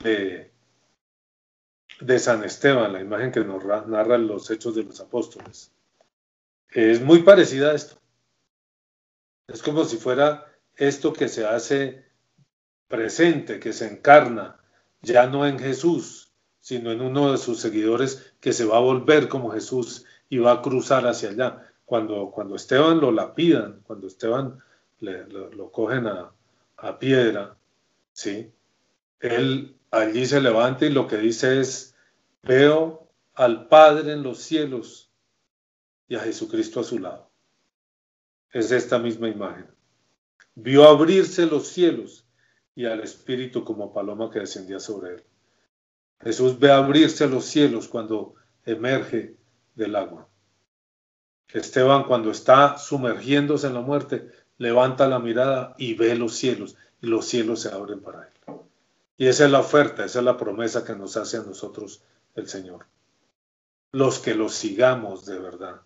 de, 0.00 0.52
de 2.00 2.18
San 2.18 2.42
Esteban, 2.42 2.92
la 2.92 3.00
imagen 3.00 3.30
que 3.30 3.44
nos 3.44 3.64
narra 3.64 4.18
los 4.18 4.50
hechos 4.50 4.74
de 4.74 4.82
los 4.82 5.00
apóstoles, 5.00 5.70
es 6.70 7.00
muy 7.00 7.22
parecida 7.22 7.70
a 7.70 7.74
esto. 7.76 8.00
Es 9.46 9.62
como 9.62 9.84
si 9.84 9.96
fuera 9.96 10.44
esto 10.74 11.12
que 11.12 11.28
se 11.28 11.46
hace 11.46 12.04
presente, 12.90 13.60
que 13.60 13.72
se 13.72 13.86
encarna, 13.86 14.58
ya 15.00 15.26
no 15.28 15.46
en 15.46 15.58
Jesús, 15.58 16.32
sino 16.60 16.90
en 16.90 17.00
uno 17.00 17.32
de 17.32 17.38
sus 17.38 17.60
seguidores 17.60 18.34
que 18.40 18.52
se 18.52 18.66
va 18.66 18.76
a 18.76 18.80
volver 18.80 19.28
como 19.28 19.52
Jesús 19.52 20.04
y 20.28 20.38
va 20.38 20.52
a 20.52 20.60
cruzar 20.60 21.06
hacia 21.06 21.30
allá 21.30 21.72
cuando, 21.86 22.30
cuando 22.32 22.56
Esteban 22.56 23.00
lo 23.00 23.12
lapidan, 23.12 23.80
cuando 23.84 24.08
Esteban 24.08 24.58
lo, 24.98 25.70
cogen 25.70 26.08
a, 26.08 26.32
a, 26.76 26.98
piedra, 26.98 27.56
¿sí? 28.12 28.52
Él 29.20 29.76
allí 29.90 30.26
se 30.26 30.40
levanta 30.40 30.84
y 30.84 30.90
lo 30.90 31.06
que 31.06 31.16
dice 31.16 31.60
es, 31.60 31.94
veo 32.42 33.08
al 33.34 33.68
Padre 33.68 34.12
en 34.12 34.24
los 34.24 34.38
cielos 34.38 35.10
y 36.08 36.16
a 36.16 36.20
Jesucristo 36.20 36.80
a 36.80 36.84
su 36.84 36.98
lado. 36.98 37.30
Es 38.52 38.72
esta 38.72 38.98
misma 38.98 39.28
imagen. 39.28 39.68
Vio 40.56 40.88
abrirse 40.88 41.46
los 41.46 41.68
cielos 41.68 42.26
y 42.74 42.86
al 42.86 43.00
Espíritu 43.00 43.64
como 43.64 43.92
paloma 43.92 44.30
que 44.30 44.40
descendía 44.40 44.80
sobre 44.80 45.14
él. 45.14 45.24
Jesús 46.22 46.58
ve 46.58 46.70
abrirse 46.70 47.28
los 47.28 47.44
cielos 47.46 47.88
cuando 47.88 48.34
emerge 48.64 49.36
del 49.74 49.96
agua. 49.96 50.28
Esteban 51.48 52.04
cuando 52.04 52.30
está 52.30 52.78
sumergiéndose 52.78 53.66
en 53.66 53.74
la 53.74 53.80
muerte, 53.80 54.30
levanta 54.58 55.08
la 55.08 55.18
mirada 55.18 55.74
y 55.78 55.94
ve 55.94 56.14
los 56.14 56.34
cielos 56.34 56.76
y 57.00 57.06
los 57.06 57.26
cielos 57.26 57.62
se 57.62 57.70
abren 57.70 58.00
para 58.00 58.28
él. 58.28 58.54
Y 59.16 59.26
esa 59.26 59.44
es 59.44 59.50
la 59.50 59.60
oferta, 59.60 60.04
esa 60.04 60.20
es 60.20 60.24
la 60.24 60.36
promesa 60.36 60.84
que 60.84 60.94
nos 60.94 61.16
hace 61.16 61.38
a 61.38 61.42
nosotros 61.42 62.02
el 62.34 62.48
Señor. 62.48 62.86
Los 63.92 64.18
que 64.18 64.34
los 64.34 64.54
sigamos 64.54 65.26
de 65.26 65.38
verdad. 65.38 65.80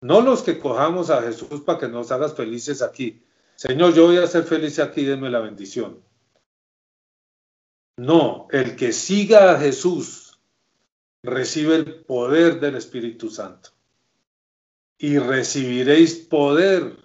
No 0.00 0.20
los 0.20 0.42
que 0.42 0.58
cojamos 0.58 1.10
a 1.10 1.22
Jesús 1.22 1.62
para 1.62 1.78
que 1.78 1.88
nos 1.88 2.10
hagas 2.10 2.34
felices 2.34 2.82
aquí. 2.82 3.22
Señor, 3.54 3.94
yo 3.94 4.06
voy 4.06 4.18
a 4.18 4.26
ser 4.26 4.44
feliz 4.44 4.78
aquí, 4.78 5.04
denme 5.04 5.30
la 5.30 5.40
bendición. 5.40 6.00
No, 7.96 8.48
el 8.50 8.74
que 8.74 8.92
siga 8.92 9.52
a 9.52 9.60
Jesús 9.60 10.40
recibe 11.22 11.76
el 11.76 12.04
poder 12.04 12.58
del 12.58 12.74
Espíritu 12.76 13.30
Santo 13.30 13.70
y 14.98 15.18
recibiréis 15.18 16.16
poder 16.16 16.98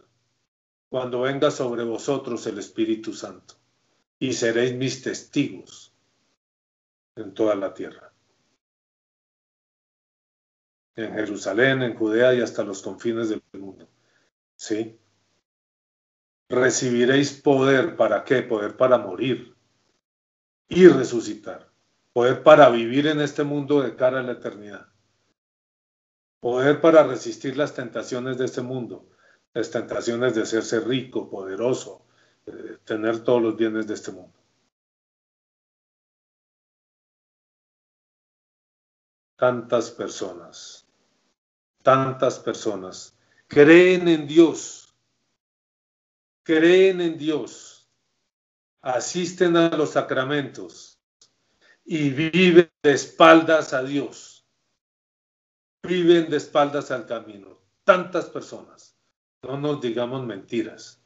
cuando 0.90 1.22
venga 1.22 1.52
sobre 1.52 1.84
vosotros 1.84 2.46
el 2.48 2.58
Espíritu 2.58 3.14
Santo 3.14 3.54
y 4.18 4.34
seréis 4.34 4.74
mis 4.74 5.04
testigos 5.04 5.94
en 7.16 7.34
toda 7.36 7.56
la 7.56 7.74
tierra. 7.74 8.12
En 10.96 11.14
Jerusalén, 11.14 11.84
en 11.84 11.96
Judea 11.96 12.34
y 12.34 12.42
hasta 12.42 12.64
los 12.64 12.82
confines 12.82 13.30
del 13.30 13.44
mundo. 13.54 13.88
¿Sí? 14.56 14.98
Recibiréis 16.50 17.34
poder 17.34 17.96
para 17.96 18.24
qué? 18.24 18.42
Poder 18.42 18.76
para 18.76 18.98
morir 18.98 19.56
y 20.70 20.88
resucitar. 20.88 21.70
Poder 22.14 22.44
para 22.44 22.70
vivir 22.70 23.08
en 23.08 23.20
este 23.20 23.44
mundo 23.44 23.82
de 23.82 23.96
cara 23.96 24.20
a 24.20 24.24
la 24.24 24.34
eternidad. 24.34 24.88
Poder 26.40 26.80
para 26.80 27.04
resistir 27.04 27.58
las 27.58 27.74
tentaciones 27.74 28.38
de 28.38 28.46
este 28.46 28.62
mundo. 28.62 29.10
Las 29.54 29.72
tentaciones 29.72 30.36
de 30.36 30.44
hacerse 30.44 30.80
rico, 30.80 31.30
poderoso, 31.30 32.06
tener 32.86 33.24
todos 33.24 33.42
los 33.42 33.58
bienes 33.58 33.88
de 33.88 33.96
este 33.96 34.12
mundo. 34.12 34.38
Tantas 39.36 39.90
personas, 39.92 40.86
tantas 41.82 42.40
personas 42.40 43.18
creen 43.48 44.08
en 44.08 44.28
Dios, 44.28 44.94
creen 46.44 47.00
en 47.00 47.18
Dios, 47.18 47.79
asisten 48.82 49.58
a 49.58 49.70
los 49.70 49.92
sacramentos 49.92 51.00
y 51.86 52.10
viven 52.12 52.72
de 52.84 52.92
espaldas 52.92 53.74
a 53.74 53.84
Dios, 53.84 54.46
viven 55.84 56.30
de 56.30 56.38
espaldas 56.38 56.92
al 56.92 57.06
camino. 57.06 57.60
Tantas 57.84 58.26
personas, 58.26 58.96
no 59.42 59.58
nos 59.58 59.82
digamos 59.82 60.26
mentiras. 60.26 61.02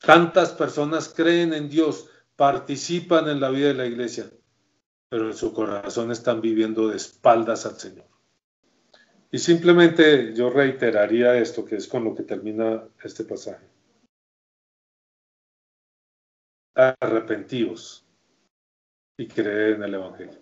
Tantas 0.00 0.52
personas 0.52 1.12
creen 1.14 1.52
en 1.52 1.68
Dios, 1.68 2.08
participan 2.36 3.28
en 3.28 3.40
la 3.40 3.50
vida 3.50 3.68
de 3.68 3.74
la 3.74 3.86
iglesia, 3.86 4.30
pero 5.08 5.26
en 5.26 5.34
su 5.34 5.52
corazón 5.52 6.10
están 6.12 6.40
viviendo 6.40 6.88
de 6.88 6.96
espaldas 6.96 7.66
al 7.66 7.78
Señor. 7.78 8.06
Y 9.30 9.38
simplemente 9.38 10.34
yo 10.34 10.48
reiteraría 10.48 11.36
esto, 11.36 11.64
que 11.64 11.76
es 11.76 11.86
con 11.86 12.04
lo 12.04 12.14
que 12.14 12.22
termina 12.22 12.88
este 13.02 13.24
pasaje. 13.24 13.67
Arrepentíos 16.78 18.06
y 19.18 19.26
creed 19.26 19.74
en 19.74 19.82
el 19.82 19.94
Evangelio. 19.94 20.40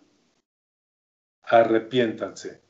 Arrepiéntanse. 1.44 2.62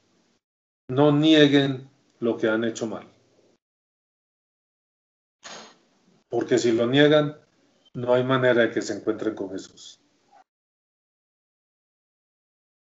No 0.89 1.11
nieguen 1.11 1.91
lo 2.21 2.37
que 2.37 2.49
han 2.49 2.65
hecho 2.65 2.87
mal. 2.87 3.17
porque 6.29 6.59
si 6.59 6.73
lo 6.73 6.87
niegan, 6.87 7.39
no 7.95 8.13
hay 8.13 8.23
manera 8.23 8.63
de 8.63 8.71
que 8.71 8.83
se 8.83 8.95
encuentren 8.95 9.35
con 9.35 9.51
Jesús. 9.51 10.01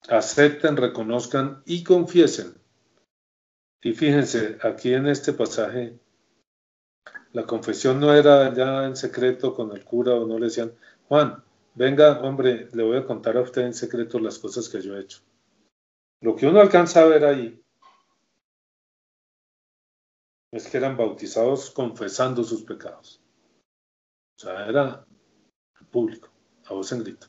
Acepten, 0.08 0.76
reconozcan 0.76 1.62
y 1.64 1.84
confiesen. 1.84 2.54
Y 3.80 3.92
fíjense, 3.92 4.58
aquí 4.60 4.92
en 4.92 5.06
este 5.06 5.32
pasaje, 5.32 6.00
la 7.34 7.44
confesión 7.46 7.98
no 7.98 8.14
era 8.14 8.54
ya 8.54 8.86
en 8.86 8.96
secreto 8.96 9.54
con 9.54 9.72
el 9.72 9.84
cura 9.84 10.14
o 10.14 10.24
no 10.24 10.38
le 10.38 10.46
decían, 10.46 10.72
Juan, 11.08 11.42
venga, 11.74 12.20
hombre, 12.20 12.68
le 12.72 12.84
voy 12.84 12.96
a 12.96 13.04
contar 13.04 13.36
a 13.36 13.42
usted 13.42 13.62
en 13.62 13.74
secreto 13.74 14.20
las 14.20 14.38
cosas 14.38 14.68
que 14.68 14.80
yo 14.80 14.96
he 14.96 15.00
hecho. 15.00 15.18
Lo 16.20 16.36
que 16.36 16.46
uno 16.46 16.60
alcanza 16.60 17.02
a 17.02 17.06
ver 17.06 17.24
ahí 17.24 17.60
es 20.52 20.68
que 20.68 20.76
eran 20.76 20.96
bautizados 20.96 21.70
confesando 21.70 22.44
sus 22.44 22.62
pecados. 22.62 23.20
O 24.38 24.40
sea, 24.40 24.66
era 24.68 25.04
público, 25.90 26.30
a 26.66 26.74
voz 26.74 26.92
en 26.92 27.02
grito. 27.02 27.26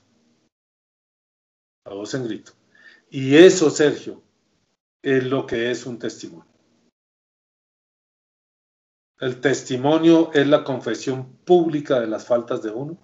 A 1.86 1.96
voz 1.96 2.14
en 2.14 2.26
grito. 2.26 2.52
Y 3.10 3.36
eso, 3.36 3.72
Sergio, 3.72 4.22
es 5.02 5.24
lo 5.24 5.48
que 5.48 5.72
es 5.72 5.88
un 5.88 5.98
testimonio. 5.98 6.45
El 9.20 9.40
testimonio 9.40 10.32
es 10.34 10.46
la 10.48 10.64
confesión 10.64 11.38
pública 11.46 12.02
de 12.02 12.08
las 12.08 12.26
faltas 12.26 12.62
de 12.62 12.72
uno 12.72 12.98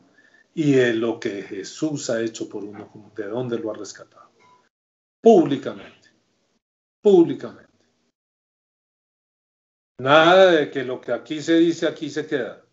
y 0.54 0.74
de 0.74 0.94
lo 0.94 1.20
que 1.20 1.42
Jesús 1.42 2.10
ha 2.10 2.22
hecho 2.22 2.50
por 2.50 2.66
uno, 2.66 3.12
de 3.16 3.28
dónde 3.28 3.58
lo 3.58 3.72
ha 3.72 3.76
rescatado. 3.76 4.30
Públicamente. 5.22 6.10
Públicamente. 7.02 7.72
Nada 10.00 10.52
de 10.52 10.70
que 10.70 10.84
lo 10.84 11.00
que 11.00 11.14
aquí 11.14 11.42
se 11.42 11.56
dice, 11.56 11.88
aquí 11.88 12.10
se 12.10 12.26
queda. 12.26 12.66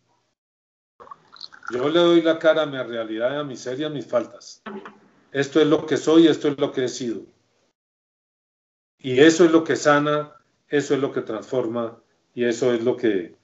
Yo 1.70 1.88
le 1.90 2.00
doy 2.00 2.22
la 2.22 2.38
cara 2.38 2.62
a 2.62 2.66
mi 2.66 2.78
realidad, 2.82 3.38
a 3.38 3.44
mi 3.44 3.56
serie, 3.56 3.86
a 3.86 3.90
mis 3.90 4.06
faltas. 4.06 4.62
Esto 5.30 5.60
es 5.60 5.66
lo 5.66 5.86
que 5.86 5.96
soy, 5.96 6.26
esto 6.26 6.48
es 6.48 6.58
lo 6.58 6.72
que 6.72 6.84
he 6.84 6.88
sido. 6.88 7.22
Y 8.96 9.20
eso 9.20 9.44
es 9.44 9.52
lo 9.52 9.62
que 9.62 9.76
sana, 9.76 10.34
eso 10.66 10.94
es 10.94 11.00
lo 11.00 11.12
que 11.12 11.20
transforma 11.20 12.02
y 12.38 12.44
eso 12.44 12.72
es 12.72 12.84
lo 12.84 12.96
que 12.96 13.34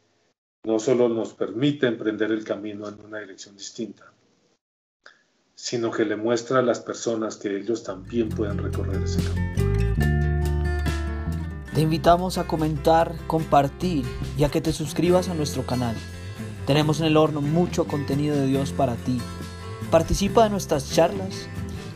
no 0.65 0.79
solo 0.79 1.09
nos 1.09 1.35
permite 1.35 1.89
emprender 1.89 2.31
el 2.31 2.45
camino 2.45 2.89
en 2.89 3.05
una 3.05 3.19
dirección 3.19 3.57
distinta, 3.57 4.13
sino 5.57 5.91
que 5.91 6.05
le 6.05 6.15
muestra 6.15 6.61
a 6.61 6.63
las 6.63 6.79
personas 6.79 7.37
que 7.37 7.57
ellos 7.57 7.83
también 7.83 8.29
pueden 8.29 8.59
recorrer 8.59 9.03
ese 9.03 9.21
camino. 9.21 9.97
Te 11.75 11.81
invitamos 11.81 12.39
a 12.39 12.47
comentar, 12.47 13.17
compartir 13.27 14.05
y 14.39 14.45
a 14.45 14.49
que 14.49 14.61
te 14.61 14.73
suscribas 14.73 15.29
a 15.29 15.35
nuestro 15.35 15.67
canal. 15.67 15.97
Tenemos 16.65 17.01
en 17.01 17.07
el 17.07 17.17
horno 17.17 17.41
mucho 17.41 17.89
contenido 17.89 18.37
de 18.37 18.47
Dios 18.47 18.71
para 18.71 18.95
ti. 18.95 19.19
Participa 19.91 20.45
de 20.45 20.51
nuestras 20.51 20.93
charlas 20.93 21.49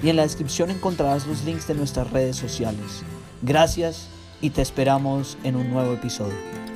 y 0.02 0.08
en 0.08 0.16
la 0.16 0.22
descripción 0.22 0.70
encontrarás 0.70 1.28
los 1.28 1.44
links 1.44 1.68
de 1.68 1.74
nuestras 1.74 2.10
redes 2.10 2.34
sociales. 2.34 3.04
Gracias 3.42 4.08
y 4.40 4.50
te 4.50 4.62
esperamos 4.62 5.38
en 5.44 5.54
un 5.54 5.70
nuevo 5.70 5.92
episodio. 5.92 6.67